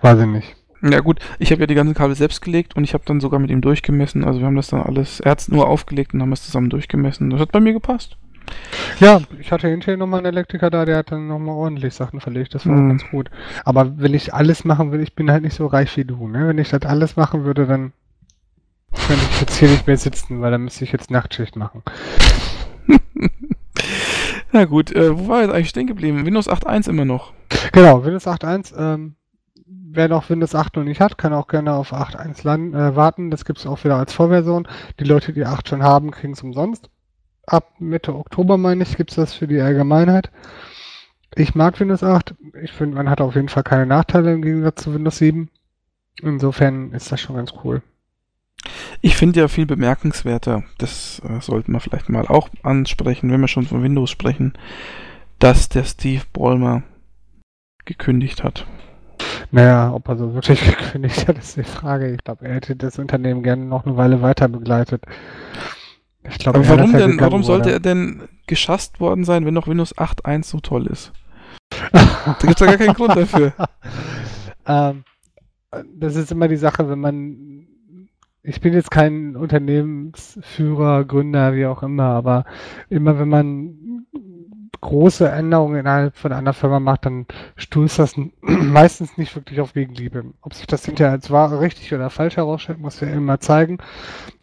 [0.00, 0.56] Weiß ich nicht.
[0.82, 3.38] Ja gut, ich habe ja die ganzen Kabel selbst gelegt und ich habe dann sogar
[3.38, 4.24] mit ihm durchgemessen.
[4.24, 7.30] Also wir haben das dann alles, er hat nur aufgelegt und haben es zusammen durchgemessen.
[7.30, 8.16] Das hat bei mir gepasst.
[9.00, 12.54] Ja, ich hatte hinterher nochmal einen Elektriker da, der hat dann nochmal ordentlich Sachen verlegt.
[12.54, 12.90] Das war mhm.
[12.90, 13.30] ganz gut.
[13.64, 16.28] Aber wenn ich alles machen will, ich bin halt nicht so reich wie du.
[16.28, 16.48] Ne?
[16.48, 17.92] Wenn ich das alles machen würde, dann
[19.06, 21.82] könnte ich jetzt hier nicht mehr sitzen, weil dann müsste ich jetzt Nachtschicht machen.
[24.52, 26.26] Na gut, äh, wo war jetzt eigentlich stehen geblieben?
[26.26, 27.32] Windows 8.1 immer noch.
[27.72, 28.76] Genau, Windows 8.1.
[28.78, 29.16] Ähm,
[29.66, 33.30] wer noch Windows 8 noch nicht hat, kann auch gerne auf 8.1 äh, warten.
[33.30, 34.68] Das gibt es auch wieder als Vorversion.
[35.00, 36.90] Die Leute, die 8 schon haben, kriegen es umsonst
[37.46, 40.30] ab Mitte Oktober, meine ich, gibt es das für die Allgemeinheit.
[41.34, 42.34] Ich mag Windows 8.
[42.62, 45.48] Ich finde, man hat auf jeden Fall keine Nachteile im Gegensatz zu Windows 7.
[46.20, 47.82] Insofern ist das schon ganz cool.
[49.00, 53.48] Ich finde ja viel bemerkenswerter, das äh, sollten wir vielleicht mal auch ansprechen, wenn wir
[53.48, 54.52] schon von Windows sprechen,
[55.38, 56.82] dass der Steve Ballmer
[57.84, 58.66] gekündigt hat.
[59.50, 62.12] Naja, ob er so wirklich gekündigt hat, ist die Frage.
[62.12, 65.02] Ich glaube, er hätte das Unternehmen gerne noch eine Weile weiter begleitet.
[66.28, 69.96] Ich glaube, Aber warum denn, warum sollte er denn geschasst worden sein, wenn noch Windows
[69.96, 71.12] 8.1 so toll ist?
[71.92, 73.52] da gibt es ja gar keinen Grund dafür.
[74.64, 75.02] Ähm,
[75.92, 77.66] das ist immer die Sache, wenn man.
[78.44, 82.44] Ich bin jetzt kein Unternehmensführer, Gründer, wie auch immer, aber
[82.88, 83.91] immer wenn man
[84.82, 87.26] große Änderungen innerhalb von einer Firma macht, dann
[87.56, 90.24] stößt das meistens nicht wirklich auf Gegenliebe.
[90.42, 93.78] Ob sich das hinterher als wahr, richtig oder falsch herausstellt, muss ja immer zeigen.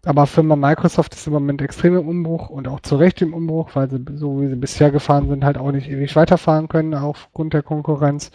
[0.06, 3.72] Aber Firma Microsoft ist im Moment extrem im Umbruch und auch zu Recht im Umbruch,
[3.74, 7.54] weil sie, so wie sie bisher gefahren sind, halt auch nicht ewig weiterfahren können aufgrund
[7.54, 8.32] der Konkurrenz.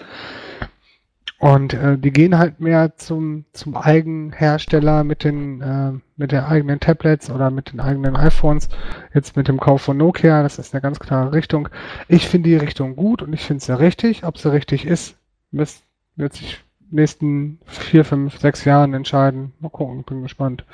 [1.39, 6.80] Und äh, die gehen halt mehr zum, zum Eigenhersteller mit den, äh, mit den eigenen
[6.80, 8.68] Tablets oder mit den eigenen iPhones.
[9.12, 11.68] Jetzt mit dem Kauf von Nokia, das ist eine ganz klare Richtung.
[12.09, 14.24] Ich finde die Richtung gut und ich finde sie richtig.
[14.24, 15.16] Ob sie richtig ist,
[15.51, 15.82] müsst,
[16.16, 19.53] Wird sich nächsten vier, fünf, sechs Jahren entscheiden.
[19.59, 20.64] Mal gucken, bin gespannt.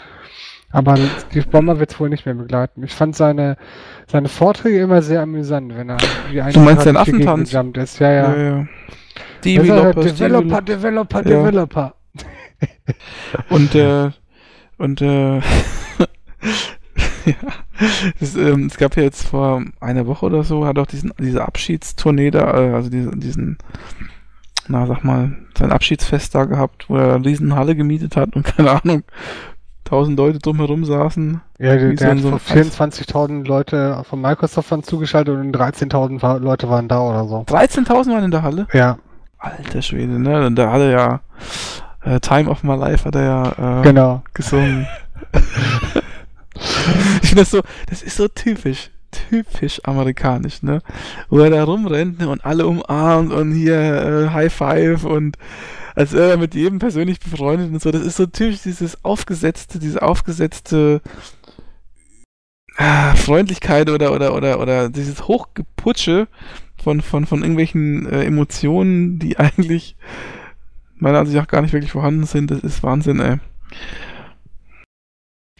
[0.70, 2.84] Aber Steve Bomber wird es wohl nicht mehr begleiten.
[2.84, 3.56] Ich fand seine,
[4.06, 5.96] seine Vorträge immer sehr amüsant, wenn er
[6.30, 7.52] wie ein Du meinst den Affentanz?
[7.52, 7.98] Ist.
[7.98, 8.36] Ja, ja.
[8.36, 8.66] ja, ja.
[9.44, 11.22] Developer, Developer, Developer.
[11.22, 11.94] Developer.
[13.48, 14.10] Und, äh,
[14.78, 15.36] und, äh,
[17.26, 17.34] ja.
[18.18, 21.44] Es, ähm, es, gab ja jetzt vor einer Woche oder so, hat auch diesen, diese
[21.44, 23.58] Abschiedstournee da, äh, also diesen, diesen,
[24.68, 28.44] na sag mal, sein Abschiedsfest da gehabt, wo er eine riesen Halle gemietet hat und
[28.56, 29.02] keine Ahnung,
[29.84, 31.40] tausend Leute drumherum saßen.
[31.58, 37.00] Ja, der, der so 24.000 Leute von Microsoft waren zugeschaltet und 13.000 Leute waren da
[37.00, 37.40] oder so.
[37.40, 38.66] 13.000 waren in der Halle?
[38.72, 38.98] Ja.
[39.40, 40.46] Alter Schwede, ne?
[40.46, 41.20] Und da hat er ja
[42.02, 44.22] äh, Time of My Life hat er ja äh, genau.
[44.34, 44.86] gesungen.
[46.54, 50.82] ich finde das so, das ist so typisch, typisch amerikanisch, ne?
[51.28, 52.28] Wo er da rumrennt ne?
[52.28, 55.36] und alle umarmt und hier äh, High Five und
[55.94, 57.90] als er mit jedem persönlich befreundet und so.
[57.90, 61.00] Das ist so typisch dieses aufgesetzte, diese aufgesetzte
[62.76, 66.28] ah, Freundlichkeit oder, oder, oder, oder dieses Hochgeputsche
[66.82, 69.96] von, von, von irgendwelchen äh, Emotionen, die eigentlich
[70.96, 72.50] meiner Ansicht nach gar nicht wirklich vorhanden sind.
[72.50, 73.36] Das ist Wahnsinn, ey.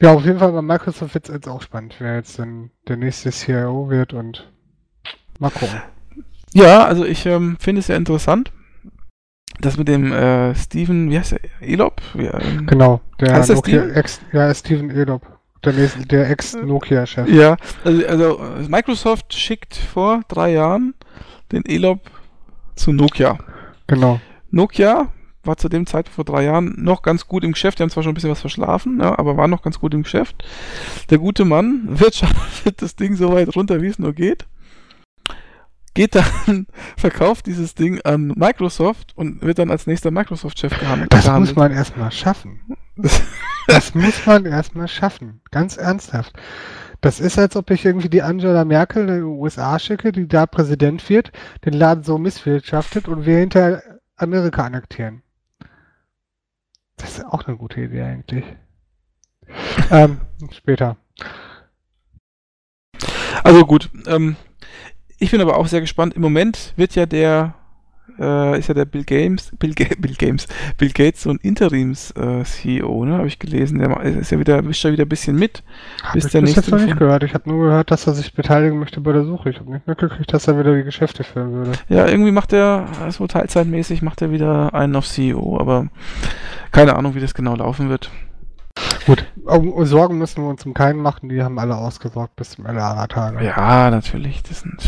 [0.01, 2.97] Ja, auf jeden Fall bei Microsoft wird es jetzt auch spannend, wer jetzt denn der
[2.97, 4.51] nächste CIO wird und
[5.39, 5.83] mal gucken.
[6.53, 8.51] Ja, also ich ähm, finde es sehr interessant
[9.61, 11.41] das mit dem äh, Steven, wie heißt der?
[11.61, 12.01] Elop?
[12.15, 15.23] Wie, ähm, genau, der heißt Nokia, Ex, ja, Steven Elop.
[15.63, 17.29] Der, der Ex-Nokia-Chef.
[17.29, 20.95] Ja, also, also, Microsoft schickt vor drei Jahren
[21.53, 22.11] den Elop
[22.77, 23.39] zu Nokia.
[23.87, 24.21] Genau.
[24.51, 27.79] Nokia war zu dem Zeitpunkt vor drei Jahren noch ganz gut im Geschäft.
[27.79, 30.03] Die haben zwar schon ein bisschen was verschlafen, ja, aber war noch ganz gut im
[30.03, 30.45] Geschäft.
[31.09, 34.47] Der gute Mann wirtschaftet das Ding so weit runter, wie es nur geht
[35.95, 41.13] geht dann, verkauft dieses Ding an Microsoft und wird dann als nächster Microsoft-Chef gehandelt.
[41.13, 42.61] Das muss man erstmal schaffen.
[43.67, 45.41] das muss man erstmal schaffen.
[45.51, 46.33] Ganz ernsthaft.
[47.01, 50.47] Das ist, als ob ich irgendwie die Angela Merkel in den USA schicke, die da
[50.47, 51.33] Präsident wird,
[51.65, 53.83] den Laden so misswirtschaftet und wir hinter
[54.17, 55.23] Amerika annektieren.
[56.97, 58.45] Das ist auch eine gute Idee eigentlich.
[59.91, 60.21] ähm,
[60.53, 60.97] später.
[63.43, 64.37] Also gut, ähm,
[65.19, 66.15] ich bin aber auch sehr gespannt.
[66.15, 67.55] Im Moment wird ja der,
[68.19, 70.47] äh, ist ja der Bill Games, Bill, Ga Bill Games,
[70.77, 73.17] Bill Gates so ein Interims-CEO, äh, ne?
[73.17, 73.79] Habe ich gelesen.
[73.79, 75.63] Der ist ja wieder, wischt ja wieder ein bisschen mit.
[76.03, 77.23] Hab bis ich der nächste jetzt noch nicht gehört.
[77.23, 79.51] Ich habe nur gehört, dass er sich beteiligen möchte bei der Suche.
[79.51, 81.73] Ich habe nicht mitgekriegt, dass er wieder die Geschäfte führen würde.
[81.89, 85.89] Ja, irgendwie macht er, so teilzeitmäßig macht er wieder einen auf CEO, aber
[86.73, 88.11] keine Ahnung, wie das genau laufen wird.
[89.07, 92.67] Gut, um, Sorgen müssen wir uns um keinen machen, die haben alle ausgesorgt bis zum
[92.67, 93.45] LRA-Tage.
[93.45, 94.43] Ja, natürlich.
[94.43, 94.83] Das sind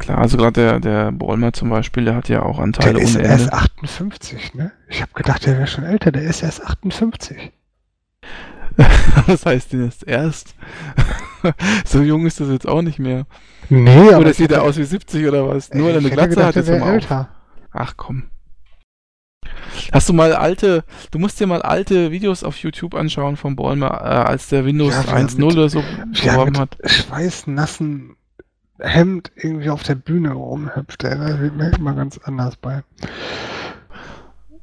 [0.00, 3.16] klar, also gerade der, der Bäumer zum Beispiel, der hat ja auch Anteile der ist
[3.16, 4.72] ohne erst 58, ne?
[4.88, 7.52] Ich habe gedacht, der wäre schon älter, der ist erst 58.
[9.26, 10.54] das heißt, der ist erst.
[11.84, 13.26] so jung ist das jetzt auch nicht mehr.
[13.68, 14.20] Nee, aber.
[14.20, 15.72] Oder sieht er aus wie 70 oder was?
[15.72, 17.28] Nur weil er eine Glatze gedacht, hat, jetzt älter.
[17.72, 18.24] Ach komm.
[19.92, 23.90] Hast du mal alte, du musst dir mal alte Videos auf YouTube anschauen von Bäumer,
[23.90, 25.82] äh, als der Windows ja, 1.0 oder so
[26.12, 26.76] beworben hat.
[26.84, 28.16] Schweißnassen
[28.80, 31.18] Hemd irgendwie auf der Bühne rumhüpft, ey.
[31.18, 32.82] Da mir immer ganz anders bei.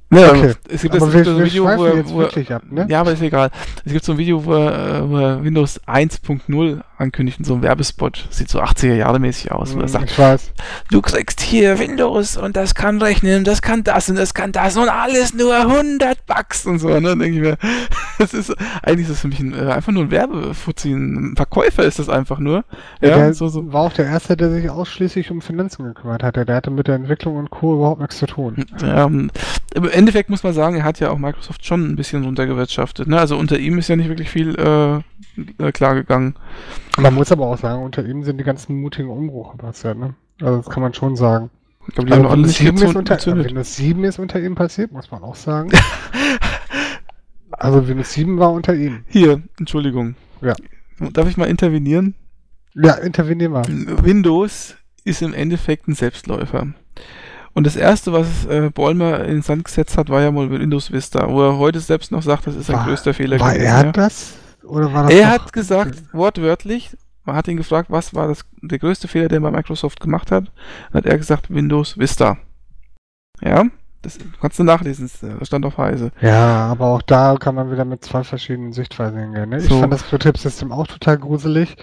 [0.10, 0.54] Ja, okay.
[0.70, 2.86] es gibt, aber es wir, so ein Video, wo wo ab, ne?
[2.90, 3.52] Ja, aber ist egal.
[3.84, 8.28] Es gibt so ein Video, wo wo Windows 1.0 ankündigt in so einem Werbespot.
[8.30, 9.74] Sieht so 80er Jahre mäßig aus.
[9.74, 10.52] Er hm, sagt, ich weiß.
[10.92, 14.78] Du kriegst hier Windows und das kann rechnen, das kann das und das kann das
[14.78, 16.90] und alles nur 100 Bucks und so.
[16.90, 17.02] Ne?
[17.02, 17.58] Dann denke ich mir,
[18.20, 21.84] das ist, eigentlich ist das für mich ein, äh, einfach nur ein Werbefuzzi, ein Verkäufer
[21.84, 22.66] ist das einfach nur.
[23.02, 23.72] Ja, der so, so.
[23.72, 26.46] war auch der Erste, der sich ausschließlich um Finanzen gekümmert hatte.
[26.46, 27.76] Der hatte mit der Entwicklung und Co.
[27.76, 28.66] überhaupt nichts zu tun.
[28.82, 33.08] Ja, im Endeffekt muss man sagen, er hat ja auch Microsoft schon ein bisschen runtergewirtschaftet.
[33.08, 33.20] Ne?
[33.20, 36.36] Also unter ihm ist ja nicht wirklich viel äh, äh, klar gegangen.
[36.98, 39.98] Man muss aber auch sagen, unter ihm sind die ganzen mutigen Umbruche passiert.
[39.98, 40.16] Ne?
[40.42, 41.50] Also das kann man schon sagen.
[41.88, 45.10] Ich glaube, die also, haben alles nicht unter, Windows 7 ist unter ihm passiert, muss
[45.10, 45.72] man auch sagen.
[47.52, 49.04] also Windows 7 war unter ihm.
[49.08, 50.16] Hier, Entschuldigung.
[50.42, 50.56] Ja.
[51.14, 52.16] Darf ich mal intervenieren?
[52.74, 53.66] Ja, intervenieren mal.
[53.68, 56.68] Windows ist im Endeffekt ein Selbstläufer.
[57.54, 61.28] Und das erste, was äh, Ballmer in Sand gesetzt hat, war ja mal Windows Vista,
[61.30, 63.66] wo er heute selbst noch sagt, das ist ein größter Fehler war gewesen.
[63.66, 63.92] Er ja.
[63.92, 64.34] das?
[64.68, 66.96] Oder war das er hat gesagt, wortwörtlich,
[67.26, 70.46] man hat ihn gefragt, was war das, der größte Fehler, den man Microsoft gemacht hat.
[70.92, 72.38] Dann hat er gesagt, Windows Vista.
[73.42, 73.66] Ja,
[74.02, 76.12] das kannst du nachlesen, das stand auf Heise.
[76.22, 79.50] Ja, aber auch da kann man wieder mit zwei verschiedenen Sichtweisen hingehen.
[79.50, 79.60] Ne?
[79.60, 79.76] So.
[79.76, 81.76] Ich fand das Betriebssystem auch total gruselig,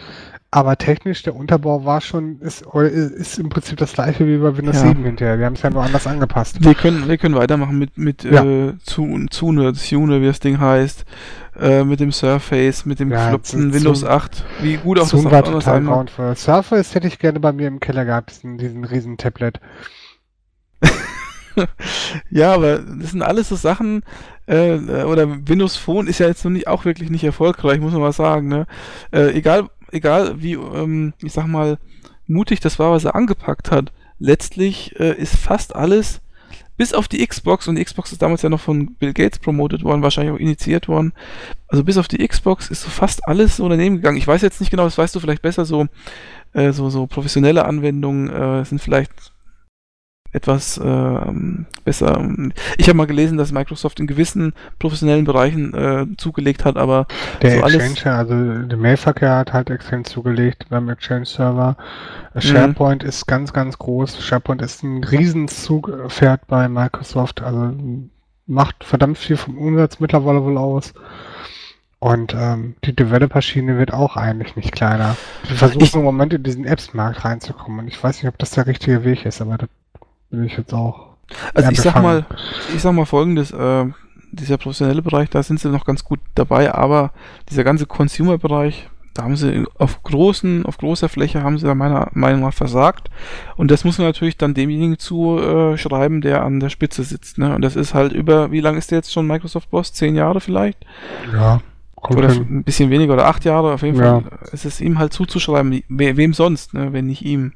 [0.51, 4.77] Aber technisch, der Unterbau war schon, ist, ist, im Prinzip das gleiche wie bei Windows
[4.77, 4.89] Ja.
[4.89, 5.39] 7 hinterher.
[5.39, 6.65] Wir haben es ja nur anders angepasst.
[6.65, 8.45] Wir können, wir können weitermachen mit, mit Ja.
[8.45, 11.05] äh, Zune, Zune, wie das Ding heißt,
[11.61, 14.45] äh, mit dem Surface, mit dem Ja, gefloppten Zoom- Windows 8.
[14.61, 16.37] Wie gut auch Zoom das war total grauenvoll.
[16.37, 19.61] Surface hätte ich gerne bei mir im Keller gehabt, diesen, diesen riesen Tablet.
[22.31, 24.03] Ja, aber das sind alles so Sachen,
[24.47, 24.75] äh,
[25.05, 28.13] oder Windows Phone ist ja jetzt noch nicht, auch wirklich nicht erfolgreich, muss man mal
[28.13, 28.67] sagen, ne?
[29.13, 31.79] Äh, egal, egal wie, ähm, ich sag mal,
[32.27, 36.21] mutig das war, was er angepackt hat, letztlich äh, ist fast alles,
[36.77, 39.85] bis auf die Xbox, und die Xbox ist damals ja noch von Bill Gates promotet
[39.85, 41.13] worden, wahrscheinlich auch initiiert worden,
[41.69, 44.17] also bis auf die Xbox ist so fast alles so daneben gegangen.
[44.17, 45.87] Ich weiß jetzt nicht genau, das weißt du vielleicht besser, so,
[46.53, 49.34] äh, so, so professionelle Anwendungen äh, sind vielleicht
[50.35, 52.29] etwas ähm, besser.
[52.77, 57.07] Ich habe mal gelesen, dass Microsoft in gewissen professionellen Bereichen äh, zugelegt hat, aber
[57.41, 58.35] Der So Exchange, also
[58.67, 61.77] der Mailverkehr hat halt extrem zugelegt beim Exchange-Server.
[62.35, 62.41] Mhm.
[62.41, 64.21] SharePoint ist ganz, ganz groß.
[64.25, 67.41] SharePoint ist ein Riesenzugpferd bei Microsoft.
[67.43, 67.73] Also
[68.47, 70.93] macht verdammt viel vom Umsatz mittlerweile wohl aus.
[72.01, 75.17] Und ähm, die Developer-Schiene wird auch eigentlich nicht kleiner.
[75.49, 77.79] Die versuchen Ich- im Moment in diesen Apps-Markt reinzukommen.
[77.81, 79.67] Und ich weiß nicht, ob das der richtige Weg ist, aber da
[80.31, 81.15] bin ich jetzt auch.
[81.55, 82.27] also ich sag mal,
[82.75, 83.87] ich sag mal folgendes, äh,
[84.33, 87.13] dieser professionelle Bereich, da sind sie noch ganz gut dabei, aber
[87.51, 92.09] dieser ganze Consumer-Bereich, da haben sie auf großen, auf großer Fläche haben sie da meiner
[92.15, 93.11] Meinung nach versagt.
[93.57, 97.39] Und das muss man natürlich dann demjenigen zuschreiben, äh, der an der Spitze sitzt.
[97.39, 97.55] Ne?
[97.55, 99.93] Und das ist halt über, wie lange ist der jetzt schon Microsoft Boss?
[99.93, 100.85] Zehn Jahre vielleicht?
[101.33, 101.61] Ja,
[101.97, 102.47] Oder hin.
[102.51, 104.21] ein bisschen weniger oder acht Jahre, auf jeden Ja.
[104.21, 104.39] Fall.
[104.53, 106.93] Es ist ihm halt zuzuschreiben, we wem sonst, ne?
[106.93, 107.53] wenn nicht ihm.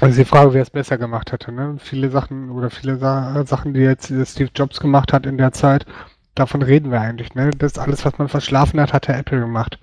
[0.00, 1.52] Also die Frage, wer es besser gemacht hätte.
[1.52, 1.76] Ne?
[1.78, 5.86] Viele Sachen oder viele Sa Sachen, die jetzt Steve Jobs gemacht hat in der Zeit,
[6.34, 7.34] davon reden wir eigentlich.
[7.34, 7.50] Ne?
[7.56, 9.78] Das alles, was man verschlafen hat, hat der Apple gemacht.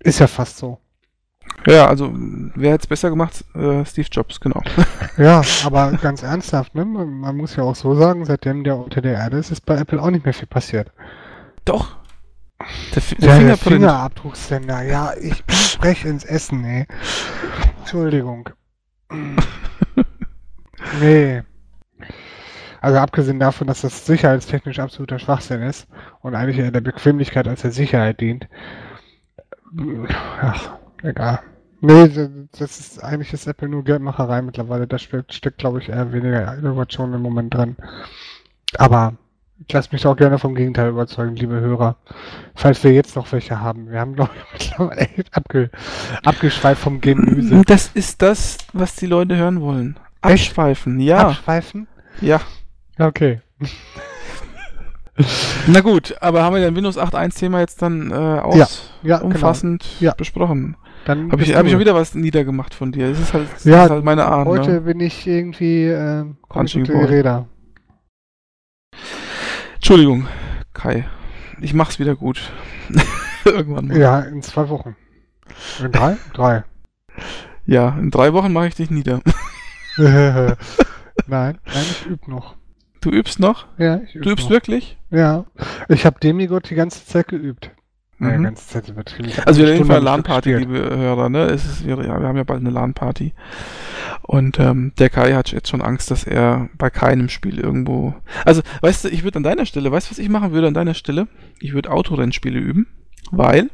[0.00, 0.78] Ist ja fast so.
[1.66, 3.44] Ja, also wer hätte es besser gemacht?
[3.54, 4.62] Äh, Steve Jobs, genau.
[5.16, 6.84] Ja, aber ganz ernsthaft, ne?
[6.84, 9.76] man, man muss ja auch so sagen, seitdem der unter der Erde ist, ist bei
[9.76, 10.92] Apple auch nicht mehr viel passiert.
[11.64, 11.96] Doch.
[12.94, 13.56] Der, Fi- der Der, der.
[13.56, 16.86] Fingerabdrucksender, ja, ich spreche ins Essen, ey.
[17.80, 18.50] Entschuldigung.
[21.00, 21.42] nee.
[22.80, 25.88] Also abgesehen davon, dass das sicherheitstechnisch absoluter Schwachsinn ist
[26.20, 28.48] und eigentlich eher der Bequemlichkeit als der Sicherheit dient.
[30.40, 31.40] Ach, egal.
[31.80, 32.08] Nee,
[32.58, 34.86] das ist eigentlich ist Apple nur Geldmacherei mittlerweile.
[34.86, 37.76] Da steckt, glaube ich, eher weniger Innovation im Moment drin.
[38.76, 39.14] Aber
[39.66, 41.96] ich lasse mich auch gerne vom Gegenteil überzeugen, liebe Hörer.
[42.54, 43.90] Falls wir jetzt noch welche haben.
[43.90, 45.70] Wir haben, glaube ich, mittlerweile echt abge,
[46.24, 47.62] abgeschweift vom Gemüse.
[47.66, 49.98] Das ist das, was die Leute hören wollen.
[50.22, 50.50] Echt?
[50.50, 51.28] Abschweifen, ja.
[51.28, 51.86] Abschweifen?
[52.20, 52.40] ja.
[52.98, 53.40] Okay.
[55.66, 59.30] Na gut, aber haben wir den Windows 8.1 Thema jetzt dann äh, aus Ja, genau.
[59.32, 60.14] umfassend Ja.
[60.14, 60.76] besprochen?
[61.04, 63.08] Dann Habe ich, hab ich schon wieder was niedergemacht von dir?
[63.08, 64.46] Das ist halt, das Ja, ist halt meine Art.
[64.46, 64.80] Heute Ne?
[64.82, 66.24] bin ich irgendwie äh.
[66.54, 67.46] Räder.
[69.78, 70.26] Entschuldigung,
[70.74, 71.06] Kai.
[71.60, 72.52] Ich mach's wieder gut.
[73.44, 73.96] Irgendwann mal.
[73.96, 74.96] Ja, in zwei Wochen.
[75.82, 76.16] In drei?
[76.34, 76.64] drei.
[77.66, 79.20] Ja, in drei Wochen mache ich dich nieder.
[79.96, 80.56] nein,
[81.26, 82.54] nein, ich übe noch.
[83.00, 83.66] Du übst noch?
[83.78, 84.50] Ja, ich übe Du übst noch.
[84.50, 84.98] wirklich?
[85.10, 85.44] Ja.
[85.88, 87.70] Ich habe Demigod die ganze Zeit geübt.
[88.20, 88.42] Ja, die Mhm.
[88.44, 89.30] ganze Zeit übertrieben.
[89.46, 91.44] Also wir eine reden von einer LAN-Party, liebe Hörer, ne?
[91.46, 93.32] Es ist, wir, ja, wir haben ja bald eine LAN-Party.
[94.22, 98.14] Und ähm, der Kai hat jetzt schon Angst, dass er bei keinem Spiel irgendwo.
[98.44, 100.74] Also, weißt du, ich würde an deiner Stelle, weißt du, was ich machen würde an
[100.74, 101.28] deiner Stelle?
[101.60, 102.86] Ich würde Autorennspiele üben,
[103.30, 103.70] weil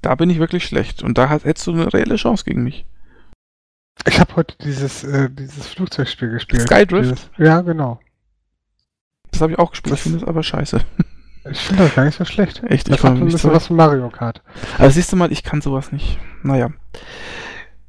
[0.00, 1.02] da bin ich wirklich schlecht.
[1.02, 2.86] Und da hättest du eine reelle Chance gegen mich.
[4.06, 6.62] Ich habe heute dieses, äh, dieses Flugzeugspiel gespielt.
[6.62, 7.10] Skydrift?
[7.10, 8.00] Dieses, ja, genau.
[9.32, 10.80] Das habe ich auch gespielt, Das- ich finde es aber scheiße.
[11.50, 12.62] Ich finde das gar nicht so schlecht.
[12.64, 13.52] Echt, ich Das hat komme ein bisschen so.
[13.52, 14.42] was von Mario Kart.
[14.78, 16.18] Aber siehst du mal, ich kann sowas nicht.
[16.42, 16.70] Naja.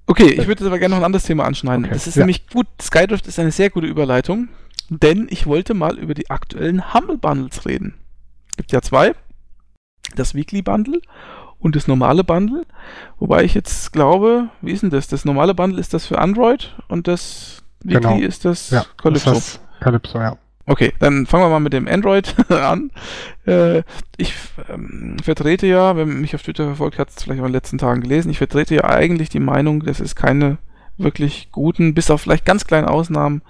[0.10, 1.86] Okay, ich würde aber gerne noch ein anderes Thema anschneiden.
[1.86, 2.22] Okay, Das ist ja.
[2.22, 4.50] nämlich gut, Skydrift ist eine sehr gute Überleitung,
[4.90, 7.94] denn ich wollte mal über die aktuellen Humble Bundles reden.
[8.58, 9.14] Gibt ja zwei.
[10.16, 11.00] Das Weekly Bundle
[11.60, 12.66] und das normale Bundle.
[13.20, 15.08] Wobei ich jetzt glaube, wie ist denn das?
[15.08, 18.18] Das normale Bundle ist das für Android und das Weekly Genau.
[18.18, 19.30] ist das Ja, Calypso.
[19.34, 20.38] Das das Calypso, ja.
[20.70, 22.92] Okay, dann fangen wir mal mit dem Android an.
[23.48, 23.80] Äh,
[24.18, 24.36] ich
[24.72, 27.80] ähm, vertrete ja, wenn man mich auf Twitter verfolgt, hat vielleicht auch in den letzten
[27.80, 30.60] Tagen gelesen, ich vertrete ja eigentlich die Meinung, dass es keine
[30.96, 33.42] wirklich guten, bis auf vielleicht ganz kleine Ausnahmen,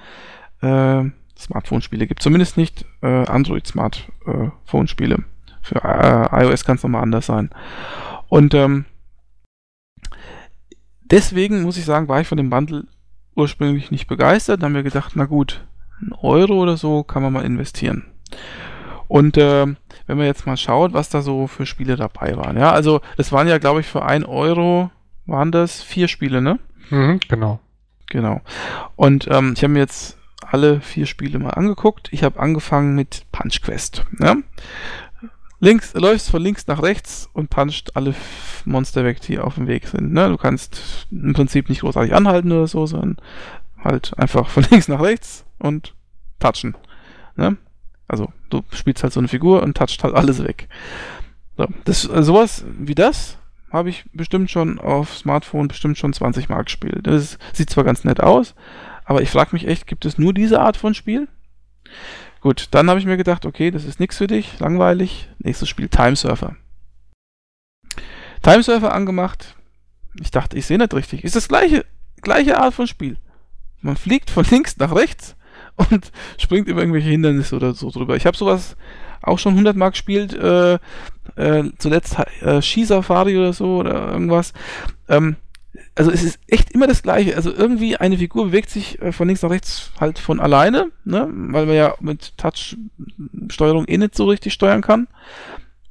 [0.61, 1.03] äh,
[1.37, 2.23] Smartphone-Spiele gibt.
[2.23, 5.17] Zumindest nicht äh, Android-Smartphone-Spiele.
[5.61, 7.49] Für äh, iOS kann es nochmal anders sein.
[8.29, 8.85] Und ähm,
[11.01, 12.85] deswegen muss ich sagen, war ich von dem Bundle
[13.35, 14.61] ursprünglich nicht begeistert.
[14.61, 15.65] Dann haben wir gedacht, na gut,
[16.01, 18.05] ein Euro oder so kann man mal investieren.
[19.07, 19.65] Und äh,
[20.05, 22.57] wenn man jetzt mal schaut, was da so für Spiele dabei waren.
[22.57, 24.91] Ja, also das waren ja, glaube ich, für ein Euro
[25.25, 26.59] waren das vier Spiele, ne?
[26.89, 27.59] Mhm, genau.
[28.09, 28.41] Genau.
[28.95, 32.09] Und ähm, ich habe mir jetzt alle vier Spiele mal angeguckt.
[32.11, 34.03] Ich habe angefangen mit Punch Quest.
[34.19, 34.35] Ja?
[35.59, 38.15] Links, läufst von links nach rechts und puncht alle
[38.65, 40.13] Monster weg, die auf dem Weg sind.
[40.13, 40.29] Ne?
[40.29, 43.17] Du kannst im Prinzip nicht großartig anhalten oder so, sondern
[43.83, 45.93] halt einfach von links nach rechts und
[46.39, 46.75] touchen.
[47.35, 47.57] Ne?
[48.07, 50.67] Also du spielst halt so eine Figur und toucht halt alles weg.
[51.57, 53.37] So, das, äh, sowas wie das
[53.71, 57.05] habe ich bestimmt schon auf Smartphone bestimmt schon 20 Mal gespielt.
[57.05, 58.55] Das sieht zwar ganz nett aus,
[59.05, 61.27] aber ich frage mich echt, gibt es nur diese Art von Spiel?
[62.41, 65.29] Gut, dann habe ich mir gedacht, okay, das ist nichts für dich, langweilig.
[65.39, 66.55] Nächstes Spiel, Time Surfer.
[68.41, 69.55] Time Surfer angemacht.
[70.19, 71.23] Ich dachte, ich sehe nicht richtig.
[71.23, 71.85] Ist das gleiche,
[72.21, 73.17] gleiche Art von Spiel.
[73.81, 75.35] Man fliegt von links nach rechts
[75.75, 78.15] und springt über irgendwelche Hindernisse oder so drüber.
[78.15, 78.75] Ich habe sowas
[79.21, 80.79] auch schon 100 Mark gespielt, äh,
[81.35, 84.53] äh, zuletzt äh, Skisafari oder so oder irgendwas.
[85.07, 85.35] Ähm,
[85.95, 87.35] also es ist echt immer das Gleiche.
[87.35, 91.27] Also irgendwie eine Figur bewegt sich äh, von links nach rechts halt von alleine, ne?
[91.31, 95.07] weil man ja mit Touch-Steuerung eh nicht so richtig steuern kann.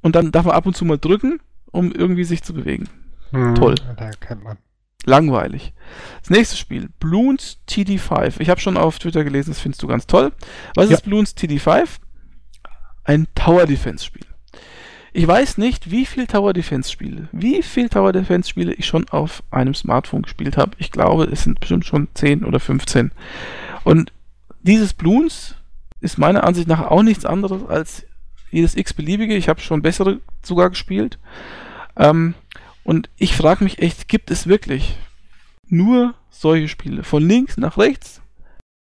[0.01, 1.41] Und dann darf man ab und zu mal drücken,
[1.71, 2.89] um irgendwie sich zu bewegen.
[3.31, 3.75] Hm, Toll.
[3.97, 4.59] Da kennt man.
[5.05, 5.73] Langweilig.
[6.21, 8.41] Das nächste Spiel, Bloons TD5.
[8.41, 10.33] Ich habe schon auf Twitter gelesen, das findest du ganz toll.
[10.75, 10.97] Was ja.
[10.97, 11.89] ist Bloons TD5?
[13.05, 14.27] Ein Tower Defense Spiel.
[15.13, 19.09] Ich weiß nicht, wie viel Tower Defense Spiele, wie viel Tower Defense Spiele ich schon
[19.09, 20.73] auf einem Smartphone gespielt habe.
[20.79, 23.13] Ich glaube, es sind bestimmt schon 10 oder 15.
[23.85, 24.13] Und
[24.63, 25.55] dieses Bloons
[26.01, 28.07] ist meiner Ansicht nach auch nichts anderes als
[28.51, 29.35] jedes x-beliebige.
[29.35, 31.19] Ich habe schon bessere sogar gespielt.
[31.97, 32.35] Ähm,
[32.89, 34.97] und ich frage mich echt, gibt es wirklich
[35.69, 37.05] nur solche Spiele?
[37.05, 38.23] Von links nach rechts?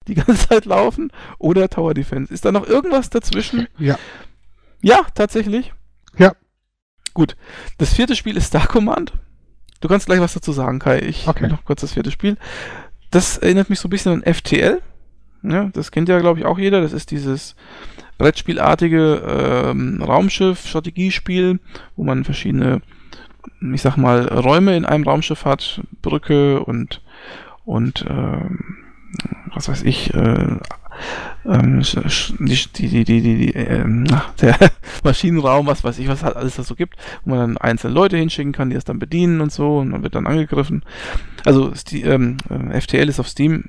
[0.08, 2.32] die ganze Zeit laufen oder Tower Defense.
[2.32, 3.68] Ist da noch irgendwas dazwischen?
[3.78, 3.98] Ja.
[4.80, 5.72] Ja, tatsächlich.
[6.18, 6.32] Ja.
[7.14, 7.36] Gut.
[7.78, 9.12] Das vierte Spiel ist Star Command.
[9.80, 11.00] Du kannst gleich was dazu sagen, Kai.
[11.00, 11.48] Ich okay.
[11.48, 12.36] noch kurz das vierte Spiel.
[13.10, 14.80] Das erinnert mich so ein bisschen an FTL.
[15.42, 16.80] Ja, das kennt ja, glaube ich, auch jeder.
[16.80, 17.56] Das ist dieses
[18.18, 21.58] Brettspielartige ähm, Raumschiff-Strategiespiel,
[21.96, 22.80] wo man verschiedene,
[23.74, 27.02] ich sag mal, Räume in einem Raumschiff hat, Brücke und
[27.64, 28.78] und ähm,
[29.54, 30.56] was weiß ich, äh,
[31.44, 31.82] ähm,
[32.38, 33.84] die, die, die, die, die äh,
[34.40, 34.56] der
[35.02, 38.16] Maschinenraum, was weiß ich, was halt alles da so gibt, wo man dann einzelne Leute
[38.16, 40.84] hinschicken kann, die das dann bedienen und so und man wird dann angegriffen.
[41.44, 43.64] Also ähm, FTL ist auf Steam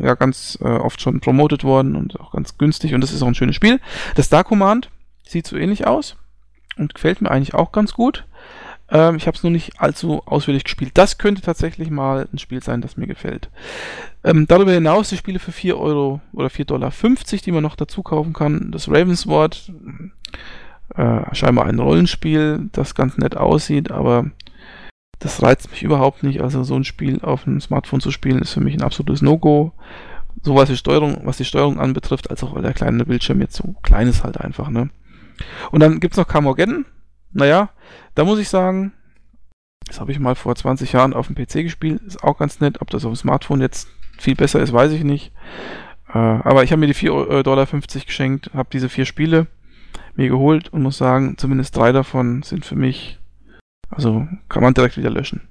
[0.00, 3.28] ja ganz äh, oft schon promotet worden und auch ganz günstig und das ist auch
[3.28, 3.80] ein schönes Spiel.
[4.14, 4.90] Das Star Command
[5.26, 6.16] sieht so ähnlich aus
[6.76, 8.24] und gefällt mir eigentlich auch ganz gut.
[8.94, 10.92] Ähm, ich habe es nur nicht allzu ausführlich gespielt.
[10.94, 13.50] Das könnte tatsächlich mal ein Spiel sein, das mir gefällt.
[14.22, 16.92] Ähm, darüber hinaus die Spiele für 4 Euro oder 4,50 Dollar,
[17.44, 18.70] die man noch dazu kaufen kann.
[18.70, 19.72] Das Ravensward,
[20.94, 24.30] äh, scheinbar ein Rollenspiel, das ganz nett aussieht, aber
[25.18, 26.40] das reizt mich überhaupt nicht.
[26.40, 29.72] Also so ein Spiel auf einem Smartphone zu spielen, ist für mich ein absolutes No-Go.
[30.42, 33.56] So was die Steuerung, was die Steuerung anbetrifft, als auch weil der kleine Bildschirm jetzt
[33.56, 34.90] so klein ist halt einfach, ne?
[35.72, 36.84] Und dann gibt's noch Carmageddon,
[37.32, 37.70] naja,
[38.14, 38.92] da muss ich sagen,
[39.86, 42.02] das habe ich mal vor 20 Jahren auf dem PC gespielt.
[42.02, 42.80] Ist auch ganz nett.
[42.80, 43.88] Ob das auf dem Smartphone jetzt
[44.18, 45.32] viel besser ist, weiß ich nicht.
[46.08, 49.46] Äh, aber ich habe mir die 4,50 Dollar geschenkt, habe diese vier Spiele
[50.14, 53.18] mir geholt und muss sagen, zumindest drei davon sind für mich,
[53.90, 55.48] also kann man direkt wieder löschen.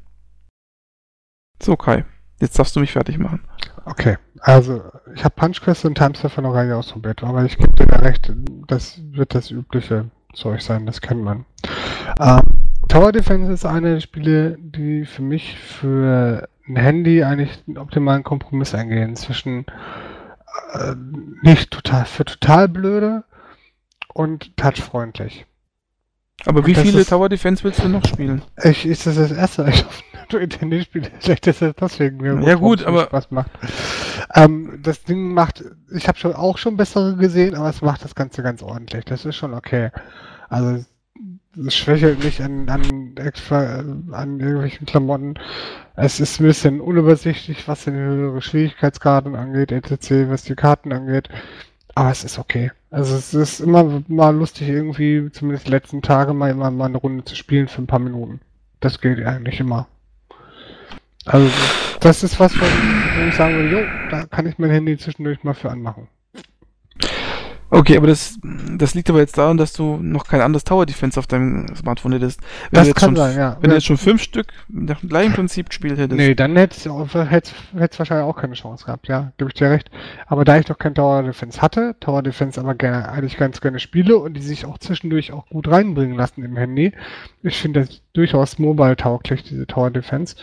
[1.62, 2.06] So, Kai,
[2.40, 3.42] jetzt darfst du mich fertig machen.
[3.86, 4.82] Okay, also
[5.14, 7.98] ich habe Punch Quest und Time Surfer noch gar ausprobiert, aber ich gebe dir da
[7.98, 8.32] recht,
[8.68, 11.46] das wird das übliche Zeug sein, das kennt man.
[12.20, 12.42] Ähm,
[12.88, 18.24] Tower Defense ist eine der Spiele, die für mich für ein Handy eigentlich einen optimalen
[18.24, 19.66] Kompromiss eingehen zwischen
[20.74, 20.96] äh,
[21.42, 23.24] nicht total für total blöde
[24.14, 25.46] und touchfreundlich.
[26.46, 28.42] Aber wie viele ist, Tower Defense willst du noch spielen?
[28.64, 31.12] Ich, ist das das erste, ich auf Nintendo spiele.
[31.20, 33.52] Vielleicht ist das deswegen mir ja, gut, aber Spaß macht.
[34.34, 35.64] Ähm, das Ding macht,
[35.94, 39.06] ich habe schon auch schon bessere gesehen, aber es macht das Ganze ganz ordentlich.
[39.06, 39.92] Das ist schon okay.
[40.50, 40.84] Also
[41.66, 43.80] es schwächelt nicht an, an extra
[44.12, 45.36] an irgendwelchen Klamotten.
[45.96, 51.30] Es ist ein bisschen unübersichtlich, was den höhere Schwierigkeitsgraden angeht, etc., was die Karten angeht.
[51.96, 52.72] Aber es ist okay.
[52.90, 56.98] Also es ist immer mal lustig, irgendwie, zumindest die letzten Tage, mal immer mal eine
[56.98, 58.42] Runde zu spielen für ein paar Minuten.
[58.80, 59.88] Das geht eigentlich immer.
[61.26, 61.50] Also
[62.00, 62.66] das ist was, wo
[63.28, 63.80] ich sagen würde, jo,
[64.10, 66.08] da kann ich mein Handy zwischendurch mal für anmachen.
[67.76, 68.38] Okay, aber das,
[68.78, 72.14] das liegt aber jetzt daran, dass du noch kein anderes Tower Defense auf deinem Smartphone
[72.14, 72.40] hättest.
[72.70, 73.58] Wenn das kann schon, sein, ja.
[73.62, 76.16] Wenn du jetzt schon fünf Stück nach dem gleichen Prinzip gespielt hättest.
[76.16, 79.90] Nee, dann hättest du wahrscheinlich auch keine Chance gehabt, ja, gebe ich dir recht.
[80.28, 83.80] Aber da ich noch kein Tower Defense hatte, Tower Defense aber gerne, eigentlich ganz gerne
[83.80, 86.92] spiele und die sich auch zwischendurch auch gut reinbringen lassen im Handy,
[87.42, 90.36] ich finde das durchaus mobile tauglich, diese Tower Defense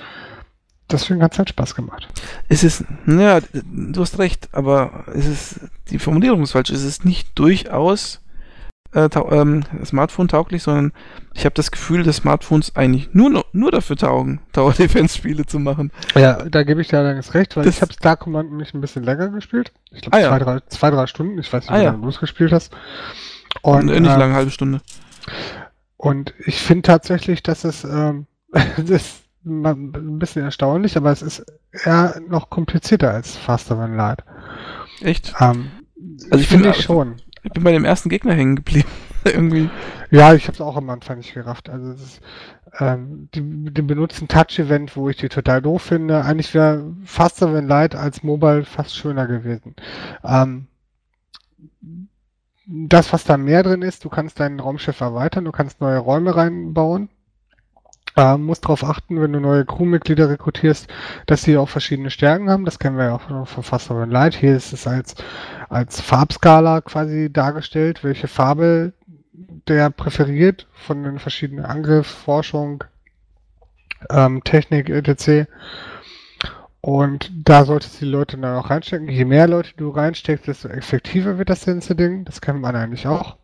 [0.93, 2.09] deswegen hat es halt Spaß gemacht.
[2.49, 5.61] Es ist, ja, du hast recht, aber es ist,
[5.91, 6.71] die Formulierung ist falsch.
[6.71, 8.21] Es ist nicht durchaus
[8.93, 10.93] äh, ähm, Smartphone-tauglich, sondern
[11.35, 15.93] ich habe das Gefühl, dass Smartphones eigentlich nur, nur dafür taugen, Tower Defense-Spiele zu machen.
[16.15, 18.81] Ja, da gebe ich dir allerdings recht, weil das ich habe Star Command nicht ein
[18.81, 19.73] bisschen länger gespielt.
[19.93, 20.45] Ich glaube, ah, zwei, ja.
[20.45, 21.39] drei, zwei, drei Stunden.
[21.39, 22.73] Ich weiß nicht, ah, wie lange du es gespielt hast.
[23.63, 24.81] Und, nicht äh, lange, halbe Stunde.
[25.97, 28.27] Und ich finde tatsächlich, dass es ähm,
[28.77, 34.25] das ein bisschen erstaunlich, aber es ist eher noch komplizierter als Faster Than Light.
[35.01, 35.35] Echt?
[35.41, 35.71] Ähm,
[36.31, 37.17] also ich finde ich schon.
[37.43, 38.89] Ich bin bei dem ersten Gegner hängen geblieben.
[39.25, 39.69] Irgendwie.
[40.11, 41.69] Ja, ich habe es auch am Anfang nicht gerafft.
[41.69, 42.21] Also es ist,
[42.79, 46.25] ähm, die, die benutzen Touch-Event, wo ich die total doof finde.
[46.25, 49.75] Eigentlich wäre Faster Than Light als Mobile fast schöner gewesen.
[50.25, 50.67] Ähm,
[52.67, 56.37] das, was da mehr drin ist, du kannst dein Raumschiff erweitern, du kannst neue Räume
[56.37, 57.09] reinbauen.
[58.21, 60.89] Äh, musst darauf achten, wenn du neue Crewmitglieder rekrutierst,
[61.25, 62.67] dass sie auch verschiedene Stärken haben.
[62.67, 64.35] Das kennen wir ja auch von Faster Than Light.
[64.35, 65.15] Hier ist es als,
[65.71, 68.93] als Farbskala quasi dargestellt, welche Farbe
[69.69, 72.85] der präferiert von den verschiedenen Angriff, Forschung,
[74.11, 75.49] ähm, Technik, etc.
[76.83, 79.09] Und da solltest du die Leute dann auch reinstecken.
[79.09, 82.27] Je mehr Leute du reinsteckst, desto effektiver wird das ganze Ding.
[82.27, 83.40] Das kennt man eigentlich auch.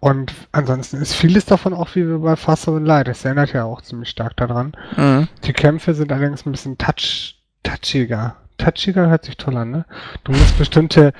[0.00, 3.08] Und ansonsten ist vieles davon auch wie bei Faster Than Light.
[3.08, 4.72] Das erinnert ja auch ziemlich stark daran.
[4.96, 5.28] Mhm.
[5.44, 8.36] Die Kämpfe sind allerdings ein bisschen touch, touchiger.
[8.58, 9.84] Touchiger hört sich toll an, ne?
[10.24, 11.12] Du musst bestimmte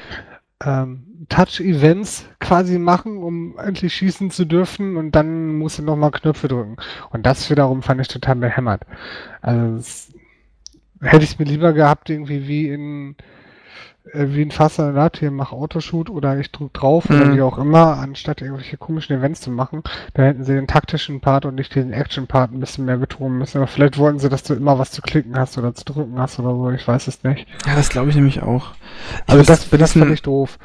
[0.64, 6.48] ähm, Touch-Events quasi machen, um endlich schießen zu dürfen und dann musst du nochmal Knöpfe
[6.48, 6.76] drücken.
[7.10, 8.82] Und das wiederum fand ich total behämmert.
[9.40, 10.12] Also es,
[11.00, 13.16] hätte ich es mir lieber gehabt, irgendwie wie in
[14.12, 17.16] äh, wie ein Fasssalat, hier mach Autoshoot oder ich drück drauf mhm.
[17.16, 19.82] oder wie auch immer, anstatt irgendwelche komischen Events zu machen,
[20.14, 23.58] da hätten sie den taktischen Part und nicht diesen Action-Part ein bisschen mehr betonen müssen.
[23.58, 26.38] Aber vielleicht wollten sie, dass du immer was zu klicken hast oder zu drücken hast
[26.38, 27.46] oder so, ich weiß es nicht.
[27.66, 28.72] Ja, das glaube ich nämlich auch.
[29.26, 30.58] Ich also das, das fand ich doof.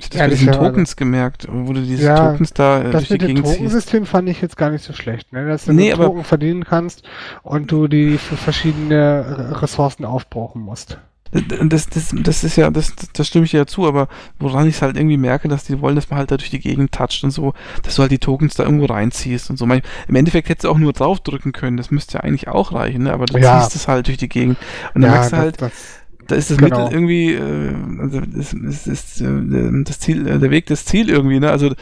[0.00, 3.08] Ich habe das bei diesen Tokens gemerkt, wo du diese ja, Tokens da äh, das
[3.08, 5.48] durch mit dem Tokensystem fand ich jetzt gar nicht so schlecht, ne?
[5.48, 7.02] dass du nee, Token verdienen kannst
[7.42, 10.98] und du die für verschiedene Ressourcen aufbrauchen musst.
[11.30, 14.76] Das, das, das ist ja, das, das stimme ich dir ja zu, aber woran ich
[14.76, 17.22] es halt irgendwie merke, dass die wollen, dass man halt da durch die Gegend toucht
[17.22, 19.64] und so, dass du halt die Tokens da irgendwo reinziehst und so.
[19.64, 23.12] Im Endeffekt hättest du auch nur draufdrücken können, das müsste ja eigentlich auch reichen, ne?
[23.12, 23.60] aber du ja.
[23.60, 24.56] ziehst es halt durch die Gegend.
[24.94, 25.72] Und dann ja, merkst du halt, das,
[26.28, 26.84] da ist das genau.
[26.84, 31.08] Mittel irgendwie, äh, also das, das ist äh, das Ziel, äh, der Weg das Ziel
[31.08, 31.50] irgendwie, ne?
[31.50, 31.74] Also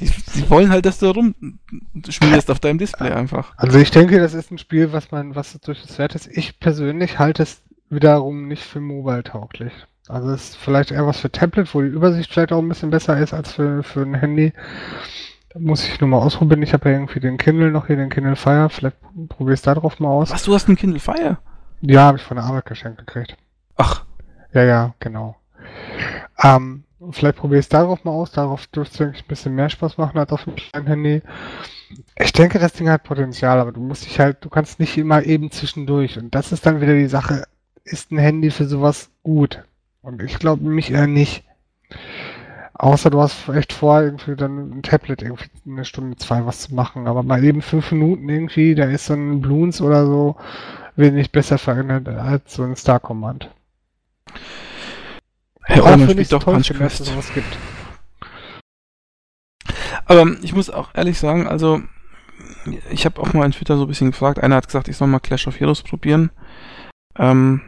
[0.00, 3.52] die, die, wollen halt, dass du rumschmierst auf deinem Display einfach.
[3.56, 6.28] Also ich denke, das ist ein Spiel, was man, was durchaus wert ist.
[6.30, 9.72] Ich persönlich halte es wiederum nicht für mobile tauglich.
[10.08, 12.90] Also es ist vielleicht eher was für Tablet, wo die Übersicht vielleicht auch ein bisschen
[12.90, 14.52] besser ist als für, für ein Handy.
[15.50, 16.62] Da muss ich nur mal ausprobieren.
[16.62, 18.68] Ich habe ja irgendwie den Kindle noch hier, den Kindle Fire.
[18.70, 18.96] Vielleicht
[19.28, 20.30] probier es da drauf mal aus.
[20.30, 21.38] Was, du hast einen Kindle Fire?
[21.80, 23.36] Ja, habe ich von der Arbeit geschenkt gekriegt.
[23.76, 24.04] Ach.
[24.52, 25.36] Ja, ja, genau.
[26.42, 28.32] Ähm, vielleicht probier es darauf mal aus.
[28.32, 31.22] Darauf dürfte es ein bisschen mehr Spaß machen als auf dem kleinen Handy.
[32.16, 35.22] Ich denke, das Ding hat Potenzial, aber du musst dich halt, du kannst nicht immer
[35.22, 36.18] eben zwischendurch.
[36.18, 37.44] Und das ist dann wieder die Sache
[37.90, 39.64] ist ein Handy für sowas gut?
[40.02, 41.44] Und ich glaube mich eher nicht.
[42.74, 46.74] Außer du hast vielleicht vor, irgendwie dann ein Tablet irgendwie eine Stunde, zwei was zu
[46.74, 47.08] machen.
[47.08, 50.36] Aber mal eben fünf Minuten irgendwie, da ist so ein Bloons oder so
[50.94, 53.50] wenig besser verändert als so ein Star Command.
[55.64, 57.56] Herr Auch wenn ich doch toll finde, dass es sowas gibt.
[60.06, 61.82] Aber ich muss auch ehrlich sagen, also
[62.90, 64.38] ich habe auch mal in Twitter so ein bisschen gefragt.
[64.38, 66.30] Einer hat gesagt, ich soll mal Clash of Heroes probieren.
[67.16, 67.60] Ähm,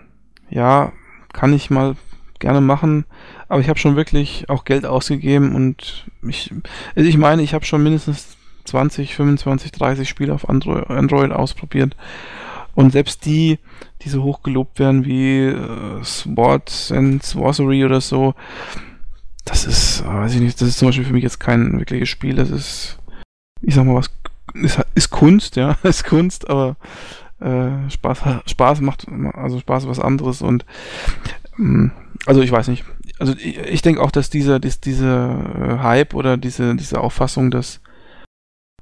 [0.50, 0.92] ja,
[1.32, 1.96] kann ich mal
[2.38, 3.04] gerne machen,
[3.48, 6.52] aber ich habe schon wirklich auch Geld ausgegeben und ich,
[6.96, 11.96] also ich meine, ich habe schon mindestens 20, 25, 30 Spiele auf Android, Android ausprobiert.
[12.74, 13.58] Und selbst die,
[14.02, 18.34] die so hoch gelobt werden wie äh, Sword and Sorcery oder so,
[19.44, 22.08] das ist, äh, weiß ich nicht, das ist zum Beispiel für mich jetzt kein wirkliches
[22.08, 22.98] Spiel, das ist,
[23.60, 24.10] ich sag mal was,
[24.54, 26.76] ist, ist Kunst, ja, ist Kunst, aber
[27.40, 30.64] äh, Spaß, Spaß macht, also Spaß was anderes und
[31.58, 31.92] ähm,
[32.26, 32.84] also ich weiß nicht.
[33.18, 37.50] Also ich, ich denke auch, dass dieser, dies, diese äh, Hype oder diese, diese Auffassung,
[37.50, 37.80] dass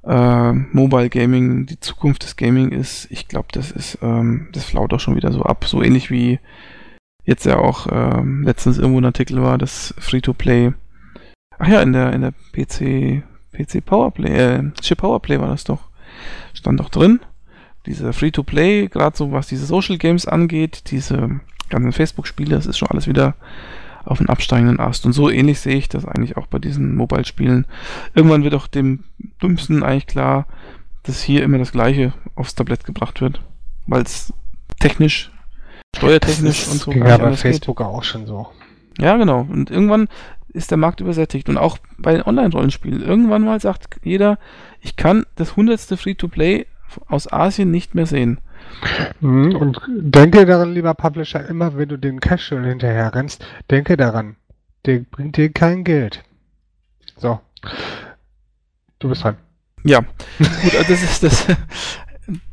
[0.03, 4.93] äh, Mobile Gaming die Zukunft des Gaming ist, ich glaube, das ist, ähm, das flaut
[4.93, 5.65] auch schon wieder so ab.
[5.65, 6.39] So ähnlich wie
[7.25, 10.73] jetzt ja auch ähm, letztens irgendwo ein Artikel war, das Free-to-Play.
[11.59, 15.89] Ach ja, in der in der PC PC Powerplay, äh, Chip Powerplay war das doch.
[16.53, 17.19] Stand doch drin.
[17.85, 21.39] Diese Free-to-Play, gerade so was diese Social Games angeht, diese
[21.69, 23.35] ganzen Facebook-Spiele, das ist schon alles wieder
[24.05, 25.05] auf einen absteigenden Ast.
[25.05, 27.65] Und so ähnlich sehe ich das eigentlich auch bei diesen Mobile-Spielen.
[28.15, 29.03] Irgendwann wird auch dem
[29.41, 30.47] Dümmsten eigentlich klar,
[31.03, 33.41] dass hier immer das Gleiche aufs Tablett gebracht wird.
[33.87, 34.33] Weil es
[34.79, 35.31] technisch,
[35.95, 36.91] steuertechnisch und so.
[36.91, 37.87] Ging ja bei Facebook geht.
[37.87, 38.47] auch schon so.
[38.99, 39.47] Ja, genau.
[39.49, 40.07] Und irgendwann
[40.49, 41.49] ist der Markt übersättigt.
[41.49, 43.01] Und auch bei den Online-Rollenspielen.
[43.01, 44.39] Irgendwann mal sagt jeder,
[44.81, 46.65] ich kann das hundertste Free-to-Play
[47.07, 48.39] aus Asien nicht mehr sehen.
[49.19, 54.35] Mhm, und denke daran, lieber Publisher, immer wenn du den Casual hinterher rennst, denke daran,
[54.85, 56.23] der bringt dir kein Geld.
[57.17, 57.39] So.
[58.99, 59.37] Du bist dran.
[59.83, 61.47] Ja, gut, also das ist das.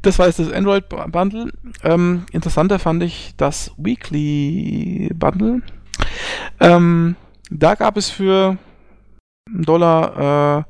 [0.01, 1.53] Das war jetzt das Android Bundle.
[1.83, 5.61] Ähm, interessanter fand ich das Weekly Bundle.
[6.61, 7.15] Ähm,
[7.51, 8.57] da gab es für
[9.51, 10.65] Dollar äh,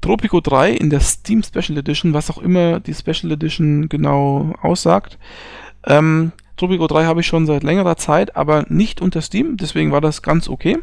[0.00, 5.18] Tropico 3 in der Steam Special Edition, was auch immer die Special Edition genau aussagt.
[5.86, 10.00] Ähm, Tropico 3 habe ich schon seit längerer Zeit, aber nicht unter Steam, deswegen war
[10.00, 10.78] das ganz okay.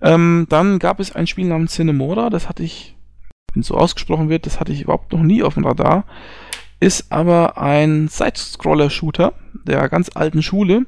[0.00, 2.96] Ähm, dann gab es ein Spiel namens Cinemora, das hatte ich,
[3.52, 6.04] wenn es so ausgesprochen wird, das hatte ich überhaupt noch nie auf dem Radar.
[6.80, 9.32] Ist aber ein Side-Scroller-Shooter
[9.66, 10.84] der ganz alten Schule.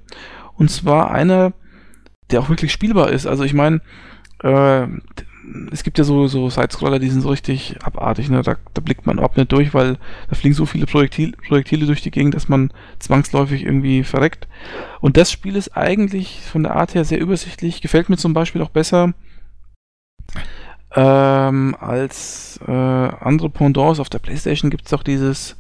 [0.55, 1.53] Und zwar einer,
[2.31, 3.27] der auch wirklich spielbar ist.
[3.27, 3.81] Also ich meine,
[4.43, 4.87] äh,
[5.71, 8.43] es gibt ja so, so Sidescroller, die sind so richtig abartig, ne?
[8.43, 9.97] da, da blickt man überhaupt nicht durch, weil
[10.29, 14.49] da fliegen so viele Projektil, Projektile durch die Gegend, dass man zwangsläufig irgendwie verreckt.
[15.01, 18.63] Und das Spiel ist eigentlich von der Art her sehr übersichtlich, gefällt mir zum Beispiel
[18.63, 19.15] auch besser
[20.95, 24.01] ähm, als äh, andere Pendants.
[24.01, 25.57] Auf der Playstation gibt es auch dieses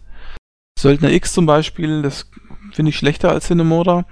[0.78, 2.30] Söldner X zum Beispiel, das
[2.72, 4.04] finde ich schlechter als Cinemora.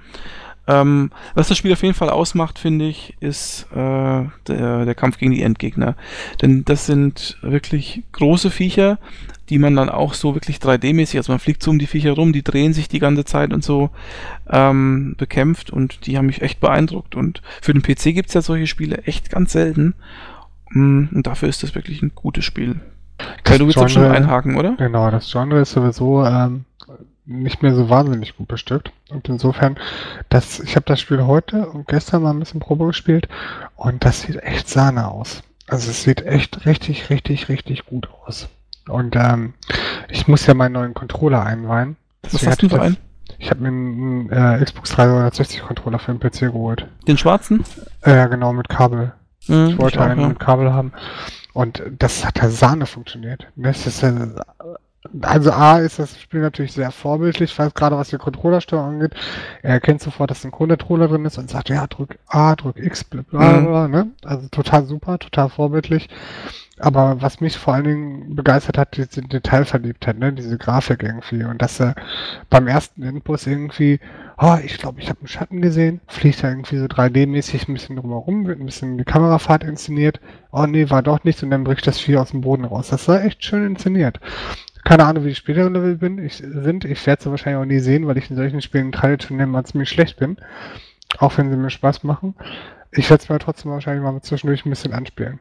[0.67, 5.17] Ähm, was das Spiel auf jeden Fall ausmacht, finde ich, ist äh, der, der Kampf
[5.17, 5.95] gegen die Endgegner.
[6.41, 8.97] Denn das sind wirklich große Viecher,
[9.49, 12.33] die man dann auch so wirklich 3D-mäßig, also man fliegt so um die Viecher rum,
[12.33, 13.91] die drehen sich die ganze Zeit und so
[14.49, 17.15] ähm, bekämpft und die haben mich echt beeindruckt.
[17.15, 19.93] Und für den PC gibt es ja solche Spiele echt ganz selten.
[20.69, 22.79] Mm, und dafür ist das wirklich ein gutes Spiel.
[23.43, 24.75] Kai, du willst Genre, schon einhaken, oder?
[24.77, 26.65] Genau, das Genre ist sowieso ähm,
[27.25, 28.91] nicht mehr so wahnsinnig gut bestückt.
[29.09, 29.77] Und insofern,
[30.29, 33.27] das, ich habe das Spiel heute und gestern mal ein bisschen Probe gespielt
[33.75, 35.43] und das sieht echt Sahne aus.
[35.67, 38.47] Also es sieht echt richtig, richtig, richtig gut aus.
[38.87, 39.53] Und ähm,
[40.09, 41.97] ich muss ja meinen neuen Controller einweihen.
[42.31, 42.97] Was hast du für einen?
[43.39, 46.87] Ich habe mir einen äh, Xbox 360 Controller für den PC geholt.
[47.07, 47.63] Den schwarzen?
[48.01, 49.13] Äh, ja, genau, mit Kabel.
[49.47, 50.27] Mhm, ich wollte ich auch, einen ja.
[50.29, 50.93] mit Kabel haben.
[51.53, 53.47] Und das hat ja Sahne funktioniert.
[53.55, 54.27] Das ist, äh,
[55.21, 59.15] also A ist das Spiel natürlich sehr vorbildlich, weiß gerade was die Controllersteuerung angeht.
[59.61, 63.03] Er erkennt sofort, dass ein Controller drin ist und sagt, ja, drück A, drück X,
[63.03, 63.65] bla bla, mhm.
[63.65, 64.07] bla ne?
[64.23, 66.09] Also total super, total vorbildlich.
[66.77, 70.33] Aber was mich vor allen Dingen begeistert hat, diese Detailverliebtheit, ne?
[70.33, 71.43] diese Grafik irgendwie.
[71.45, 71.95] Und dass er
[72.49, 74.01] beim ersten Input irgendwie,
[74.37, 77.95] oh, ich glaube, ich habe einen Schatten gesehen, fliegt er irgendwie so 3D-mäßig ein bisschen
[77.95, 80.19] drumherum, wird ein bisschen die Kamerafahrt inszeniert.
[80.51, 82.89] Oh nee, war doch nichts und dann bricht das Vieh aus dem Boden raus.
[82.89, 84.19] Das war echt schön inszeniert.
[84.85, 86.85] Keine Ahnung, wie die späteren Level bin, ich, sind.
[86.85, 89.89] Ich werde sie wahrscheinlich auch nie sehen, weil ich in solchen Spielen traditionell mal ziemlich
[89.89, 90.37] schlecht bin.
[91.17, 92.35] Auch wenn sie mir Spaß machen.
[92.91, 95.39] Ich werde es mir trotzdem wahrscheinlich mal zwischendurch ein bisschen anspielen.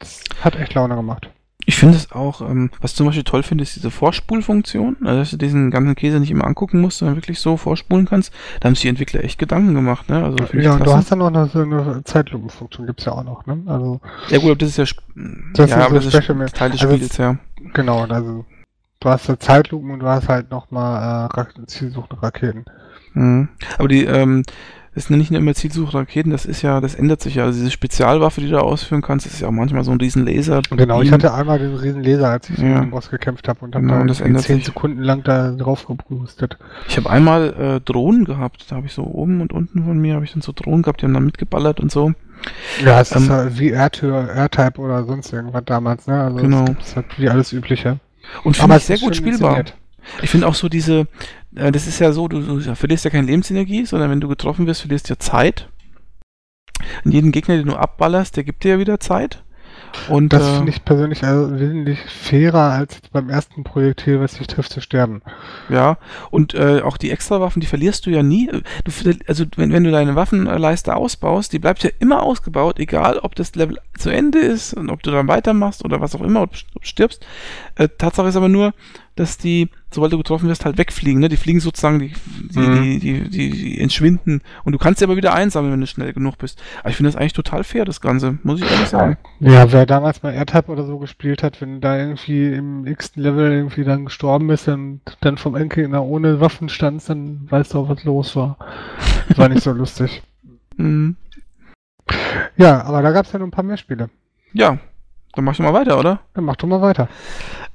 [0.00, 1.30] Das hat echt Laune gemacht.
[1.66, 5.30] Ich finde es auch, ähm, was zum Beispiel toll finde, ist diese Vorspulfunktion, also dass
[5.30, 8.32] du diesen ganzen Käse nicht immer angucken musst, sondern wirklich so vorspulen kannst.
[8.58, 10.24] Da haben sich die Entwickler echt Gedanken gemacht, ne?
[10.24, 13.22] Also ja, und du hast dann auch noch so eine Zeitlupenfunktion, gibt es ja auch
[13.22, 13.62] noch, ne?
[13.66, 14.00] Also,
[14.30, 14.84] ja gut, aber das ist ja,
[15.54, 17.36] das ja, ist aber so das ist Teil des also Spiels, ja.
[17.74, 18.46] Genau, also
[19.00, 22.64] du hast ja Zeitlupen und du hast halt nochmal äh, zielsuchende Raketen.
[23.14, 23.48] Mhm.
[23.78, 24.44] Aber die, ähm,
[24.94, 27.44] das sind nicht nur immer Zielsuchraketen, das ist ja, das ändert sich ja.
[27.44, 30.62] Also diese Spezialwaffe, die du ausführen kannst, ist ja auch manchmal so ein riesen Laser.
[30.70, 32.80] Genau, ich hatte einmal den riesen Laser, als ich ja.
[32.80, 34.64] gegen Boss gekämpft habe und habe genau, da 10 sich.
[34.64, 36.58] Sekunden lang da drauf gebrustet.
[36.88, 40.14] Ich habe einmal äh, Drohnen gehabt, da habe ich so oben und unten von mir
[40.14, 42.12] habe ich dann so Drohnen gehabt, die haben dann mitgeballert und so.
[42.84, 46.20] Ja, es ähm, ist halt wie R-Type oder sonst irgendwas damals, ne?
[46.20, 46.64] Also genau.
[46.80, 48.00] Es ist halt wie alles Übliche.
[48.44, 49.64] Und finde ich sehr gut spielbar.
[50.22, 51.06] Ich finde auch so diese,
[51.54, 54.66] äh, das ist ja so, du, du verlierst ja keine Lebensenergie, sondern wenn du getroffen
[54.66, 55.68] wirst, verlierst du ja Zeit.
[57.04, 59.44] Und jeden Gegner, den du abballerst, der gibt dir ja wieder Zeit.
[60.08, 64.46] Und, das äh, finde ich persönlich also wesentlich fairer als beim ersten Projektil, was dich
[64.46, 65.22] trifft, zu sterben.
[65.68, 65.98] Ja,
[66.30, 68.50] und äh, auch die Extrawaffen, die verlierst du ja nie.
[68.84, 68.92] Du,
[69.26, 73.54] also wenn, wenn du deine Waffenleiste ausbaust, die bleibt ja immer ausgebaut, egal ob das
[73.54, 76.82] Level zu Ende ist und ob du dann weitermachst oder was auch immer, ob, ob
[76.82, 77.26] du stirbst.
[77.76, 78.72] Äh, Tatsache ist aber nur,
[79.20, 81.20] dass die, sobald du getroffen wirst, halt wegfliegen.
[81.20, 81.28] Ne?
[81.28, 82.12] Die fliegen sozusagen, die,
[82.54, 82.82] die, Mhm.
[82.82, 84.40] die, die, die, die entschwinden.
[84.64, 86.60] Und du kannst sie aber wieder einsammeln, wenn du schnell genug bist.
[86.80, 89.18] Aber ich finde das eigentlich total fair, das Ganze, muss ich ehrlich sagen.
[89.40, 93.52] Ja, wer damals mal R-Type oder so gespielt hat, wenn da irgendwie im x Level
[93.52, 97.88] irgendwie dann gestorben ist und dann vom Endgegner ohne Waffen standst, dann weißt du auch,
[97.90, 98.56] was los war.
[99.28, 100.22] Das war nicht so lustig.
[100.76, 101.16] Mhm.
[102.56, 104.08] Ja, aber da gab es ja noch ein paar mehr Spiele.
[104.54, 104.78] Ja,
[105.34, 106.20] dann mach ich mal weiter, oder?
[106.34, 107.08] Dann mach doch mal weiter.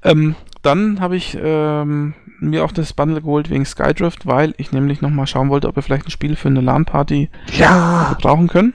[0.03, 0.35] Ähm,
[0.65, 5.27] dann habe ich ähm, mir auch das Bundle geholt wegen Skydrift, weil ich nämlich nochmal
[5.27, 8.13] schauen wollte, ob wir vielleicht ein Spiel für eine LAN-Party Ja!
[8.15, 8.73] gebrauchen können.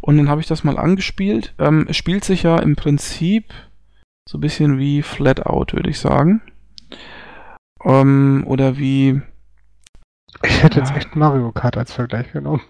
[0.00, 1.54] Und dann habe ich das mal angespielt.
[1.58, 3.52] Ähm, es spielt sich ja im Prinzip
[4.28, 6.42] so ein bisschen wie Flatout, würde ich sagen.
[7.84, 9.20] Ähm, oder wie.
[10.42, 12.62] Ich hätte jetzt echt Mario Kart als Vergleich genommen.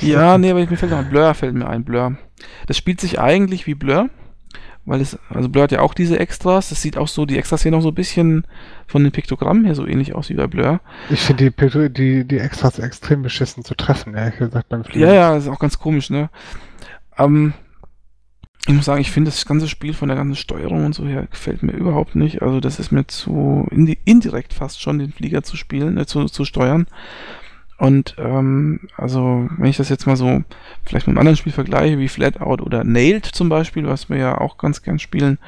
[0.00, 2.16] Ja, nee, aber mir fällt noch Blur fällt mir ein, Blur.
[2.66, 4.10] Das spielt sich eigentlich wie Blur,
[4.84, 6.70] weil es, also Blur hat ja auch diese Extras.
[6.70, 8.46] Das sieht auch so, die Extras sehen auch so ein bisschen
[8.86, 10.80] von den Piktogrammen her so ähnlich aus wie bei Blur.
[11.10, 15.06] Ich finde die, die, die Extras extrem beschissen zu treffen, ehrlich gesagt, beim Fliegen.
[15.06, 16.30] Ja, ja, das ist auch ganz komisch, ne?
[17.18, 17.52] Ähm,
[18.66, 21.26] ich muss sagen, ich finde das ganze Spiel von der ganzen Steuerung und so her
[21.30, 22.42] gefällt mir überhaupt nicht.
[22.42, 26.26] Also das ist mir zu indi indirekt fast schon, den Flieger zu spielen, äh, zu,
[26.26, 26.86] zu steuern.
[27.80, 30.42] Und ähm, also wenn ich das jetzt mal so
[30.84, 34.38] vielleicht mit einem anderen Spiel vergleiche, wie Flatout oder Nailed zum Beispiel, was wir ja
[34.38, 35.38] auch ganz gern spielen,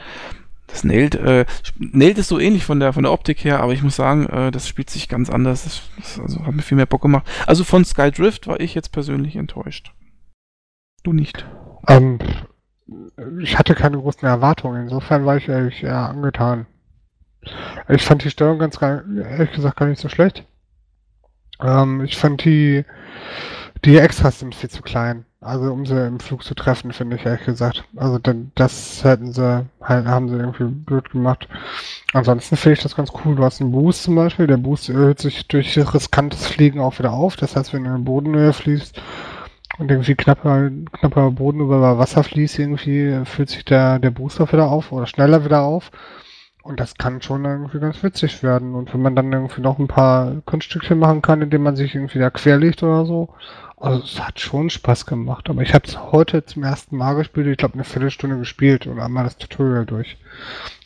[0.66, 1.44] das Nailed, äh,
[1.78, 4.50] Nailed ist so ähnlich von der von der Optik her, aber ich muss sagen, äh,
[4.50, 5.64] das spielt sich ganz anders.
[5.64, 7.26] Das, das also hat mir viel mehr Bock gemacht.
[7.46, 9.92] Also von Skydrift war ich jetzt persönlich enttäuscht.
[11.02, 11.44] Du nicht.
[11.86, 12.18] Ähm,
[13.42, 16.64] ich hatte keine großen Erwartungen, insofern war ich ehrlich eher angetan.
[17.90, 20.46] Ich fand die Steuerung ganz ehrlich gesagt gar nicht so schlecht.
[21.62, 22.84] Ähm, ich fand die,
[23.84, 25.24] die Extras sind viel zu klein.
[25.40, 27.84] Also um sie im Flug zu treffen, finde ich ehrlich gesagt.
[27.96, 31.48] Also dann, das hätten sie, halt, haben sie irgendwie blöd gemacht.
[32.12, 33.34] Ansonsten finde ich das ganz cool.
[33.34, 34.46] Du hast einen Boost zum Beispiel.
[34.46, 37.34] Der Boost erhöht sich durch riskantes Fliegen auch wieder auf.
[37.36, 39.00] Das heißt, wenn du in Bodenhöhe fließt,
[39.78, 44.70] und irgendwie knapper, knapper Boden über Wasser fließt, irgendwie fühlt sich der, der Booster wieder
[44.70, 45.90] auf oder schneller wieder auf.
[46.62, 48.74] Und das kann schon irgendwie ganz witzig werden.
[48.74, 52.20] Und wenn man dann irgendwie noch ein paar Kunststückchen machen kann, indem man sich irgendwie
[52.20, 53.30] da querlegt oder so.
[53.76, 55.50] Also es hat schon Spaß gemacht.
[55.50, 57.48] Aber ich habe es heute zum ersten Mal gespielt.
[57.48, 60.16] Ich glaube eine Viertelstunde gespielt und einmal das Tutorial durch.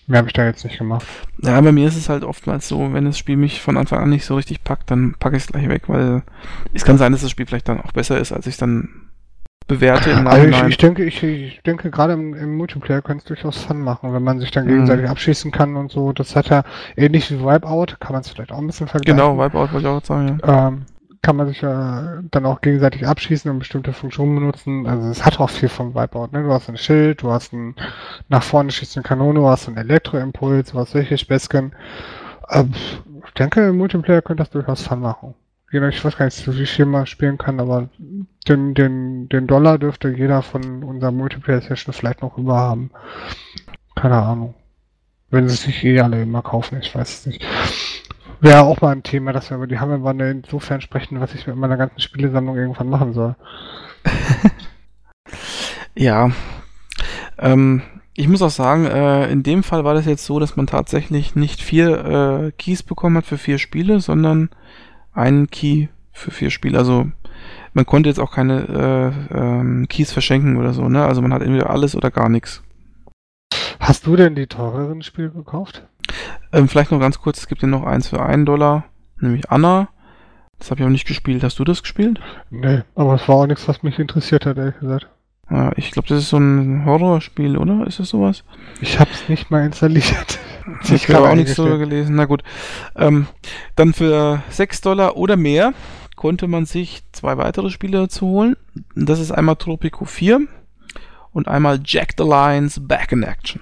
[0.06, 1.06] Mehr habe ich da jetzt nicht gemacht.
[1.42, 4.10] Ja, bei mir ist es halt oftmals so, wenn das Spiel mich von Anfang an
[4.10, 6.22] nicht so richtig packt, dann packe ich es gleich weg, weil
[6.72, 9.05] es kann sein, dass das Spiel vielleicht dann auch besser ist, als ich dann
[9.66, 10.70] bewerte im Also ich, Nachhinein.
[10.70, 14.22] ich denke, ich, ich denke gerade im, im Multiplayer kann es durchaus Fun machen, wenn
[14.22, 14.70] man sich dann Mhm.
[14.70, 16.12] gegenseitig abschießen kann und so.
[16.12, 16.62] Das hat ja
[16.96, 19.16] ähnlich wie Wipeout, kann man es vielleicht auch ein bisschen vergleichen.
[19.18, 20.68] genau, Wipeout wollte ich auch sagen, ja.
[20.68, 20.82] Ähm,
[21.22, 24.86] kann man sich ja dann auch gegenseitig abschießen und bestimmte Funktionen benutzen.
[24.86, 26.44] Also es hat auch viel vom Wipeout, ne?
[26.44, 27.74] Du hast ein Schild, du hast ein
[28.28, 31.74] nach vorne schießende Kanone, du hast einen Elektroimpuls, du hast solche Späßchen.
[32.50, 32.72] Ähm,
[33.26, 35.34] ich denke, im Multiplayer könnte das durchaus Fun machen.
[35.72, 37.88] Jeder, ich weiß gar nicht, wie viel man spielen kann, aber
[38.48, 42.90] den, den, den Dollar dürfte jeder von unserer Multiplayer-Session vielleicht noch über haben.
[43.94, 44.54] Keine Ahnung.
[45.30, 47.44] Wenn sie es nicht eh alle immer kaufen, ich weiß es nicht.
[48.40, 51.56] Wäre auch mal ein Thema, dass wir über die Hammelwanne insofern sprechen, was ich mit
[51.56, 53.34] meiner ganzen Spielesammlung irgendwann machen soll.
[55.96, 56.30] Ja.
[57.38, 57.82] Ähm,
[58.14, 61.34] ich muss auch sagen, äh, in dem Fall war das jetzt so, dass man tatsächlich
[61.34, 64.50] nicht vier äh, Keys bekommen hat für vier Spiele, sondern
[65.16, 66.78] einen Key für vier Spiele.
[66.78, 67.06] Also
[67.74, 71.04] man konnte jetzt auch keine äh, ähm, Keys verschenken oder so, ne?
[71.04, 72.62] Also man hat entweder alles oder gar nichts.
[73.80, 75.86] Hast du denn die teureren Spiele gekauft?
[76.52, 78.84] Ähm, vielleicht noch ganz kurz, es gibt ja noch eins für einen Dollar,
[79.20, 79.88] nämlich Anna.
[80.58, 81.42] Das habe ich auch nicht gespielt.
[81.42, 82.18] Hast du das gespielt?
[82.50, 85.08] Nee, aber es war auch nichts, was mich interessiert hat, ehrlich gesagt.
[85.76, 87.86] Ich glaube, das ist so ein Horrorspiel, oder?
[87.86, 88.42] Ist das sowas?
[88.80, 90.38] Ich hab's nicht mal installiert.
[90.82, 92.16] Ich habe auch nichts darüber gelesen.
[92.16, 92.42] Na gut.
[92.96, 93.28] Ähm,
[93.76, 95.74] dann für 6 Dollar oder mehr
[96.16, 98.56] konnte man sich zwei weitere Spiele dazu holen.
[98.96, 100.40] Das ist einmal Tropico 4
[101.32, 103.60] und einmal Jack the Lions Back in Action.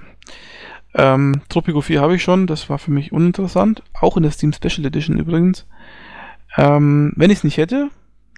[0.94, 3.82] Ähm, Tropico 4 habe ich schon, das war für mich uninteressant.
[4.00, 5.66] Auch in der Steam Special Edition übrigens.
[6.56, 7.90] Ähm, wenn ich es nicht hätte,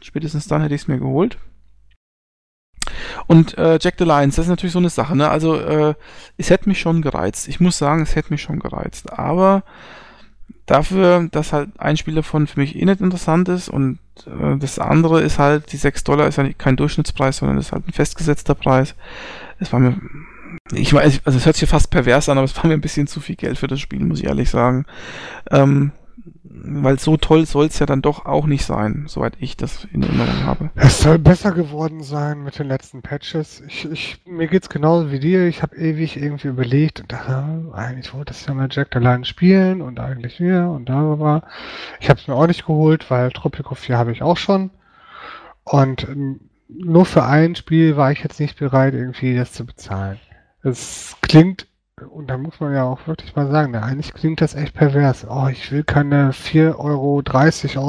[0.02, 1.39] spätestens dann hätte ich es mir geholt.
[3.27, 5.28] Und äh, Jack the Lions, das ist natürlich so eine Sache, ne?
[5.28, 5.94] Also, äh,
[6.36, 7.48] es hätte mich schon gereizt.
[7.48, 9.12] Ich muss sagen, es hätte mich schon gereizt.
[9.19, 9.62] Aber
[10.66, 14.78] dafür, dass halt ein Spiel davon für mich eh nicht interessant ist und äh, das
[14.78, 17.93] andere ist halt, die 6 Dollar ist ja nicht- kein Durchschnittspreis, sondern ist halt ein
[17.93, 18.94] festgesetzter Preis.
[19.61, 19.97] Es war mir,
[20.73, 23.07] ich weiß, also es hört sich fast pervers an, aber es war mir ein bisschen
[23.07, 24.86] zu viel Geld für das Spiel, muss ich ehrlich sagen.
[25.51, 25.93] Ähm,
[26.62, 30.03] weil so toll soll es ja dann doch auch nicht sein, soweit ich das in
[30.03, 30.70] Erinnerung habe.
[30.74, 33.62] Es soll besser geworden sein mit den letzten Patches.
[33.66, 35.47] Ich, ich, mir geht's genauso wie dir.
[35.47, 39.83] Ich habe ewig irgendwie überlegt und dachte, eigentlich wollte das ja mal Jack allein spielen
[39.83, 41.43] und eigentlich wir und da war.
[42.01, 44.70] Ich habe es mir auch nicht geholt, weil Tropico 4 habe ich auch schon.
[45.65, 50.19] Und ähm, nur für ein Spiel war ich jetzt nicht bereit, irgendwie das zu bezahlen.
[50.62, 51.66] Es klingt
[52.10, 55.27] und da muss man ja auch wirklich mal sagen, ne, eigentlich klingt das echt pervers.
[55.31, 57.23] Oh, ich will keine 4,30 Euro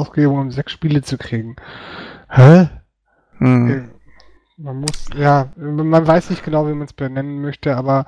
[0.00, 1.56] ausgeben, um sechs Spiele zu kriegen.
[2.30, 2.70] Hä?
[3.36, 3.90] Hm.
[4.56, 8.06] Man muss, ja, man weiß nicht genau, wie man es benennen möchte, aber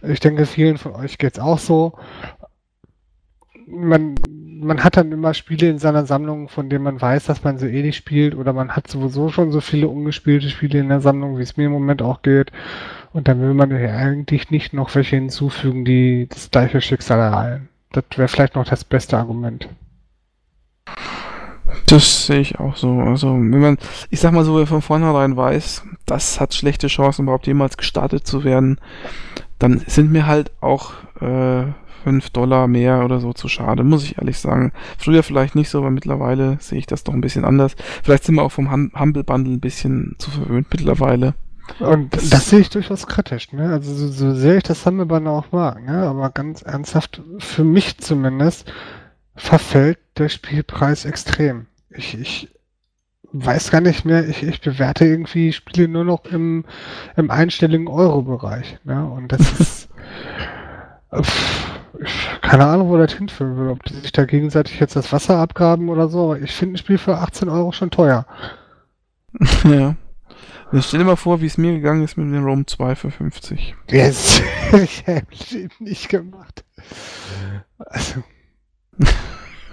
[0.00, 1.92] ich denke, vielen von euch geht es auch so.
[3.66, 4.14] Man,
[4.60, 7.68] man hat dann immer Spiele in seiner Sammlung, von denen man weiß, dass man sie
[7.68, 11.36] eh nicht spielt, oder man hat sowieso schon so viele ungespielte Spiele in der Sammlung,
[11.36, 12.50] wie es mir im Moment auch geht.
[13.14, 17.68] Und dann will man ja eigentlich nicht noch welche hinzufügen, die das gleiche Schicksal ereilen.
[17.92, 19.68] Das wäre vielleicht noch das beste Argument.
[21.86, 22.90] Das sehe ich auch so.
[22.98, 23.78] Also, wenn man,
[24.10, 28.26] ich sag mal so, wer von vornherein weiß, das hat schlechte Chancen, überhaupt jemals gestartet
[28.26, 28.80] zu werden,
[29.60, 31.66] dann sind mir halt auch äh,
[32.02, 34.72] 5 Dollar mehr oder so zu schade, muss ich ehrlich sagen.
[34.98, 37.76] Früher vielleicht nicht so, aber mittlerweile sehe ich das doch ein bisschen anders.
[38.02, 41.34] Vielleicht sind wir auch vom Humble Bundle ein bisschen zu verwöhnt mittlerweile.
[41.78, 43.70] Und das, sehe ich durchaus kritisch, ne?
[43.70, 46.06] Also so, so sehr ich das Sammelbanner auch mag, ne?
[46.06, 48.70] Aber ganz ernsthaft, für mich zumindest,
[49.34, 51.66] verfällt der Spielpreis extrem.
[51.90, 52.48] Ich, ich
[53.32, 56.64] weiß gar nicht mehr, ich, ich bewerte irgendwie Spiele nur noch im,
[57.16, 58.78] im einstelligen Euro-Bereich.
[58.84, 59.04] Ne?
[59.04, 59.88] Und das ist.
[61.12, 61.64] pff,
[62.40, 63.68] keine Ahnung, wo das hinführen will.
[63.68, 66.78] Ob die sich da gegenseitig jetzt das Wasser abgraben oder so, aber ich finde ein
[66.78, 68.26] Spiel für 18 Euro schon teuer.
[69.64, 69.96] ja.
[70.72, 73.10] Ich stell dir mal vor, wie es mir gegangen ist mit dem Rome 2 für
[73.10, 73.74] 50.
[73.90, 74.42] Yes.
[74.72, 75.26] ich habe
[75.78, 76.64] nicht gemacht.
[77.78, 78.22] Also.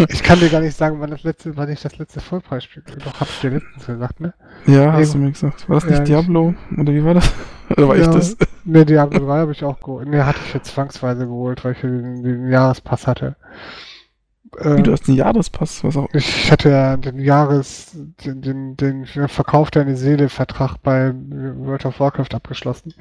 [0.10, 3.20] ich kann dir gar nicht sagen, wann das letzte, wann ich das letzte Vollpreisspiel doch
[3.20, 4.34] hab ich dir letztens gesagt, ne?
[4.66, 5.20] Ja, hast Eben.
[5.22, 5.70] du mir gesagt.
[5.70, 6.56] War das nicht ja, Diablo?
[6.78, 7.32] Oder wie war das?
[7.70, 8.38] Oder war ja, ich das?
[8.64, 10.08] Ne, Diablo 3 habe ich auch geholt.
[10.08, 13.36] Ne, hatte ich jetzt zwangsweise geholt, weil ich den, den Jahrespass hatte.
[14.60, 15.84] Wie, du hast einen Jahrespass?
[15.84, 16.10] Was auch?
[16.14, 17.96] Ich hatte ja den Jahres,
[18.26, 22.94] den, den, den Verkauf deine Seele-Vertrag bei World of Warcraft abgeschlossen.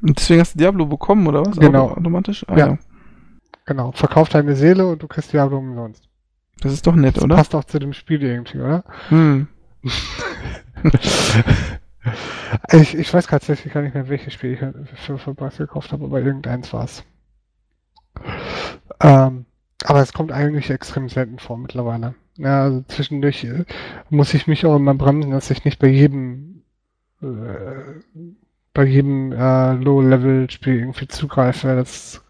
[0.00, 1.56] Und deswegen hast du Diablo bekommen, oder was?
[1.56, 1.90] Genau.
[1.90, 2.44] Automatisch?
[2.48, 2.66] Ah, ja.
[2.68, 2.78] ja.
[3.66, 3.92] Genau.
[3.92, 6.08] Verkauf deine Seele und du kriegst Diablo umsonst.
[6.60, 7.36] Das ist doch nett, das oder?
[7.36, 8.84] Passt auch zu dem Spiel irgendwie, oder?
[9.08, 9.48] Hm.
[12.72, 14.60] ich, ich weiß tatsächlich gar nicht mehr, welches Spiel ich
[15.00, 17.04] für, für Preis gekauft habe, aber irgendeins war es.
[19.00, 19.46] Ähm,
[19.82, 22.14] aber es kommt eigentlich extrem selten vor mittlerweile.
[22.36, 23.64] Ja, also zwischendurch äh,
[24.10, 26.62] muss ich mich auch immer bremsen, dass ich nicht bei jedem
[27.22, 28.00] äh,
[28.72, 31.76] bei jedem äh, Low-Level-Spiel irgendwie zugreife.
[31.76, 32.22] Das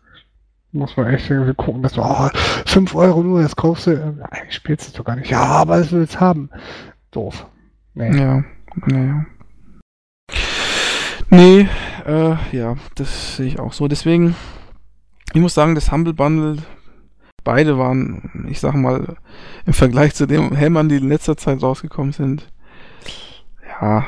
[0.72, 2.28] muss man echt irgendwie gucken, dass du, oh,
[2.66, 5.30] 5 Euro nur, das kaufst du, äh, eigentlich spielst du doch gar nicht.
[5.30, 6.50] Ja, aber es will es haben.
[7.10, 7.46] Doof.
[7.94, 8.16] Nee.
[8.18, 8.44] Ja,
[8.86, 9.24] naja.
[11.30, 11.68] Nee,
[12.06, 13.88] äh, ja, das sehe ich auch so.
[13.88, 14.36] Deswegen,
[15.32, 16.58] ich muss sagen, das Humble Bundle
[17.44, 19.16] beide waren, ich sag mal,
[19.66, 22.46] im Vergleich zu den Helmern, die in letzter Zeit rausgekommen sind,
[23.80, 24.04] ja,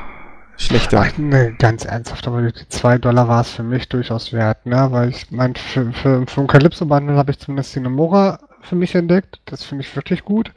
[0.57, 1.05] schlechter.
[1.07, 4.89] Ach, nee, ganz ernsthaft, aber die 2 Dollar war es für mich durchaus wert, ne?
[4.91, 8.95] Weil ich mein, für, für, für ein Calypso-Bundle habe ich zumindest die Nomura für mich
[8.95, 9.41] entdeckt.
[9.45, 10.53] Das finde ich wirklich gut.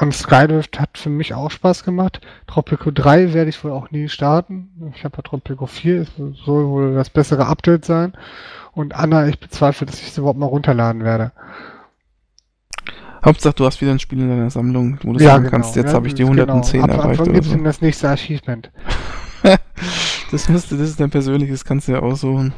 [0.00, 2.20] Und Skydrift hat für mich auch Spaß gemacht.
[2.46, 4.92] Tropico 3 werde ich wohl auch nie starten.
[4.96, 8.14] Ich habe ja Tropico 4, es soll wohl das bessere Update sein.
[8.72, 11.32] Und Anna, ich bezweifle, dass ich es überhaupt mal runterladen werde.
[13.24, 15.76] Hauptsache, du hast wieder ein Spiel in deiner Sammlung, wo du ja, sagen genau, kannst,
[15.76, 16.92] jetzt ja, habe ich die 110 genau.
[16.94, 17.20] Erreicht.
[17.20, 18.70] Ab wann gibt es denn das nächste Achievement?
[20.30, 22.52] das, musst du, das ist dein persönliches, kannst du ja aussuchen.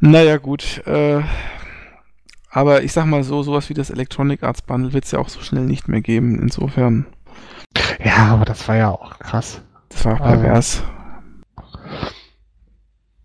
[0.00, 0.84] Naja, gut.
[0.86, 1.22] Äh,
[2.50, 5.28] aber ich sag mal so, sowas wie das Electronic Arts Bundle wird es ja auch
[5.28, 7.06] so schnell nicht mehr geben, insofern.
[8.04, 9.62] Ja, aber das war ja auch krass.
[9.88, 10.82] Das war auch pervers.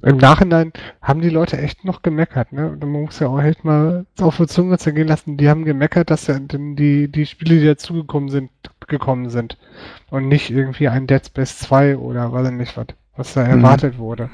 [0.04, 2.78] Im Nachhinein haben die Leute echt noch gemeckert, ne?
[2.80, 5.38] Man muss ja auch echt mal auf die Zunge zergehen lassen.
[5.38, 8.52] Die haben gemeckert, dass ja die, die Spiele, die dazugekommen sind,
[8.88, 9.58] gekommen sind.
[10.12, 13.50] Und nicht irgendwie ein Dead Space 2 oder weiß ich nicht was, was da mhm.
[13.50, 14.30] erwartet wurde.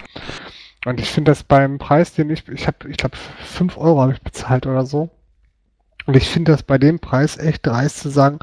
[0.85, 4.13] Und ich finde das beim Preis, den ich, ich habe, ich glaube, 5 Euro habe
[4.13, 5.09] ich bezahlt oder so.
[6.05, 8.39] Und ich finde das bei dem Preis echt dreist zu sagen,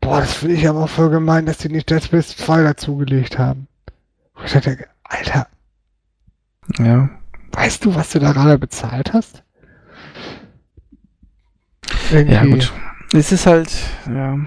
[0.00, 3.68] boah, das finde ich aber voll gemein, dass die nicht Dead Space 2 dazugelegt haben.
[4.34, 5.46] Und ich denke, Alter,
[6.78, 7.10] ja.
[7.52, 9.42] Weißt du, was du da gerade bezahlt hast?
[12.10, 12.34] Irgendwie.
[12.34, 12.72] Ja, gut.
[13.12, 13.70] Es ist halt,
[14.06, 14.38] ja.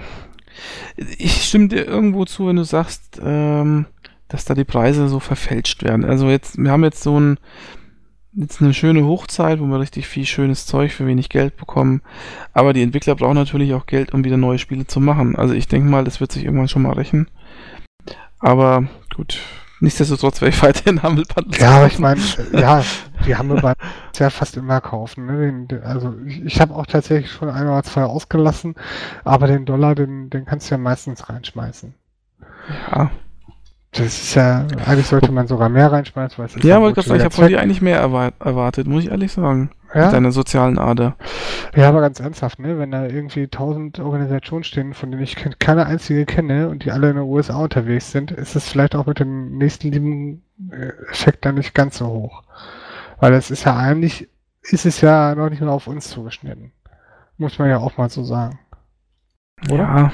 [1.18, 3.86] Ich stimme dir irgendwo zu, wenn du sagst, ähm,
[4.28, 6.04] dass da die Preise so verfälscht werden.
[6.04, 7.38] Also jetzt, wir haben jetzt so ein,
[8.32, 12.00] jetzt eine schöne Hochzeit, wo wir richtig viel schönes Zeug für wenig Geld bekommen.
[12.52, 15.36] Aber die Entwickler brauchen natürlich auch Geld, um wieder neue Spiele zu machen.
[15.36, 17.28] Also ich denke mal, das wird sich irgendwann schon mal rächen.
[18.38, 18.84] Aber
[19.14, 19.40] gut,
[19.84, 22.20] nichtsdestotrotz werde ich weiterhin Bundles Ja, aber ich meine,
[22.52, 22.82] ja,
[23.26, 23.76] die Humble Bundles
[24.18, 25.26] ja fast immer kaufen.
[25.26, 25.82] Ne?
[25.84, 28.74] also ich, ich habe auch tatsächlich schon einmal zwei ausgelassen,
[29.24, 31.94] aber den Dollar, den, den kannst du ja meistens reinschmeißen.
[32.90, 33.10] Ja.
[33.92, 37.24] Das ist ja, eigentlich sollte man sogar mehr reinschmeißen, weil es ist Ja, sagen, ich
[37.24, 39.70] habe von dir eigentlich mehr erwartet, muss ich ehrlich sagen.
[39.94, 40.10] Ja?
[40.10, 41.16] Deiner sozialen Ader.
[41.76, 42.78] Ja, aber ganz ernsthaft, ne?
[42.78, 47.10] Wenn da irgendwie tausend Organisationen stehen, von denen ich keine einzige kenne und die alle
[47.10, 51.44] in den USA unterwegs sind, ist es vielleicht auch mit dem nächsten lieben äh, Effekt
[51.44, 52.42] dann nicht ganz so hoch.
[53.20, 54.28] Weil es ist ja eigentlich,
[54.62, 56.72] ist es ja noch nicht mal auf uns zugeschnitten.
[57.38, 58.58] Muss man ja auch mal so sagen.
[59.70, 59.78] Oder?
[59.78, 60.12] Ja,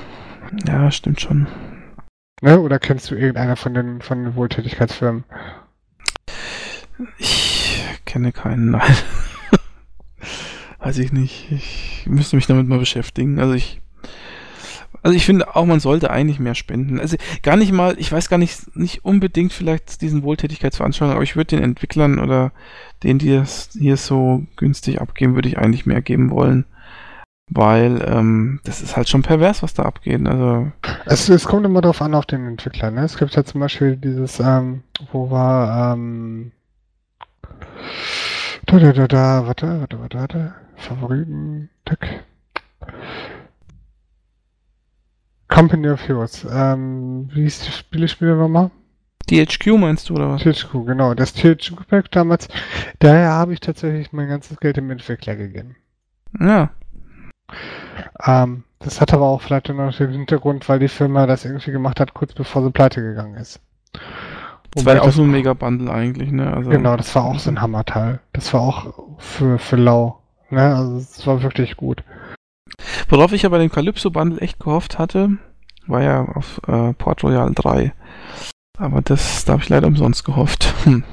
[0.67, 1.47] ja stimmt schon.
[2.43, 2.61] Ne?
[2.61, 5.25] Oder kennst du irgendeiner von den, von den Wohltätigkeitsfirmen?
[7.19, 8.95] Ich kenne keinen, nein.
[10.81, 11.51] Weiß ich nicht.
[11.51, 13.39] Ich müsste mich damit mal beschäftigen.
[13.39, 13.81] Also ich.
[15.03, 17.01] Also ich finde auch, man sollte eigentlich mehr spenden.
[17.01, 21.37] Also gar nicht mal, ich weiß gar nicht, nicht unbedingt vielleicht diesen Wohltätigkeitsveranstaltungen, aber ich
[21.37, 22.53] würde den Entwicklern oder
[23.03, 26.67] denen, die es hier so günstig abgeben, würde ich eigentlich mehr geben wollen
[27.51, 30.25] weil ähm, das ist halt schon pervers, was da abgeht.
[30.27, 30.71] Also
[31.05, 32.91] es, es kommt immer darauf an, auf den Entwickler.
[32.93, 33.03] Ne?
[33.03, 36.53] Es gibt ja zum Beispiel dieses, ähm, wo war, ähm,
[38.67, 42.25] da, da, da, da, warte, warte, warte, warte, Favoriten, Tick.
[45.49, 46.47] Company of Heroes.
[46.51, 48.71] Ähm, wie hieß die Spielespiele nochmal?
[49.27, 50.43] THQ meinst du, oder was?
[50.43, 51.15] THQ, genau.
[51.15, 52.49] Das THQ-Pack damals,
[52.99, 55.77] daher habe ich tatsächlich mein ganzes Geld dem Entwickler gegeben.
[56.39, 56.71] Ja.
[58.25, 62.01] Ähm, das hat aber auch vielleicht noch den Hintergrund, weil die Firma das irgendwie gemacht
[62.01, 63.61] hat, kurz bevor sie pleite gegangen ist.
[64.73, 66.53] Das war ja auch so ein Mega-Bundle eigentlich, ne?
[66.53, 68.21] Also, genau, das war auch so ein Hammerteil.
[68.33, 70.20] Das war auch für, für lau.
[70.51, 70.75] Ne?
[70.75, 72.03] Also es war wirklich gut.
[73.09, 75.39] Worauf ich ja bei dem Calypso-Bundle echt gehofft hatte,
[75.87, 77.93] war ja auf äh, Port Royal 3.
[78.79, 80.75] Aber das, da habe ich leider umsonst gehofft.
[80.85, 81.05] Hm.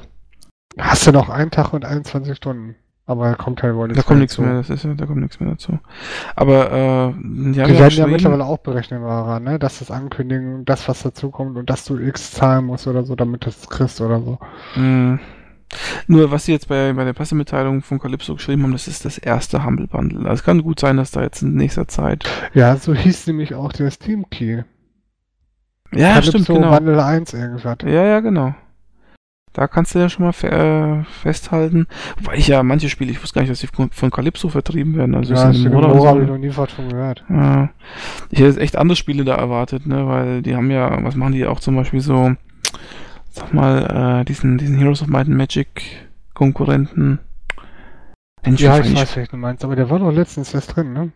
[0.78, 2.76] Hast du noch einen Tag und 21 Stunden?
[3.08, 5.40] Aber da kommt halt wohl Da kommt nichts mehr, das ist ja, da kommt nichts
[5.40, 5.80] mehr dazu.
[6.36, 9.58] Aber äh, die, die werden ja mittlerweile auch berechenbarer, ne?
[9.60, 13.46] Dass das Ankündigen, das was dazukommt und dass du X zahlen musst oder so, damit
[13.46, 14.40] du es kriegst oder so.
[14.76, 15.20] Mhm.
[16.08, 19.18] Nur was sie jetzt bei, bei der Pressemitteilung von Calypso geschrieben haben, das ist das
[19.18, 20.20] erste Humble Bundle.
[20.20, 22.24] Also es kann gut sein, dass da jetzt in nächster Zeit.
[22.54, 24.64] Ja, so hieß nämlich auch der Steam Key.
[25.94, 26.76] Ja, Calypso stimmt, genau.
[26.76, 27.78] Bundle 1 irgendwas.
[27.84, 28.56] Ja, ja, genau.
[29.58, 31.88] Da kannst du ja schon mal fe äh, festhalten.
[32.20, 35.16] Wobei ich ja manche Spiele, ich wusste gar nicht, dass die von, Calypso vertrieben werden.
[35.16, 37.24] Also ja, ich habe ich noch nie was von gehört.
[37.28, 37.70] Ja.
[38.30, 41.48] Ich hätte echt andere Spiele da erwartet, ne, weil die haben ja, was machen die
[41.48, 42.36] auch zum Beispiel so,
[43.38, 45.68] sag mal, äh, diesen, diesen Heroes of Might and Magic
[46.34, 47.20] Konkurrenten.
[48.44, 51.12] Mensch, ja, ich weiß, was du meinst, aber der war doch letztens erst drin, ne?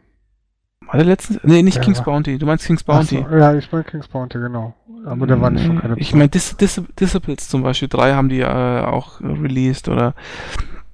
[0.88, 1.40] War der letztens?
[1.44, 2.38] Nee, nicht ja, King's Bounty.
[2.38, 3.24] Du meinst King's Bounty.
[3.30, 4.74] So, ja, ich meine King's Bounty, genau.
[5.06, 8.30] Aber der war nicht von keine Ich meine, Dis Dis Disciples zum Beispiel, drei haben
[8.30, 10.16] die äh, auch released oder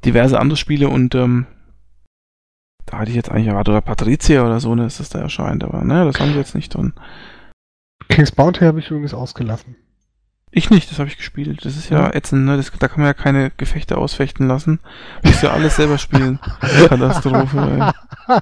[0.06, 1.48] diverse andere Spiele und ähm,
[2.86, 5.64] da hatte ich jetzt eigentlich erwartet, oder Patricia oder so, ne, ist das da erscheint,
[5.64, 6.94] aber ne, das haben sie jetzt nicht drin.
[8.08, 9.76] King's Bounty habe ich übrigens ausgelassen.
[10.50, 11.66] Ich nicht, das habe ich gespielt.
[11.66, 12.56] Das ist ja ätzend, ne?
[12.56, 14.80] Das, da kann man ja keine Gefechte ausfechten lassen.
[15.24, 16.40] Muss ja alles selber spielen.
[16.88, 17.94] Katastrophe,
[18.28, 18.38] ey.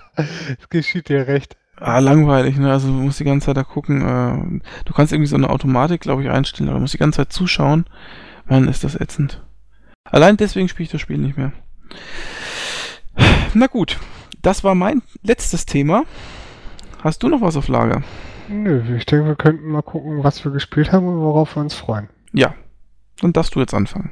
[0.60, 1.57] Es geschieht dir recht.
[1.77, 2.72] Ah, langweilig, ne?
[2.72, 4.02] Also du musst die ganze Zeit da gucken.
[4.02, 7.18] Äh, du kannst irgendwie so eine Automatik, glaube ich, einstellen, aber du musst die ganze
[7.18, 7.86] Zeit zuschauen.
[8.45, 9.41] Mann, ist das ätzend.
[10.03, 11.52] Allein deswegen spiele ich das Spiel nicht mehr.
[13.53, 13.98] Na gut,
[14.41, 16.03] das war mein letztes Thema.
[17.03, 18.03] Hast du noch was auf Lager?
[18.48, 21.74] Nö, ich denke, wir könnten mal gucken, was wir gespielt haben und worauf wir uns
[21.74, 22.10] freuen.
[22.34, 22.54] Ja,
[23.22, 24.12] dann darfst du jetzt anfangen.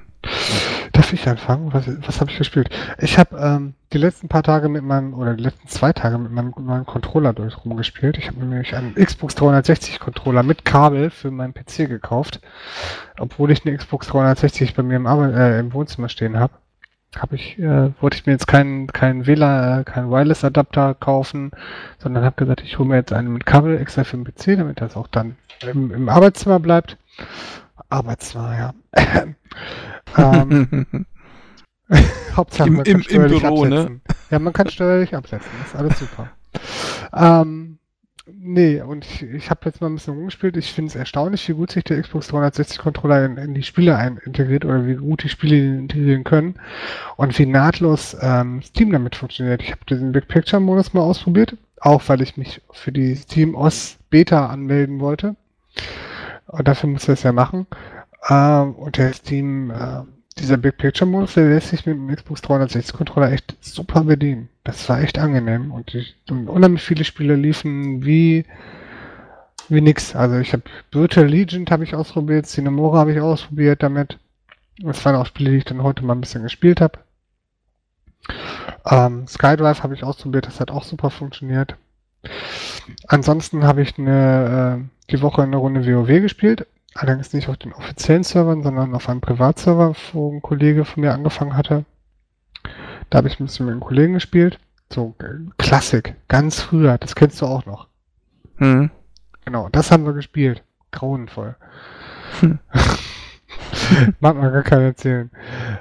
[0.94, 1.74] Darf ich anfangen?
[1.74, 2.70] Was, was habe ich gespielt?
[3.00, 6.32] Ich habe ähm, die letzten paar Tage mit meinem, oder die letzten zwei Tage mit
[6.32, 8.18] meinem neuen Controller durch rumgespielt.
[8.18, 12.40] Ich habe nämlich einen Xbox 360 Controller mit Kabel für meinen PC gekauft,
[13.20, 16.54] obwohl ich eine Xbox 360 bei mir im, Arbeit, äh, im Wohnzimmer stehen habe
[17.18, 21.52] habe ich, äh, wollte ich mir jetzt keinen keinen WLAN, äh, keinen Wireless-Adapter kaufen,
[22.00, 24.82] sondern habe gesagt, ich hole mir jetzt einen mit Kabel extra für den PC, damit
[24.82, 26.98] das auch dann im, im Arbeitszimmer bleibt.
[27.90, 28.74] Arbeitszimmer, ja.
[30.18, 31.06] ähm,
[32.36, 33.76] Hauptsache Im, man im, kann im Büro, ne?
[33.78, 34.02] absetzen.
[34.08, 34.16] ne?
[34.32, 36.30] Ja, man kann steuerlich absetzen, das ist alles super.
[37.14, 37.78] ähm,
[38.36, 40.58] Nee, und ich, ich habe jetzt mal ein bisschen rumgespielt.
[40.58, 43.96] Ich finde es erstaunlich, wie gut sich der Xbox 360 Controller in, in die Spiele
[43.96, 46.56] ein integriert oder wie gut die Spiele integrieren können
[47.16, 49.62] und wie nahtlos ähm, Steam damit funktioniert.
[49.62, 53.56] Ich habe diesen Big Picture Modus mal ausprobiert, auch weil ich mich für die Steam
[53.56, 55.36] OS Beta anmelden wollte.
[56.48, 57.68] Und dafür muss ich das ja machen.
[58.30, 60.04] Ähm, und der Steam, äh,
[60.40, 64.50] dieser Big Picture Modus, der lässt sich mit dem Xbox 360 Controller echt super bedienen.
[64.64, 68.46] Das war echt angenehm und, ich, und unheimlich viele Spiele liefen wie
[69.70, 70.16] wie nix.
[70.16, 74.20] Also ich habe Virtual Legion habe ich ausprobiert, Cinemora habe ich ausprobiert damit.
[74.80, 77.00] Das waren auch Spiele, die ich dann heute mal ein bisschen gespielt habe.
[78.86, 81.76] Ähm, SkyDrive habe ich ausprobiert, das hat auch super funktioniert.
[83.08, 86.68] Ansonsten habe ich eine, äh, die Woche eine Runde WoW gespielt.
[86.96, 91.14] Allerdings nicht auf den offiziellen Servern, sondern auf einem Privatserver, wo ein Kollege von mir
[91.14, 91.86] angefangen hatte.
[93.10, 94.60] Da habe ich ein bisschen mit einem Kollegen gespielt.
[94.92, 95.16] So
[95.58, 97.88] Klassik, ganz früher, das kennst du auch noch.
[98.58, 98.92] Mhm.
[99.46, 100.64] Genau, das haben wir gespielt.
[100.92, 101.56] Grauenvoll.
[102.40, 102.60] Hm.
[104.20, 105.32] Mag man gar keiner erzählen.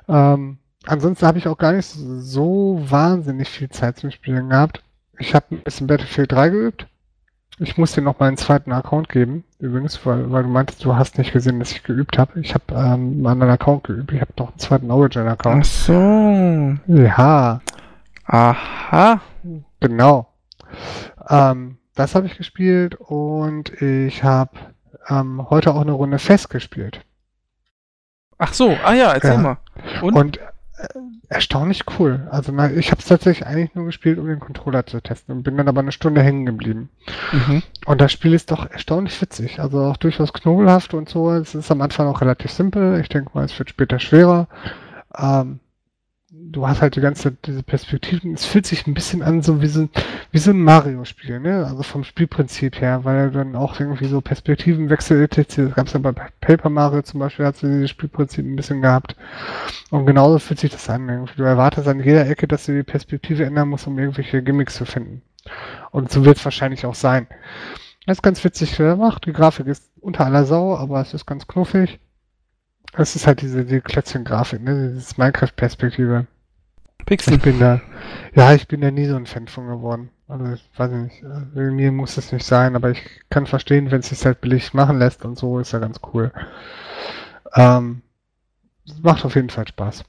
[0.08, 4.82] Ähm, ansonsten habe ich auch gar nicht so wahnsinnig viel Zeit zum Spielen gehabt.
[5.18, 6.86] Ich habe ein bisschen Battlefield 3 geübt.
[7.62, 10.96] Ich muss dir noch mal einen zweiten Account geben, übrigens, weil, weil du meintest, du
[10.96, 12.40] hast nicht gesehen, dass ich geübt habe.
[12.40, 14.10] Ich habe ähm, einen anderen Account geübt.
[14.12, 15.64] Ich habe noch einen zweiten Origin-Account.
[15.64, 16.76] Ach so.
[16.88, 17.60] Ja.
[18.26, 19.20] Aha.
[19.78, 20.26] Genau.
[21.28, 24.58] Ähm, das habe ich gespielt und ich habe
[25.08, 27.04] ähm, heute auch eine Runde Fest gespielt.
[28.38, 29.38] Ach so, ah ja, erzähl ja.
[29.38, 29.56] mal.
[30.00, 30.40] Und, und
[31.28, 32.26] erstaunlich cool.
[32.30, 35.42] Also na, ich habe es tatsächlich eigentlich nur gespielt, um den Controller zu testen und
[35.42, 36.90] bin dann aber eine Stunde hängen geblieben.
[37.32, 37.62] Mhm.
[37.86, 39.60] Und das Spiel ist doch erstaunlich witzig.
[39.60, 41.30] Also auch durchaus knobelhaft und so.
[41.30, 43.00] Es ist am Anfang auch relativ simpel.
[43.00, 44.48] Ich denke mal, es wird später schwerer.
[45.16, 45.60] Ähm,
[46.52, 48.34] du hast halt die ganze diese Perspektiven.
[48.34, 49.88] Es fühlt sich ein bisschen an, so wie so,
[50.30, 51.66] wie so ein Mario-Spiel, ne?
[51.66, 55.56] Also vom Spielprinzip her, weil er dann auch irgendwie so Perspektivenwechsel etc.
[55.56, 58.82] Das gab es ja bei Paper Mario zum Beispiel, hat sie dieses Spielprinzip ein bisschen
[58.82, 59.16] gehabt.
[59.90, 61.08] Und genauso fühlt sich das an.
[61.08, 61.34] Irgendwie.
[61.36, 64.84] Du erwartest an jeder Ecke, dass du die Perspektive ändern musst, um irgendwelche Gimmicks zu
[64.84, 65.22] finden.
[65.90, 67.26] Und so wird es wahrscheinlich auch sein.
[68.06, 69.24] Das ist ganz witzig gemacht.
[69.26, 72.00] Die Grafik ist unter aller Sau, aber es ist ganz knuffig.
[72.94, 74.90] Es ist halt diese die Klötzchen-Grafik, ne?
[74.92, 76.26] Dieses Minecraft-Perspektive.
[77.04, 77.34] Pixel.
[77.34, 77.80] Ich bin da,
[78.34, 80.10] ja, ich bin da nie so ein Fan von geworden.
[80.28, 84.00] Also, ich weiß nicht, also, mir muss es nicht sein, aber ich kann verstehen, wenn
[84.00, 86.32] es sich halt billig machen lässt und so, ist ja ganz cool.
[87.54, 88.02] Ähm,
[89.02, 90.04] macht auf jeden Fall Spaß.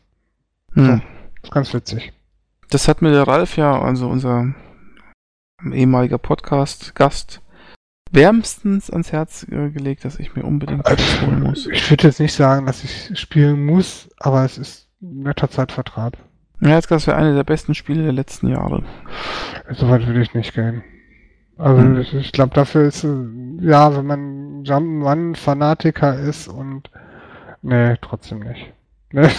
[0.73, 0.85] Hm.
[0.85, 1.01] So,
[1.43, 2.13] ist ganz witzig.
[2.69, 4.53] Das hat mir der Ralf ja, also unser
[5.71, 7.41] ehemaliger Podcast-Gast,
[8.11, 11.67] wärmstens ans Herz äh, gelegt, dass ich mir unbedingt also, holen muss.
[11.67, 16.17] Ich würde jetzt nicht sagen, dass ich spielen muss, aber es ist ein netter Zeitvertreib.
[16.63, 18.83] Ja, jetzt das wäre eine der besten Spiele der letzten Jahre.
[19.71, 20.83] Soweit würde ich nicht gehen.
[21.57, 21.99] Also hm.
[21.99, 26.89] ich, ich glaube, dafür ist ja, wenn man Jump'n'Run-Fanatiker ist und
[27.61, 28.73] nee, trotzdem nicht.
[29.13, 29.29] Ne?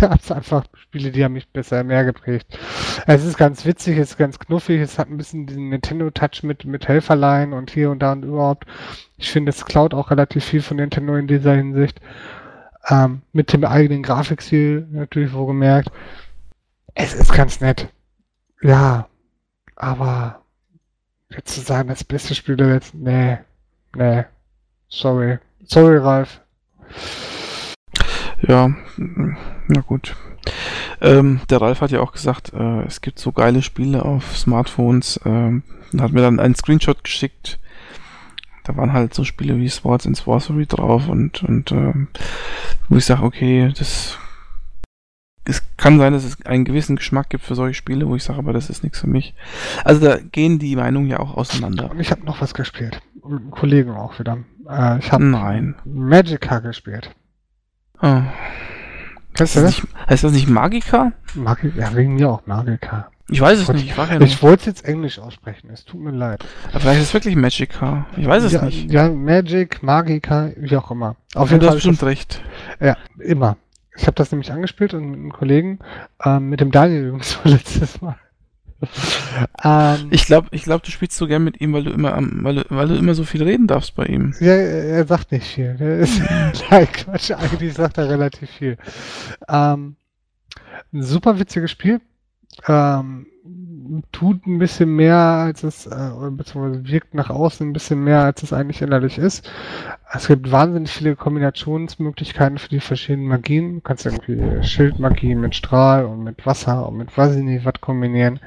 [0.00, 2.58] Gab es einfach Spiele, die haben mich besser mehr geprägt.
[3.06, 6.64] Es ist ganz witzig, es ist ganz knuffig, es hat ein bisschen den Nintendo-Touch mit,
[6.64, 8.66] mit Helferlein und hier und da und überhaupt.
[9.16, 12.00] Ich finde, es klaut auch relativ viel von Nintendo in dieser Hinsicht.
[12.88, 15.92] Ähm, mit dem eigenen Grafikstil natürlich wohlgemerkt.
[16.94, 17.88] Es ist ganz nett.
[18.62, 19.08] Ja,
[19.76, 20.42] aber
[21.30, 23.38] jetzt zu sagen, das beste Spiel der letzten, nee,
[23.96, 24.24] nee,
[24.88, 25.38] sorry.
[25.64, 26.40] Sorry, Ralf.
[28.42, 30.14] Ja, na gut.
[31.00, 35.20] Ähm, der Ralf hat ja auch gesagt, äh, es gibt so geile Spiele auf Smartphones.
[35.24, 35.62] Ähm,
[35.98, 37.58] hat mir dann einen Screenshot geschickt.
[38.64, 41.92] Da waren halt so Spiele wie Swords and Sorcery drauf und, und äh,
[42.88, 44.18] wo ich sage, okay, das
[45.44, 48.38] es kann sein, dass es einen gewissen Geschmack gibt für solche Spiele, wo ich sage,
[48.38, 49.34] aber das ist nichts für mich.
[49.84, 51.90] Also da gehen die Meinungen ja auch auseinander.
[51.98, 53.00] Ich habe noch was gespielt.
[53.20, 54.38] Und einen Kollegen auch wieder.
[54.68, 55.74] Äh, ich habe Nein.
[55.84, 57.10] Magica gespielt.
[58.00, 58.22] Oh.
[59.38, 61.12] Heißt, das nicht, heißt das nicht Magica?
[61.34, 61.78] Magica?
[61.78, 63.10] Ja, wegen mir auch Magica.
[63.28, 63.90] Ich weiß es nicht.
[63.90, 65.70] Ich, ja ich wollte es jetzt Englisch aussprechen.
[65.72, 66.44] Es tut mir leid.
[66.70, 68.06] Aber vielleicht ist es wirklich Magica.
[68.16, 68.90] Ich weiß es ja, nicht.
[68.90, 71.16] Ja, Magic, Magica, wie auch immer.
[71.34, 71.60] Auf jeden Fall.
[71.60, 72.42] Du hast bestimmt recht.
[72.80, 73.56] Ja, immer.
[73.96, 75.78] Ich habe das nämlich angespielt und mit einem Kollegen,
[76.24, 78.16] ähm, mit dem Daniel übrigens letztes Mal.
[79.62, 82.56] ähm, ich glaube, ich glaub, du spielst so gern mit ihm, weil du immer, weil
[82.56, 84.34] du, weil du immer so viel reden darfst bei ihm.
[84.40, 85.76] Ja, er sagt nicht viel.
[85.80, 86.20] Ist,
[86.70, 88.76] nein, Quatsch, eigentlich sagt er relativ viel.
[89.48, 89.96] Ähm,
[90.92, 92.00] ein super witziges Spiel.
[92.66, 93.26] Ähm,
[94.12, 98.42] tut ein bisschen mehr, als es, äh, beziehungsweise wirkt nach außen ein bisschen mehr, als
[98.42, 99.50] es eigentlich innerlich ist.
[100.12, 103.74] Es gibt wahnsinnig viele Kombinationsmöglichkeiten für die verschiedenen Magien.
[103.76, 108.40] Du kannst irgendwie Schildmagie mit Strahl und mit Wasser und mit nicht was kombinieren.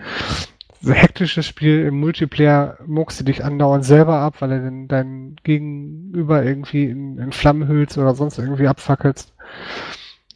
[0.81, 6.43] So hektisches Spiel im Multiplayer muckst du dich andauernd selber ab, weil er dein Gegenüber
[6.43, 9.33] irgendwie in, in Flammen hüllst oder sonst irgendwie abfackelst.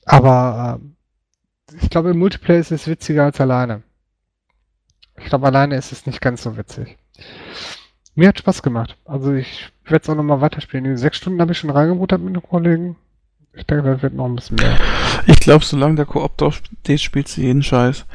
[0.05, 0.79] Aber
[1.71, 3.83] äh, ich glaube, im Multiplayer ist es witziger als alleine.
[5.23, 6.97] Ich glaube, alleine ist es nicht ganz so witzig.
[8.15, 8.97] Mir hat Spaß gemacht.
[9.05, 10.83] Also ich werde es auch nochmal weiterspielen.
[10.85, 12.95] Die sechs Stunden habe ich schon reingebuttert mit den Kollegen.
[13.53, 14.77] Ich denke, das wird noch ein bisschen mehr.
[15.27, 18.05] Ich glaube, solange der Koop drauf steht, spielst du jeden Scheiß.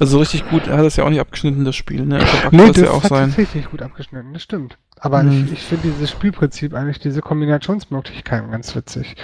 [0.00, 2.16] Also so richtig gut hat es ja auch nicht abgeschnitten, das Spiel, ne?
[2.16, 3.28] Also Nee, das das ja auch hat sein.
[3.28, 4.76] tatsächlich gut abgeschnitten, das stimmt.
[4.98, 5.44] Aber Hm.
[5.46, 9.14] ich, ich finde dieses Spielprinzip eigentlich, diese Kombinationsmöglichkeiten ganz witzig.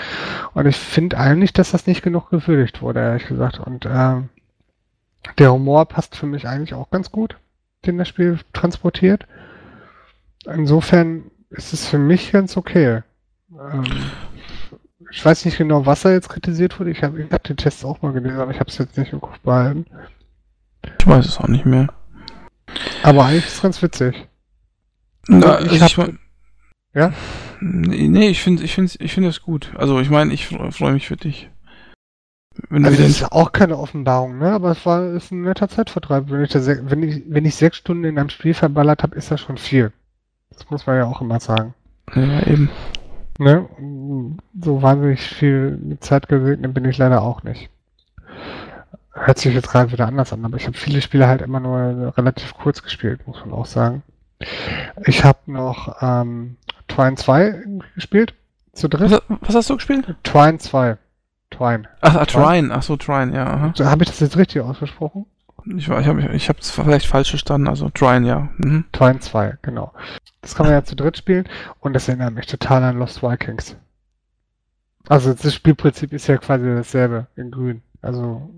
[0.54, 3.58] Und ich finde eigentlich, dass das nicht genug gewürdigt wurde, ehrlich gesagt.
[3.58, 4.28] Und ähm,
[5.38, 7.36] der Humor passt für mich eigentlich auch ganz gut,
[7.84, 9.26] den das Spiel transportiert.
[10.46, 13.02] Insofern ist es für mich ganz okay.
[13.52, 13.84] Ähm,
[15.10, 16.90] ich weiß nicht genau, was da jetzt kritisiert wurde.
[16.90, 19.20] Ich habe hab den Test auch mal gelesen, aber ich habe es jetzt nicht im
[19.20, 19.86] Kopf behalten.
[20.98, 21.88] Ich weiß es auch nicht mehr.
[23.02, 24.28] Aber eigentlich ist es ganz witzig.
[25.28, 26.10] Na, ich ich hab-
[26.94, 27.12] Ja?
[27.60, 29.72] Nee, ich finde ich ich finde das gut.
[29.76, 31.50] Also, ich meine, ich freue freu mich für dich.
[32.68, 34.52] Wenn Also das ist auch keine Offenbarung, ne?
[34.52, 36.30] Aber es war ist ein netter Zeitvertreib.
[36.30, 39.30] Wenn ich, da wenn ich, wenn ich sechs Stunden in einem Spiel verballert habe, ist
[39.30, 39.92] das schon viel.
[40.50, 41.74] Das muss man ja auch immer sagen.
[42.14, 42.70] ja, eben.
[43.38, 43.68] Ne?
[44.60, 47.68] So wahnsinnig viel Zeit gesegnet bin ich leider auch nicht.
[49.12, 52.14] Hört sich jetzt gerade wieder anders an, aber ich habe viele Spiele halt immer nur
[52.16, 54.02] relativ kurz gespielt, muss man auch sagen.
[55.06, 56.56] Ich habe noch ähm,
[56.88, 57.64] Twine 2
[57.94, 58.34] gespielt.
[58.72, 59.10] Zu dritt.
[59.10, 60.14] Was, was hast du gespielt?
[60.22, 60.98] Twine 2.
[61.50, 61.84] Twine.
[62.00, 62.74] Ach, ah, Trine.
[62.74, 63.46] Ach so, Trine, ja.
[63.46, 63.72] Aha.
[63.76, 65.26] So, Habe ich das jetzt richtig ausgesprochen?
[65.76, 67.68] Ich, war- ich habe ich hab's vielleicht falsch verstanden.
[67.68, 68.48] Also, Trine, ja.
[68.58, 68.84] Mhm.
[68.92, 69.92] Twine 2, genau.
[70.42, 71.48] Das kann man ja zu dritt spielen
[71.80, 73.76] und das erinnert mich total an Lost Vikings.
[75.08, 77.82] Also das Spielprinzip ist ja quasi dasselbe in grün.
[78.02, 78.50] Also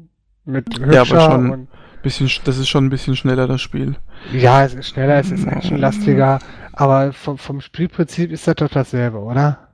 [0.44, 1.68] mit hübscher Ja, aber schon- und
[2.02, 3.96] Bisschen, sch- das ist schon ein bisschen schneller, das Spiel.
[4.32, 6.38] ja, es ist schneller, es ist actionlastiger,
[6.72, 9.67] aber vom, vom Spielprinzip ist das doch dasselbe, oder?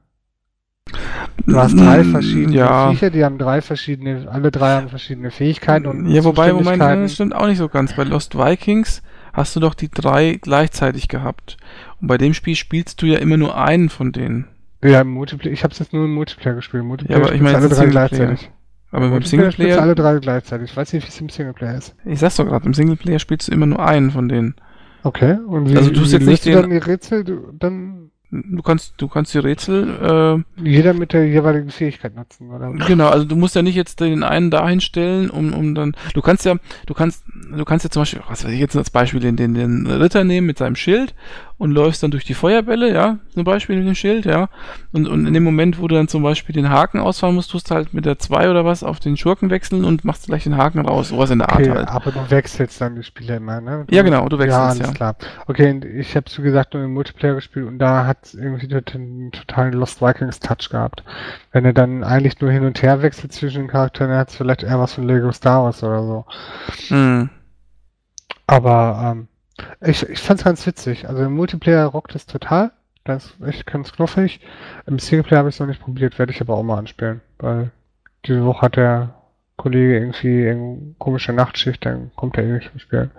[1.47, 2.91] Du hast drei Mm, verschiedene ja.
[2.91, 7.15] Viecher, die haben drei verschiedene, alle drei haben verschiedene Fähigkeiten und Ja, wobei, Moment, das
[7.15, 7.95] stimmt auch nicht so ganz.
[7.95, 9.03] Bei Lost Vikings
[9.33, 11.57] hast du doch die drei gleichzeitig gehabt.
[12.01, 14.47] Und bei dem Spiel spielst du ja immer nur einen von denen.
[14.83, 16.85] Ja, im Multiplayer, ich habe jetzt nur im Multiplayer gespielt.
[16.85, 18.51] Multiplayer Ja, aber ich meine, alle drei gleichzeitig.
[18.91, 20.71] Aber beim Singleplayer, alle drei gleichzeitig.
[20.71, 21.97] Ich weiß nicht, wie es im Singleplayer ist.
[22.05, 24.55] ich sag's doch gerade, im Singleplayer spielst du immer nur einen von denen.
[25.03, 27.25] Okay, und wie, Also du wie jetzt nicht löst du dann die Rätsel?
[27.25, 28.11] Du, dann
[28.43, 32.71] Du kannst, du kannst die Rätsel, jeder mit der jeweiligen Fähigkeit nutzen, oder?
[32.71, 35.97] äh, genau, also du musst ja nicht jetzt den einen dahin stellen, um, um dann,
[36.15, 36.57] du kannst ja,
[36.87, 37.25] du kannst,
[37.57, 40.25] du kannst ja zum Beispiel, was weiß ich jetzt als Beispiel, den, den, den Ritter
[40.25, 41.15] nehmen mit seinem Schild
[41.57, 44.49] und läufst dann durch die Feuerbälle, ja, zum Beispiel mit dem Schild, ja,
[44.93, 47.71] und, und in dem Moment, wo du dann zum Beispiel den Haken ausfahren musst, tust
[47.71, 50.57] du halt mit der 2 oder was auf den Schurken wechseln und machst gleich den
[50.57, 51.89] Haken raus, sowas in der Art Okay, halt.
[51.89, 53.87] aber du wechselst dann die Spiele immer, ne?
[53.91, 54.65] Ja, genau, du wechselst, ja.
[54.65, 54.71] ja.
[54.71, 55.17] alles klar.
[55.47, 59.75] Okay, ich habe so gesagt, nur im Multiplayer gespielt und da hat irgendwie den totalen
[59.75, 61.05] Lost Vikings Touch gehabt.
[61.53, 64.37] Wenn er dann eigentlich nur hin und her wechselt zwischen den Charakteren, dann hat es
[64.37, 66.25] vielleicht eher was von Lego Star Wars oder so.
[66.89, 67.31] Hm.
[68.47, 69.29] Aber ähm,
[69.81, 71.09] ich, ich fand's ganz witzig.
[71.09, 72.73] Also im Multiplayer rockt es total.
[73.05, 74.41] Das ist echt ganz knuffig.
[74.87, 77.21] Im Singleplayer habe ich es noch nicht probiert, werde ich aber auch mal anspielen.
[77.39, 77.71] Weil
[78.25, 79.15] diese Woche hat der
[79.57, 83.11] Kollege irgendwie eine komische Nachtschicht, dann kommt er eh nicht zum Spielen.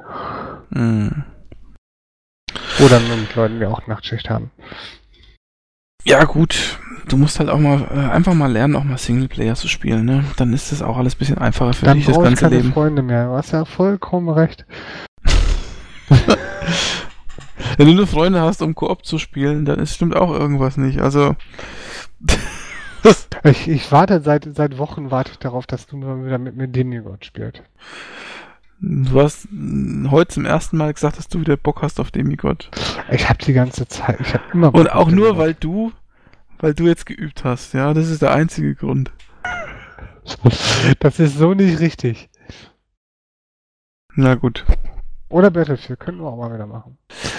[0.73, 1.23] Hm.
[2.83, 4.51] Oder nur mit Leuten, die auch Nachtschicht haben.
[6.03, 6.79] Ja, gut.
[7.07, 10.25] Du musst halt auch mal äh, einfach mal lernen, auch mal Singleplayer zu spielen, ne?
[10.37, 12.45] Dann ist das auch alles ein bisschen einfacher für dann dich, das brauche ich ganze
[12.45, 12.73] keine Leben.
[12.73, 13.27] Freunde mehr.
[13.27, 14.65] Du hast ja vollkommen recht.
[17.77, 21.01] Wenn du nur Freunde hast, um Koop zu spielen, dann ist, stimmt auch irgendwas nicht.
[21.01, 21.35] Also.
[23.43, 26.67] Ich, ich warte seit, seit Wochen warte ich darauf, dass du mal wieder mit mir
[26.67, 27.61] Demigod spielst.
[28.79, 29.47] du hast
[30.09, 32.71] heute zum ersten Mal gesagt, dass du wieder Bock hast auf Demigod.
[33.11, 35.91] Ich habe die ganze Zeit, ich habe immer Und Bock auf auch nur, weil du,
[36.57, 37.75] weil du jetzt geübt hast.
[37.75, 39.11] Ja, das ist der einzige Grund.
[40.99, 42.29] Das ist so nicht richtig.
[44.15, 44.65] Na gut.
[45.35, 46.97] Oder Battlefield, könnten wir auch mal wieder machen.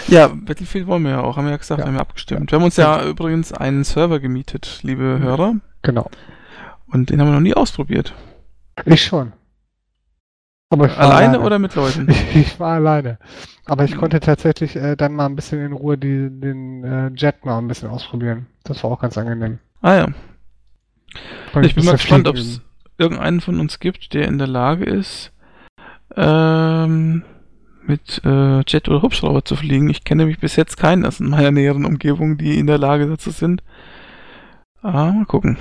[0.08, 1.86] Ja, Battlefield wollen wir ja auch, haben wir ja gesagt, Ja.
[1.86, 2.52] haben wir abgestimmt.
[2.52, 5.54] Wir haben uns ja übrigens einen Server gemietet, liebe Hörer.
[5.80, 6.10] Genau.
[6.88, 8.12] Und den haben wir noch nie ausprobiert.
[8.84, 9.32] Ich schon.
[10.68, 12.08] Aber ich war Alleine oder mit Leuten?
[12.34, 13.18] Ich, war alleine.
[13.64, 17.46] Aber ich konnte tatsächlich äh, dann mal ein bisschen in Ruhe die, den äh, Jet
[17.46, 18.44] mal ein bisschen ausprobieren.
[18.64, 19.58] Das war auch ganz angenehm.
[19.80, 20.08] Ah ja.
[21.62, 22.60] Ich bin mal gespannt, ob es
[22.98, 25.32] irgendeinen von uns gibt, der in der Lage ist,
[26.14, 27.24] ähm,
[27.88, 29.88] mit äh, Jet oder Hubschrauber zu fliegen.
[29.90, 33.30] Ich kenne nämlich bis jetzt keinen aus meiner näheren Umgebung, die in der Lage dazu
[33.30, 33.62] sind.
[34.82, 35.56] Ah, mal gucken.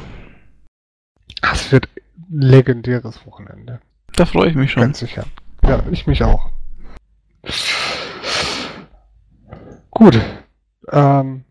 [1.41, 1.87] Das wird
[2.29, 3.79] ein legendäres Wochenende.
[4.15, 4.83] Da freue ich mich schon.
[4.83, 5.25] Ganz sicher.
[5.63, 6.49] Ja, ich mich auch.
[9.91, 10.19] Gut.
[10.91, 11.43] Ähm,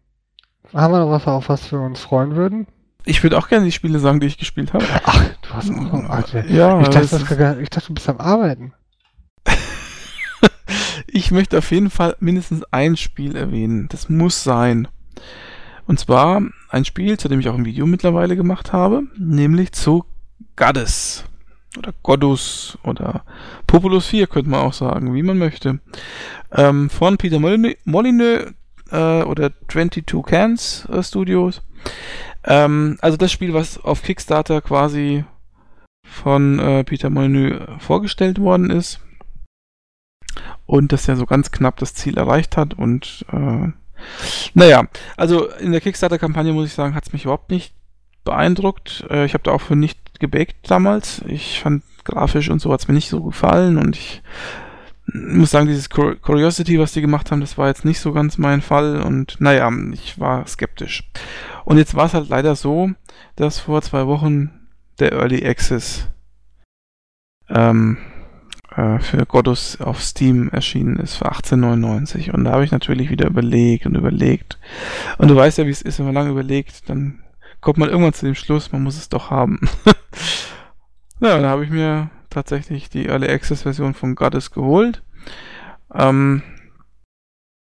[0.73, 2.67] haben wir noch was, auf was wir uns freuen würden?
[3.05, 4.85] Ich würde auch gerne die Spiele sagen, die ich gespielt habe.
[5.05, 6.35] Ach, du hast auch noch.
[6.49, 8.73] Ja, Ich dachte, das ich dachte, du bist am Arbeiten.
[11.17, 13.87] Ich möchte auf jeden Fall mindestens ein Spiel erwähnen.
[13.89, 14.89] Das muss sein.
[15.87, 20.05] Und zwar ein Spiel, zu dem ich auch ein Video mittlerweile gemacht habe, nämlich zu
[20.57, 21.25] Goddess.
[21.79, 23.25] oder Godus oder
[23.69, 25.79] Populus 4 könnte man auch sagen, wie man möchte.
[26.51, 28.53] Ähm, von Peter Molyneux
[28.91, 31.63] äh, oder 22 Cans äh, Studios.
[32.43, 35.25] Ähm, also das Spiel, was auf Kickstarter quasi
[36.03, 38.99] von äh, Peter Molyneux vorgestellt worden ist
[40.67, 43.69] und das ja so ganz knapp das Ziel erreicht hat und äh,
[44.55, 44.85] naja,
[45.17, 47.75] also in der Kickstarter-Kampagne muss ich sagen, hat es mich überhaupt nicht
[48.25, 49.07] beeindruckt.
[49.09, 51.23] Äh, ich habe da auch für nicht gebackt damals.
[51.27, 54.23] Ich fand grafisch und so hat es mir nicht so gefallen und ich
[55.07, 58.63] muss sagen, dieses Curiosity, was die gemacht haben, das war jetzt nicht so ganz mein
[58.63, 61.11] Fall und naja, ich war skeptisch.
[61.65, 62.91] Und jetzt war es halt leider so,
[63.37, 64.51] dass vor zwei Wochen
[64.99, 66.09] der Early Access
[67.51, 67.99] ähm,
[68.77, 73.27] äh, für Godus auf Steam erschienen ist für 18,99 und da habe ich natürlich wieder
[73.27, 74.59] überlegt und überlegt
[75.19, 77.23] und du weißt ja, wie es ist, wenn man lange überlegt, dann
[77.61, 79.61] kommt man irgendwann zu dem Schluss, man muss es doch haben.
[81.21, 85.03] ja, da habe ich mir tatsächlich die Early Access Version von Goddess geholt.
[85.95, 86.43] Ähm,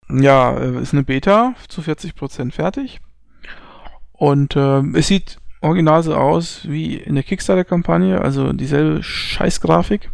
[0.09, 3.01] ja, äh, ist eine Beta zu 40% fertig.
[4.13, 10.09] Und äh, es sieht original so aus wie in der Kickstarter-Kampagne, also dieselbe Scheißgrafik.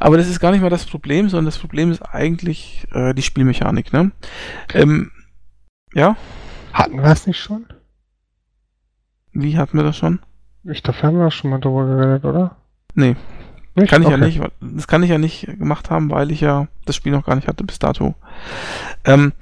[0.00, 3.22] Aber das ist gar nicht mal das Problem, sondern das Problem ist eigentlich äh, die
[3.22, 4.12] Spielmechanik, ne?
[4.74, 5.10] Ähm,
[5.94, 6.16] ja?
[6.72, 7.66] Hatten wir es nicht schon?
[9.32, 10.20] Wie hatten wir das schon?
[10.64, 12.56] Ich dachte, haben wir schon mal drüber geredet, oder?
[12.94, 13.16] Nee.
[13.74, 13.90] Nicht?
[13.90, 14.18] Kann ich okay.
[14.18, 14.40] ja nicht.
[14.60, 17.46] Das kann ich ja nicht gemacht haben, weil ich ja das Spiel noch gar nicht
[17.46, 18.14] hatte bis dato.
[19.04, 19.32] Ähm,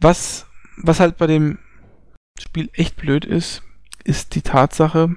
[0.00, 0.46] was,
[0.78, 1.58] was halt bei dem
[2.40, 3.62] Spiel echt blöd ist,
[4.04, 5.16] ist die Tatsache,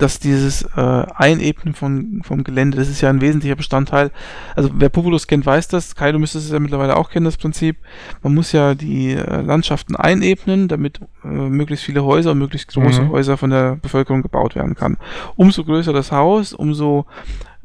[0.00, 4.10] dass dieses äh, Einebnen von, vom Gelände, das ist ja ein wesentlicher Bestandteil.
[4.56, 5.94] Also wer Populus kennt, weiß das.
[5.94, 7.76] Kai, du müsstest es ja mittlerweile auch kennen, das Prinzip.
[8.22, 13.02] Man muss ja die äh, Landschaften einebnen, damit äh, möglichst viele Häuser und möglichst große
[13.02, 13.10] mhm.
[13.10, 14.96] Häuser von der Bevölkerung gebaut werden kann.
[15.36, 17.04] Umso größer das Haus, umso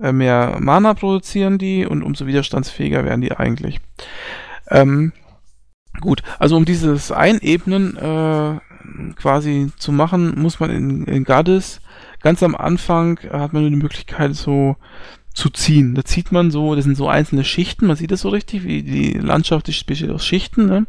[0.02, 3.80] äh, mehr Mana produzieren die und umso widerstandsfähiger werden die eigentlich.
[4.70, 5.14] Ähm,
[6.02, 8.60] gut, also um dieses Einebnen äh,
[9.16, 11.80] quasi zu machen, muss man in, in Gades
[12.26, 14.78] ganz am Anfang hat man nur die Möglichkeit so
[15.36, 15.94] zu ziehen.
[15.94, 18.82] Da zieht man so, das sind so einzelne Schichten, man sieht das so richtig, wie
[18.82, 20.88] die Landschaft die besteht aus Schichten, ne?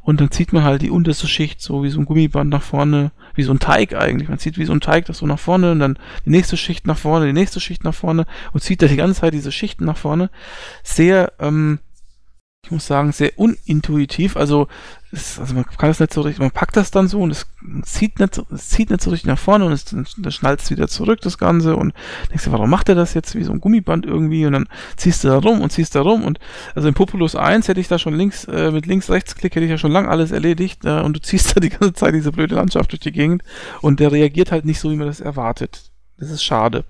[0.00, 3.12] Und dann zieht man halt die unterste Schicht so wie so ein Gummiband nach vorne,
[3.34, 4.30] wie so ein Teig eigentlich.
[4.30, 6.86] Man zieht wie so ein Teig das so nach vorne und dann die nächste Schicht
[6.86, 9.84] nach vorne, die nächste Schicht nach vorne und zieht da die ganze Zeit diese Schichten
[9.84, 10.30] nach vorne.
[10.82, 11.80] Sehr ähm,
[12.64, 14.36] ich muss sagen, sehr unintuitiv.
[14.36, 14.68] Also,
[15.12, 17.46] es, also man kann es nicht so richtig, man packt das dann so und es
[17.82, 20.88] zieht nicht, es zieht nicht so richtig nach vorne und es, dann schnallt es wieder
[20.88, 21.76] zurück, das Ganze.
[21.76, 21.92] Und
[22.30, 24.46] denkst du, warum macht er das jetzt wie so ein Gummiband irgendwie?
[24.46, 26.24] Und dann ziehst du da rum und ziehst da rum.
[26.24, 26.40] Und
[26.74, 29.78] also in Populus 1 hätte ich da schon links, äh, mit links-rechts-Klick hätte ich ja
[29.78, 32.92] schon lang alles erledigt äh, und du ziehst da die ganze Zeit diese blöde Landschaft
[32.92, 33.42] durch die Gegend
[33.82, 35.91] und der reagiert halt nicht so, wie man das erwartet.
[36.22, 36.84] Das ist schade.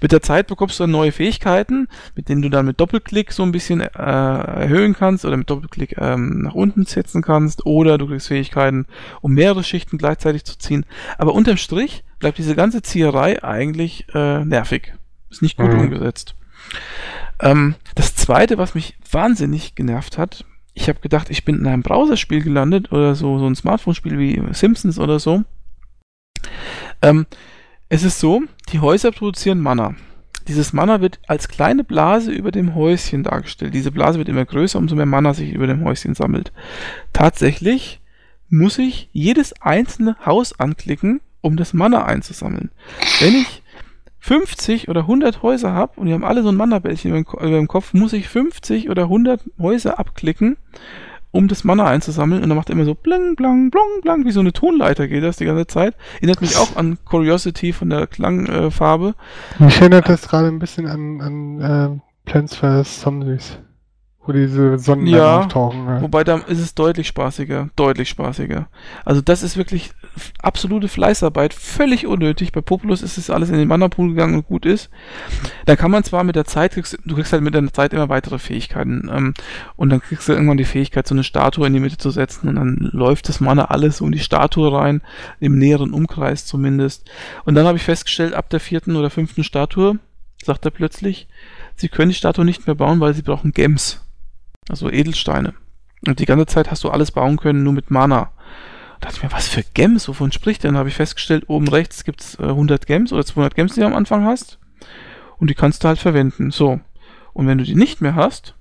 [0.00, 1.86] Mit der Zeit bekommst du dann neue Fähigkeiten,
[2.16, 5.96] mit denen du dann mit Doppelklick so ein bisschen äh, erhöhen kannst oder mit Doppelklick
[5.98, 8.86] ähm, nach unten setzen kannst oder du kriegst Fähigkeiten,
[9.20, 10.84] um mehrere Schichten gleichzeitig zu ziehen.
[11.16, 14.94] Aber unterm Strich bleibt diese ganze Zieherei eigentlich äh, nervig.
[15.30, 15.82] Ist nicht gut mhm.
[15.82, 16.34] umgesetzt.
[17.38, 20.44] Ähm, das zweite, was mich wahnsinnig genervt hat,
[20.74, 24.42] ich habe gedacht, ich bin in einem Browserspiel gelandet oder so, so ein Smartphone-Spiel wie
[24.54, 25.44] Simpsons oder so.
[27.00, 27.26] Ähm,
[27.92, 28.40] es ist so,
[28.72, 29.94] die Häuser produzieren Mana.
[30.48, 33.74] Dieses Mana wird als kleine Blase über dem Häuschen dargestellt.
[33.74, 36.52] Diese Blase wird immer größer, umso mehr Mana sich über dem Häuschen sammelt.
[37.12, 38.00] Tatsächlich
[38.48, 42.70] muss ich jedes einzelne Haus anklicken, um das Mana einzusammeln.
[43.20, 43.62] Wenn ich
[44.20, 47.92] 50 oder 100 Häuser habe und die haben alle so ein Mana-Bällchen über dem Kopf,
[47.92, 50.56] muss ich 50 oder 100 Häuser abklicken,
[51.32, 52.42] um das Mana einzusammeln.
[52.42, 55.24] Und dann macht er immer so blang, blang, blang, blang, wie so eine Tonleiter geht
[55.24, 55.96] das die ganze Zeit.
[56.16, 59.14] Erinnert mich auch an Curiosity von der Klangfarbe.
[59.58, 63.00] Äh, mich erinnert das gerade ein bisschen an, an äh, Plants vs.
[63.00, 63.58] Zombies
[64.24, 65.86] wo diese Sonnen ja, auftauchen.
[65.86, 66.00] Ja.
[66.00, 68.68] Wobei da ist es deutlich spaßiger, deutlich spaßiger.
[69.04, 69.90] Also das ist wirklich
[70.40, 72.52] absolute Fleißarbeit, völlig unnötig.
[72.52, 74.90] Bei Populus ist es alles in den Mana-Pool gegangen und gut ist.
[75.66, 78.38] Da kann man zwar mit der Zeit, du kriegst halt mit der Zeit immer weitere
[78.38, 79.34] Fähigkeiten ähm,
[79.74, 82.48] und dann kriegst du irgendwann die Fähigkeit, so eine Statue in die Mitte zu setzen
[82.48, 85.02] und dann läuft das Mana alles in die Statue rein,
[85.40, 87.10] im näheren Umkreis zumindest.
[87.44, 89.98] Und dann habe ich festgestellt, ab der vierten oder fünften Statue,
[90.44, 91.26] sagt er plötzlich,
[91.74, 94.01] sie können die Statue nicht mehr bauen, weil sie brauchen Gems.
[94.72, 95.54] Also Edelsteine.
[96.04, 98.32] Und die ganze Zeit hast du alles bauen können, nur mit Mana.
[98.98, 100.08] Da dachte ich mir, was für Gems?
[100.08, 100.76] Wovon spricht denn?
[100.76, 103.86] Habe ich festgestellt, oben rechts gibt es äh, 100 Gems oder 200 Gems, die du
[103.86, 104.58] am Anfang hast.
[105.36, 106.50] Und die kannst du halt verwenden.
[106.50, 106.80] So.
[107.32, 108.56] Und wenn du die nicht mehr hast,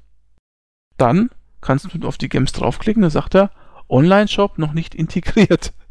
[0.98, 1.30] dann
[1.62, 3.02] kannst du auf die Gems draufklicken.
[3.02, 3.50] Dann sagt er,
[3.90, 5.74] Online-Shop noch nicht integriert.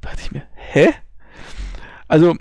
[0.00, 0.90] Da dachte ich mir, hä?
[2.06, 2.36] Also,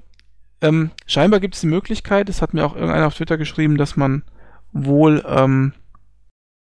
[0.62, 3.98] Ähm, scheinbar gibt es die Möglichkeit, es hat mir auch irgendeiner auf Twitter geschrieben, dass
[3.98, 4.24] man
[4.72, 5.74] wohl ähm,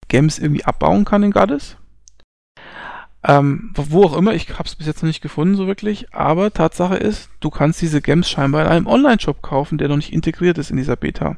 [0.08, 1.76] Games irgendwie abbauen kann in Goddess.
[3.26, 6.52] Ähm, wo auch immer, ich habe es bis jetzt noch nicht gefunden, so wirklich, aber
[6.52, 10.58] Tatsache ist, du kannst diese Games scheinbar in einem Online-Shop kaufen, der noch nicht integriert
[10.58, 11.36] ist in dieser Beta.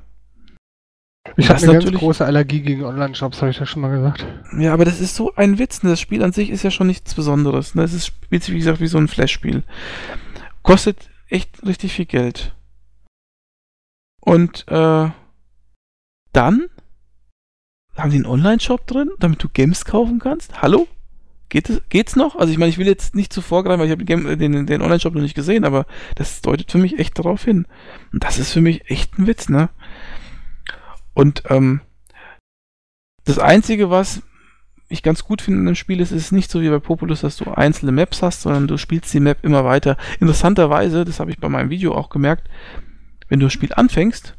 [1.37, 4.27] Ich habe eine ganz große Allergie gegen Online-Shops, habe ich ja schon mal gesagt.
[4.59, 5.83] Ja, aber das ist so ein Witz.
[5.83, 5.91] Ne?
[5.91, 7.75] Das Spiel an sich ist ja schon nichts Besonderes.
[7.75, 7.83] Ne?
[7.83, 9.63] Es ist, spielt sich, wie gesagt, wie so ein Flash-Spiel.
[10.63, 12.55] Kostet echt richtig viel Geld.
[14.21, 15.11] Und äh,
[16.33, 16.69] dann
[17.97, 20.60] haben die einen Online-Shop drin, damit du Games kaufen kannst?
[20.62, 20.89] Hallo?
[21.48, 22.36] Geht es, geht's noch?
[22.36, 24.82] Also ich meine, ich will jetzt nicht zu vorgreifen, weil ich habe den, den, den
[24.82, 25.86] Online-Shop noch nicht gesehen, aber
[26.16, 27.66] das deutet für mich echt darauf hin.
[28.12, 29.68] Und das ist für mich echt ein Witz, ne?
[31.14, 31.81] Und ähm,
[33.24, 34.23] das Einzige, was
[34.89, 37.36] ich ganz gut finde in dem Spiel ist, ist nicht so wie bei Populus, dass
[37.36, 39.97] du einzelne Maps hast, sondern du spielst die Map immer weiter.
[40.20, 42.48] Interessanterweise, das habe ich bei meinem Video auch gemerkt,
[43.28, 44.36] wenn du das Spiel anfängst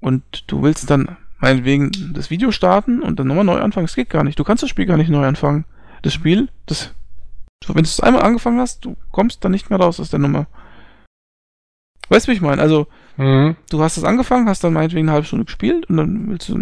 [0.00, 4.10] und du willst dann meinetwegen das Video starten und dann nochmal neu anfangen, das geht
[4.10, 4.38] gar nicht.
[4.38, 5.64] Du kannst das Spiel gar nicht neu anfangen.
[6.02, 6.94] Das Spiel, das,
[7.66, 10.46] wenn du es einmal angefangen hast, du kommst dann nicht mehr raus aus der Nummer.
[12.10, 12.60] Weißt du, wie ich meine?
[12.60, 13.56] Also, mhm.
[13.70, 16.54] du hast es angefangen, hast dann meinetwegen eine halbe Stunde gespielt und dann willst du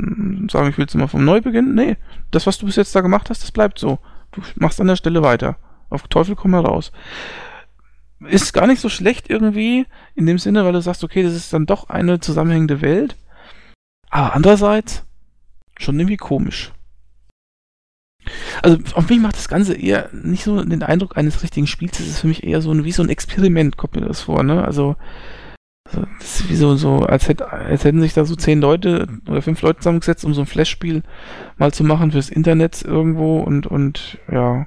[0.51, 1.75] sagen, ich will jetzt mal vom Neu beginnen.
[1.75, 1.97] Nee,
[2.31, 3.99] das, was du bis jetzt da gemacht hast, das bleibt so.
[4.33, 5.57] Du machst an der Stelle weiter.
[5.89, 6.93] Auf Teufel komm heraus.
[8.21, 11.53] Ist gar nicht so schlecht irgendwie, in dem Sinne, weil du sagst, okay, das ist
[11.53, 13.17] dann doch eine zusammenhängende Welt.
[14.11, 15.05] Aber andererseits
[15.79, 16.73] schon irgendwie komisch.
[18.63, 22.01] Also auf mich macht das Ganze eher nicht so den Eindruck eines richtigen Spiels.
[22.01, 24.43] Es ist für mich eher so ein, wie so ein Experiment, kommt mir das vor,
[24.43, 24.65] ne?
[24.65, 24.97] Also
[25.91, 29.09] also, das ist wie so, so als, hätt, als hätten sich da so zehn Leute
[29.27, 31.03] oder fünf Leute zusammengesetzt, um so ein Flash-Spiel
[31.57, 34.67] mal zu machen fürs Internet irgendwo und, und ja.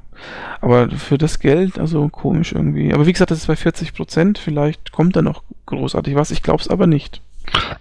[0.61, 2.93] Aber für das Geld, also komisch irgendwie.
[2.93, 4.37] Aber wie gesagt, das ist bei 40 Prozent.
[4.39, 6.31] Vielleicht kommt da noch großartig was.
[6.31, 7.21] Ich glaube es aber nicht.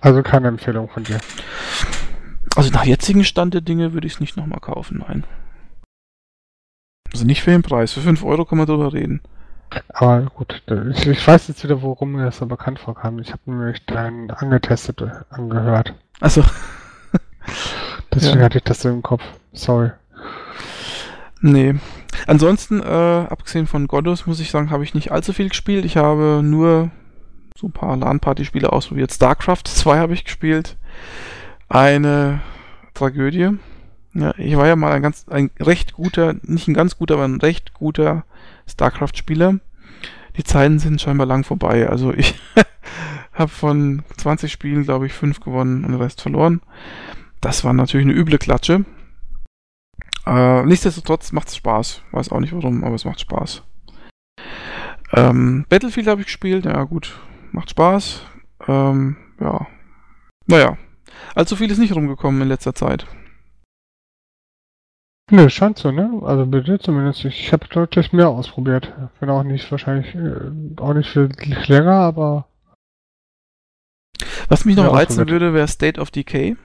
[0.00, 1.18] Also keine Empfehlung von dir.
[2.56, 5.24] Also nach jetzigen Stand der Dinge würde ich es nicht nochmal kaufen, nein.
[7.12, 7.92] Also nicht für den Preis.
[7.92, 9.20] Für 5 Euro kann man drüber reden.
[9.88, 13.20] Aber gut, ich, weiß jetzt wieder, worum mir das so bekannt vorkam.
[13.20, 15.94] Ich habe nämlich dein angetestet angehört.
[16.20, 16.42] Achso.
[18.14, 18.44] Deswegen ja.
[18.46, 19.22] hatte ich das so im Kopf.
[19.52, 19.90] Sorry.
[21.40, 21.76] Nee.
[22.26, 25.84] Ansonsten, äh, abgesehen von Goddos, muss ich sagen, habe ich nicht allzu viel gespielt.
[25.84, 26.90] Ich habe nur
[27.56, 29.12] so ein paar LAN-Party-Spiele ausprobiert.
[29.12, 30.76] StarCraft 2 habe ich gespielt.
[31.68, 32.40] Eine
[32.94, 33.58] Tragödie.
[34.14, 37.24] Ja, ich war ja mal ein ganz, ein recht guter, nicht ein ganz guter, aber
[37.24, 38.24] ein recht guter
[38.66, 39.60] StarCraft-Spieler.
[40.36, 41.88] Die Zeiten sind scheinbar lang vorbei.
[41.88, 42.34] Also ich
[43.32, 46.60] habe von 20 Spielen, glaube ich, 5 gewonnen und den Rest verloren.
[47.40, 48.84] Das war natürlich eine üble Klatsche.
[50.26, 52.02] Äh, nichtsdestotrotz macht es Spaß.
[52.12, 53.62] Weiß auch nicht warum, aber es macht Spaß.
[55.12, 56.64] Ähm, Battlefield habe ich gespielt.
[56.66, 57.18] Ja gut,
[57.52, 58.22] macht Spaß.
[58.66, 59.66] Ähm, ja.
[60.46, 60.76] Naja.
[61.34, 63.06] Allzu viel ist nicht rumgekommen in letzter Zeit.
[65.30, 66.20] Nö, scheint so, ne?
[66.24, 67.24] Also bitte zumindest.
[67.24, 68.92] Ich habe deutlich mehr ausprobiert.
[69.20, 71.30] Bin auch nicht wahrscheinlich, äh, auch nicht viel
[71.66, 72.46] länger, aber.
[74.48, 76.56] Was mich noch reizen würde, wäre State of Decay.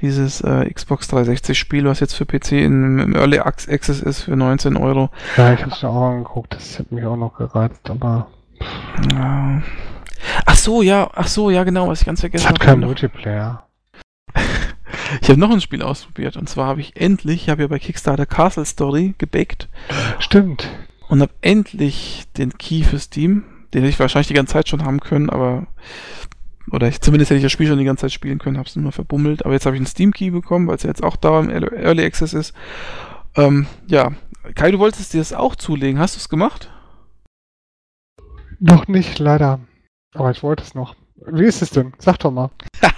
[0.00, 4.36] Dieses äh, Xbox 360 Spiel, was jetzt für PC in, im Early Access ist für
[4.36, 5.10] 19 Euro.
[5.36, 6.54] Ja, ich hab's mir auch angeguckt.
[6.54, 8.28] Das hat mich auch noch gereizt, aber.
[9.12, 9.62] Ja.
[10.46, 12.54] Ach so, ja, ach so, ja, genau, was ich ganz vergessen habe.
[12.54, 13.66] Es hat keinen Multiplayer.
[15.20, 17.78] Ich habe noch ein Spiel ausprobiert und zwar habe ich endlich, ich habe ja bei
[17.78, 19.68] Kickstarter Castle Story gebackt.
[20.18, 20.68] Stimmt.
[21.08, 23.44] Und habe endlich den Key für Steam,
[23.74, 25.66] den hätte ich wahrscheinlich die ganze Zeit schon haben können, aber
[26.70, 28.76] oder ich, zumindest hätte ich das Spiel schon die ganze Zeit spielen können, habe es
[28.76, 29.44] nur verbummelt.
[29.44, 31.50] Aber jetzt habe ich einen Steam Key bekommen, weil es ja jetzt auch da im
[31.50, 32.54] Early Access ist.
[33.36, 34.12] Ähm, ja,
[34.54, 35.98] Kai, du wolltest dir das auch zulegen.
[35.98, 36.71] Hast du es gemacht?
[38.64, 39.58] Noch nicht, leider.
[40.14, 40.94] Aber ich wollte es noch.
[41.16, 41.92] Wie ist es denn?
[41.98, 42.50] Sag doch mal.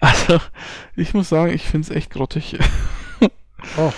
[0.00, 0.38] Also,
[0.96, 2.58] ich muss sagen, ich finde es echt grottig.
[3.78, 3.90] oh.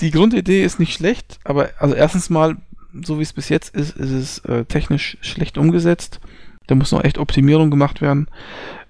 [0.00, 2.56] Die Grundidee ist nicht schlecht, aber also erstens mal,
[2.92, 6.20] so wie es bis jetzt ist, ist es äh, technisch schlecht umgesetzt.
[6.66, 8.28] Da muss noch echt Optimierung gemacht werden.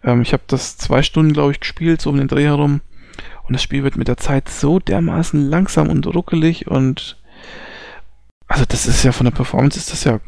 [0.03, 2.81] Ähm, ich habe das zwei Stunden, glaube ich, gespielt, so um den Dreh herum.
[3.47, 7.19] Und das Spiel wird mit der Zeit so dermaßen langsam und ruckelig und
[8.55, 10.15] also das ist ja von der Performance ist das ja.
[10.15, 10.19] Äh,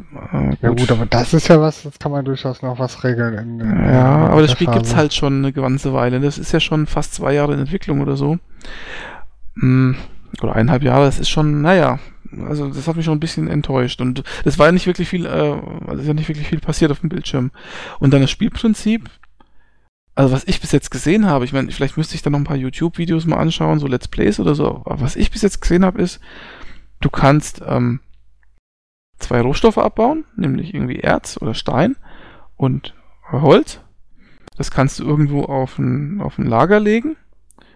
[0.48, 0.58] gut.
[0.60, 3.34] Ja gut, aber das ist ja was, das kann man durchaus noch was regeln.
[3.38, 6.18] In, in, ja, in aber das Spiel gibt es halt schon eine ganze Weile.
[6.18, 8.38] Das ist ja schon fast zwei Jahre in Entwicklung oder so.
[9.60, 9.94] Hm,
[10.42, 12.00] oder eineinhalb Jahre, das ist schon, naja,
[12.48, 14.00] also das hat mich schon ein bisschen enttäuscht.
[14.00, 16.90] Und es war ja nicht wirklich viel, äh, also ist ja nicht wirklich viel passiert
[16.90, 17.52] auf dem Bildschirm.
[18.00, 19.08] Und dann das Spielprinzip,
[20.16, 22.44] also was ich bis jetzt gesehen habe, ich meine, vielleicht müsste ich da noch ein
[22.44, 25.84] paar YouTube-Videos mal anschauen, so Let's Plays oder so, aber was ich bis jetzt gesehen
[25.84, 26.18] habe, ist,
[27.00, 28.00] du kannst ähm,
[29.18, 31.97] zwei Rohstoffe abbauen, nämlich irgendwie Erz oder Stein.
[32.56, 32.94] und
[33.30, 33.80] Holz.
[34.56, 37.16] Das kannst du irgendwo auf ein, auf ein Lager legen.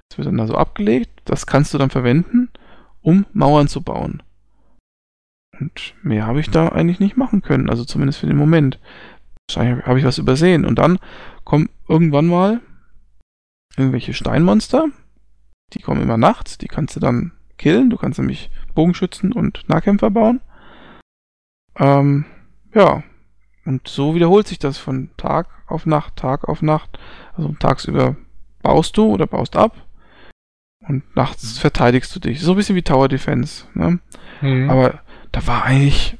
[0.09, 1.11] Das wird dann da so abgelegt.
[1.25, 2.51] Das kannst du dann verwenden,
[3.03, 4.23] um Mauern zu bauen.
[5.59, 8.79] Und mehr habe ich da eigentlich nicht machen können, also zumindest für den Moment.
[9.49, 10.65] Wahrscheinlich habe ich was übersehen.
[10.65, 10.99] Und dann
[11.45, 12.61] kommen irgendwann mal
[13.77, 14.87] irgendwelche Steinmonster.
[15.75, 17.91] Die kommen immer nachts, die kannst du dann killen.
[17.91, 20.41] Du kannst nämlich Bogenschützen und Nahkämpfer bauen.
[21.81, 22.25] Ähm,
[22.75, 23.03] ja.
[23.65, 26.99] Und so wiederholt sich das von Tag auf Nacht, Tag auf Nacht.
[27.37, 28.17] Also tagsüber
[28.63, 29.87] baust du oder baust ab.
[30.87, 32.41] Und nachts verteidigst du dich.
[32.41, 33.65] So ein bisschen wie Tower Defense.
[33.75, 33.99] Ne?
[34.41, 34.71] Mhm.
[34.71, 35.01] Aber
[35.31, 36.19] da war eigentlich,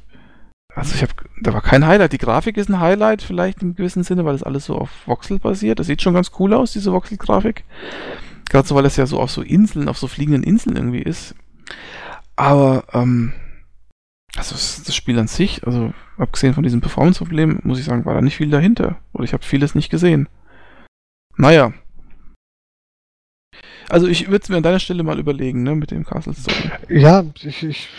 [0.75, 2.13] also ich habe, da war kein Highlight.
[2.13, 5.39] Die Grafik ist ein Highlight vielleicht im gewissen Sinne, weil das alles so auf Voxel
[5.39, 5.79] basiert.
[5.79, 7.63] Das sieht schon ganz cool aus, diese Voxel-Grafik.
[8.49, 11.35] Gerade so, weil das ja so auf so Inseln, auf so fliegenden Inseln irgendwie ist.
[12.35, 13.33] Aber, ähm,
[14.37, 18.21] also das Spiel an sich, also abgesehen von diesem Performance-Problem, muss ich sagen, war da
[18.21, 18.97] nicht viel dahinter.
[19.13, 20.29] Oder ich habe vieles nicht gesehen.
[21.37, 21.73] Naja,
[23.91, 26.71] also ich würde es mir an deiner Stelle mal überlegen, ne, mit dem Castle Story.
[26.87, 27.89] Ja, ich, ich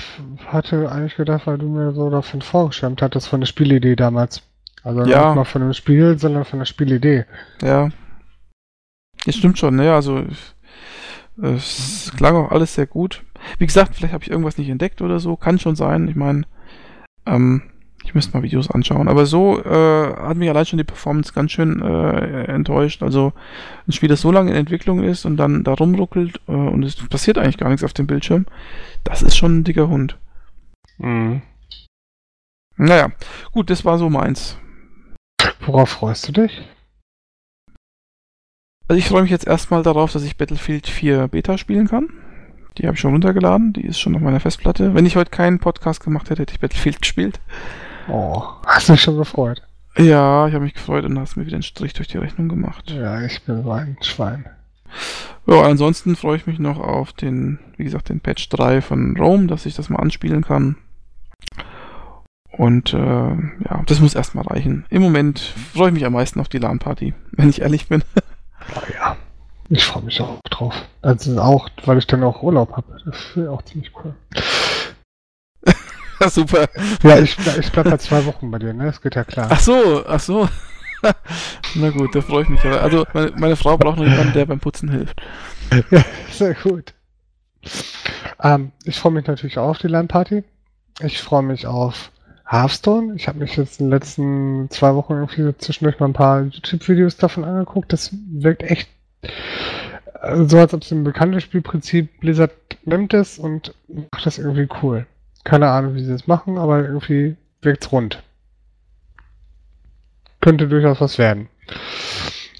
[0.46, 4.42] hatte eigentlich gedacht, weil du mir so davon vorgeschwärmt hattest, von der Spielidee damals.
[4.82, 5.26] Also ja.
[5.26, 7.26] nicht mal von dem Spiel, sondern von der Spielidee.
[7.60, 7.90] Ja.
[9.26, 9.92] Das stimmt schon, ne?
[9.92, 10.24] Also
[11.42, 13.22] es klang auch alles sehr gut.
[13.58, 15.36] Wie gesagt, vielleicht habe ich irgendwas nicht entdeckt oder so.
[15.36, 16.08] Kann schon sein.
[16.08, 16.42] Ich meine,
[17.26, 17.62] ähm,
[18.04, 19.08] ich müsste mal Videos anschauen.
[19.08, 23.02] Aber so äh, hat mich allein schon die Performance ganz schön äh, enttäuscht.
[23.02, 23.32] Also
[23.86, 26.96] ein Spiel, das so lange in Entwicklung ist und dann da rumruckelt äh, und es
[26.96, 28.46] passiert eigentlich gar nichts auf dem Bildschirm,
[29.04, 30.18] das ist schon ein dicker Hund.
[30.98, 31.42] Mhm.
[32.76, 33.12] Naja,
[33.52, 34.58] gut, das war so meins.
[35.60, 36.62] Worauf freust du dich?
[38.88, 42.08] Also ich freue mich jetzt erstmal darauf, dass ich Battlefield 4 Beta spielen kann.
[42.78, 44.94] Die habe ich schon runtergeladen, die ist schon auf meiner Festplatte.
[44.94, 47.40] Wenn ich heute keinen Podcast gemacht hätte, hätte ich Battlefield gespielt.
[48.08, 49.62] Oh, hast du dich schon gefreut?
[49.96, 52.90] Ja, ich habe mich gefreut und hast mir wieder einen Strich durch die Rechnung gemacht.
[52.90, 54.46] Ja, ich bin ein Schwein.
[55.46, 59.46] Ja, ansonsten freue ich mich noch auf den, wie gesagt, den Patch 3 von Rome,
[59.46, 60.76] dass ich das mal anspielen kann.
[62.52, 64.84] Und äh, ja, das muss erstmal reichen.
[64.90, 68.02] Im Moment freue ich mich am meisten auf die LAN-Party, wenn ich ehrlich bin.
[68.76, 69.16] Oh ja,
[69.72, 70.74] ich freue mich auch drauf.
[71.00, 72.98] Also auch, weil ich dann auch Urlaub habe.
[73.06, 74.14] Das wäre auch ziemlich cool.
[76.28, 76.68] Super.
[77.02, 78.84] Ja, ich, ich bleib mal zwei Wochen bei dir, ne?
[78.84, 79.48] Das geht ja klar.
[79.50, 80.46] Ach so, ach so.
[81.74, 82.62] Na gut, da freue ich mich.
[82.64, 85.20] Also, meine, meine Frau braucht noch jemanden, der beim Putzen hilft.
[85.90, 86.92] Ja, sehr gut.
[88.42, 90.44] Ähm, ich freue mich natürlich auch auf die LAN-Party.
[91.00, 92.12] Ich freue mich auf
[92.46, 93.14] Hearthstone.
[93.16, 97.16] Ich habe mich jetzt in den letzten zwei Wochen irgendwie zwischendurch mal ein paar YouTube-Videos
[97.16, 97.92] davon angeguckt.
[97.92, 98.88] Das wirkt echt
[100.46, 102.52] so, als ob es ein bekanntes Spielprinzip Blizzard
[102.84, 105.06] nimmt es und macht das irgendwie cool.
[105.44, 108.22] Keine Ahnung, wie sie das machen, aber irgendwie wirkt's rund.
[110.40, 111.48] Könnte durchaus was werden.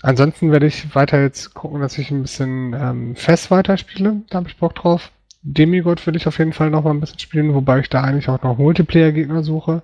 [0.03, 4.23] Ansonsten werde ich weiter jetzt gucken, dass ich ein bisschen ähm, Fest weiterspiele.
[4.31, 5.13] Da habe ich Bock drauf.
[5.43, 8.29] Demigod will ich auf jeden Fall noch mal ein bisschen spielen, wobei ich da eigentlich
[8.29, 9.83] auch noch Multiplayer-Gegner suche.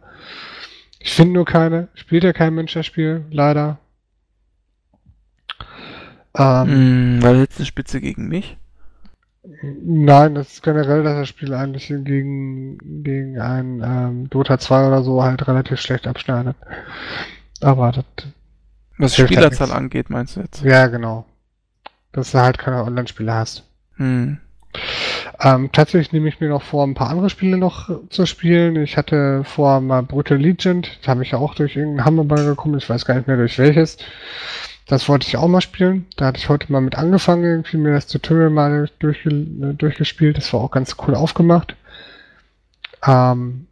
[0.98, 1.88] Ich finde nur keine.
[1.94, 3.78] Spielt ja kein Mensch das Spiel, leider.
[6.38, 8.56] Ähm, weil jetzt eine Spitze gegen mich?
[9.62, 15.02] Nein, das ist generell, dass das Spiel eigentlich gegen, gegen ein ähm, Dota 2 oder
[15.02, 16.56] so halt relativ schlecht abschneidet.
[17.60, 18.04] Aber das.
[18.98, 20.62] Was die halt Spielerzahl halt angeht, meinst du jetzt?
[20.62, 21.24] Ja, genau.
[22.12, 23.64] Dass du halt keine Online-Spiele hast.
[23.96, 24.38] Hm.
[25.40, 28.76] Ähm, tatsächlich nehme ich mir noch vor, ein paar andere Spiele noch zu spielen.
[28.76, 32.76] Ich hatte vor mal Brutal Legend, da habe ich ja auch durch irgendeinen Hammerball gekommen,
[32.76, 33.98] ich weiß gar nicht mehr durch welches.
[34.88, 36.06] Das wollte ich auch mal spielen.
[36.16, 40.38] Da hatte ich heute mal mit angefangen, irgendwie mir das Tutorial mal durchge durchgespielt.
[40.38, 41.76] Das war auch ganz cool aufgemacht.
[43.06, 43.66] Ähm,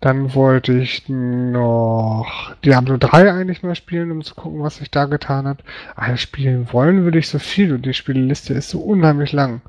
[0.00, 5.04] dann wollte ich noch Diablo 3 eigentlich mal spielen, um zu gucken, was sich da
[5.04, 5.58] getan hat.
[5.96, 9.60] Aber spielen wollen würde ich so viel und die Spielliste ist so unheimlich lang,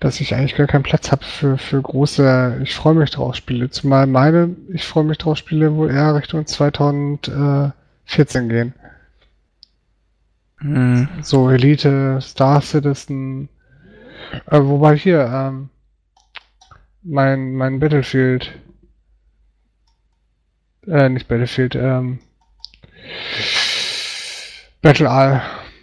[0.00, 3.70] dass ich eigentlich gar keinen Platz habe für, für große Ich freue mich drauf Spiele.
[3.70, 8.74] Zumal meine Ich freue mich drauf Spiele wohl eher Richtung 2014 gehen.
[10.60, 11.08] Mhm.
[11.22, 13.48] So Elite, Star Citizen.
[14.46, 15.70] Äh, wobei hier, ähm,
[17.02, 18.52] mein, mein Battlefield.
[20.86, 22.18] Äh, nicht Battlefield, ähm.
[24.82, 25.42] Battle All.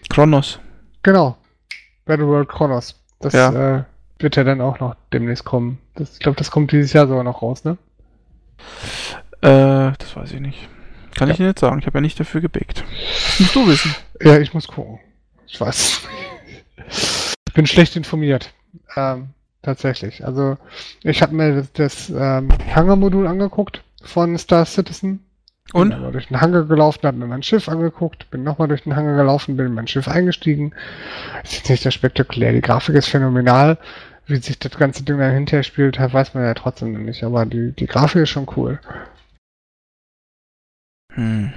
[0.09, 0.59] Kronos.
[1.03, 1.37] Genau.
[2.05, 2.99] Battle World Kronos.
[3.19, 3.77] Das ja.
[3.77, 3.83] äh,
[4.19, 5.79] wird ja dann auch noch demnächst kommen.
[5.95, 7.77] Das, ich glaube, das kommt dieses Jahr sogar noch raus, ne?
[9.41, 10.69] Äh, das weiß ich nicht.
[11.15, 11.31] Kann ja.
[11.31, 11.79] ich dir nicht sagen.
[11.79, 12.83] Ich habe ja nicht dafür gebackt.
[12.83, 13.95] Das musst du wissen.
[14.21, 14.99] Ja, ich muss gucken.
[15.45, 16.07] Ich weiß.
[17.47, 18.53] ich bin schlecht informiert.
[18.95, 19.29] Ähm,
[19.61, 20.25] tatsächlich.
[20.25, 20.57] Also,
[21.03, 25.23] ich habe mir das, das ähm, Hangar-Modul angeguckt von Star Citizen.
[25.73, 25.89] Und?
[25.89, 29.17] Bin durch den Hangar gelaufen, habe mir mein Schiff angeguckt, bin nochmal durch den Hangar
[29.17, 30.73] gelaufen, bin in mein Schiff eingestiegen.
[31.43, 32.53] Ist jetzt nicht so spektakulär.
[32.53, 33.77] Die Grafik ist phänomenal.
[34.27, 37.23] Wie sich das ganze Ding dann hinterher spielt, weiß man ja trotzdem noch nicht.
[37.23, 38.79] Aber die, die Grafik ist schon cool.
[41.13, 41.53] Hm.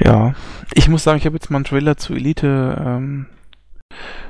[0.00, 0.34] Ja,
[0.74, 3.26] ich muss sagen, ich habe jetzt mal einen Trailer zu Elite ähm,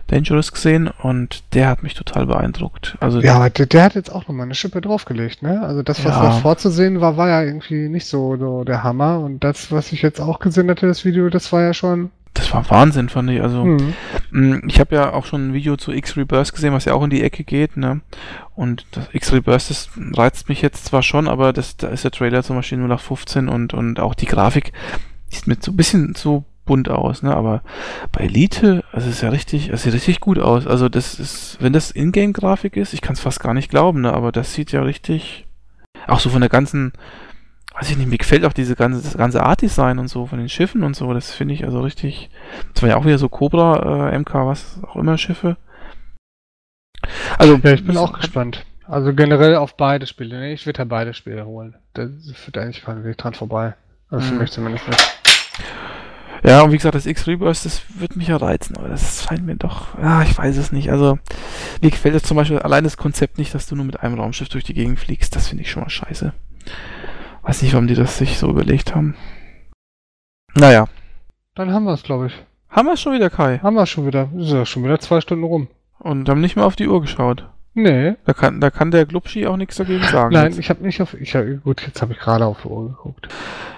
[0.09, 2.97] Dangerous gesehen und der hat mich total beeindruckt.
[3.01, 5.63] Also Ja, der, der hat jetzt auch nochmal eine Schippe draufgelegt, ne?
[5.63, 6.23] Also das, was Ja.
[6.25, 9.21] da vorzusehen war, war ja irgendwie nicht so, so der Hammer.
[9.21, 12.11] Und das, was ich jetzt auch gesehen hatte, das Video, das war ja schon.
[12.45, 13.43] Das war Wahnsinn, fand ich.
[13.43, 13.95] Also Hm.
[14.31, 17.11] mh, ich habe ja auch schon ein Video zu X-Rebirth gesehen, was ja auch in
[17.11, 18.01] die Ecke geht, ne?
[18.55, 22.43] Und das X-Rebirth, das reizt mich jetzt zwar schon, aber das, da ist der Trailer
[22.43, 24.73] zum Beispiel nur nach 15 und, und auch die Grafik
[25.31, 27.35] die sieht mit so ein bisschen so bunt aus, ne?
[27.35, 27.63] Aber
[28.13, 30.67] bei Elite, also es ist ja richtig, es sieht richtig gut aus.
[30.67, 34.13] Also das ist, wenn das Ingame-Grafik ist, ich kann es fast gar nicht glauben, ne?
[34.13, 35.47] Aber das sieht ja richtig,
[36.07, 36.93] auch so von der ganzen,
[37.75, 40.49] weiß ich nicht, mir gefällt auch diese ganze, das ganze Art-Design und so von den
[40.49, 42.31] Schiffen und so, das finde ich also richtig,
[42.73, 45.57] das waren ja auch wieder so Cobra, äh, MK, was auch immer Schiffe.
[47.39, 48.65] Also, Ja, ich bin auch gespannt.
[48.87, 50.39] Also generell auf beide Spiele.
[50.39, 50.53] Ne?
[50.53, 51.75] Ich würde ja beide Spiele holen.
[51.95, 53.75] Da führt eigentlich kein Weg dran vorbei.
[54.11, 54.39] Also für Hm.
[54.39, 55.21] mich zumindest nicht.
[56.43, 59.57] Ja, und wie gesagt, das X-Rebirth, das wird mich ja reizen, aber das scheint mir
[59.57, 60.91] doch, ja, ich weiß es nicht.
[60.91, 61.19] Also,
[61.81, 64.51] mir gefällt das zum Beispiel allein das Konzept nicht, dass du nur mit einem Raumschiff
[64.51, 65.35] durch die Gegend fliegst.
[65.35, 66.35] Das finde ich schon mal scheiße.
[67.45, 69.15] Weiß nicht, warum die das sich so überlegt haben.
[70.55, 70.87] Naja,
[71.55, 72.35] Dann haben wir es, glaube ich.
[72.69, 73.59] haben wir es schon wieder, Kai.
[73.59, 74.29] Haben wir schon wieder.
[74.37, 75.69] Ist ja schon wieder zwei Stunden rum.
[75.99, 77.49] Und haben nicht mehr auf die Uhr geschaut.
[77.75, 78.15] Nee.
[78.25, 80.33] Da kann, da kann der Glubschi auch nichts dagegen sagen.
[80.33, 80.59] Nein, jetzt.
[80.59, 81.15] ich habe nicht auf.
[81.15, 83.29] Ich hab, gut, jetzt habe ich gerade auf die Uhr geguckt.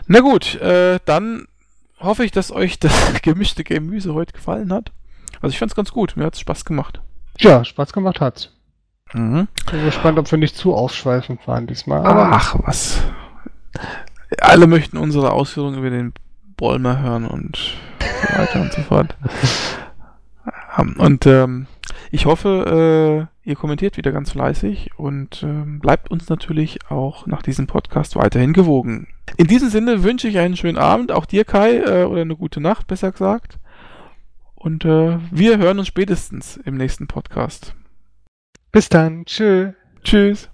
[0.07, 1.47] Na gut, äh, dann
[1.99, 4.93] hoffe ich, dass euch das gemischte Gemüse heute gefallen hat.
[5.41, 7.01] Also ich fand's ganz gut, mir hat's Spaß gemacht.
[7.39, 8.53] Ja, Spaß gemacht hat's.
[9.15, 9.49] Mhm.
[9.71, 12.05] Bin gespannt, ob wir nicht zu aufschweifend waren diesmal.
[12.05, 13.03] Aber Ach, was.
[14.40, 16.12] Alle möchten unsere Ausführungen über den
[16.57, 19.16] Bolmer hören und so weiter und so fort.
[20.78, 21.66] Ähm, Und ähm,
[22.11, 27.43] ich hoffe, äh, ihr kommentiert wieder ganz fleißig und ähm, bleibt uns natürlich auch nach
[27.43, 29.09] diesem Podcast weiterhin gewogen.
[29.36, 32.61] In diesem Sinne wünsche ich einen schönen Abend, auch dir Kai, äh, oder eine gute
[32.61, 33.59] Nacht, besser gesagt.
[34.55, 37.74] Und äh, wir hören uns spätestens im nächsten Podcast.
[38.73, 39.24] bis dann.
[39.24, 39.73] Tschö.
[40.03, 40.51] Tschüss.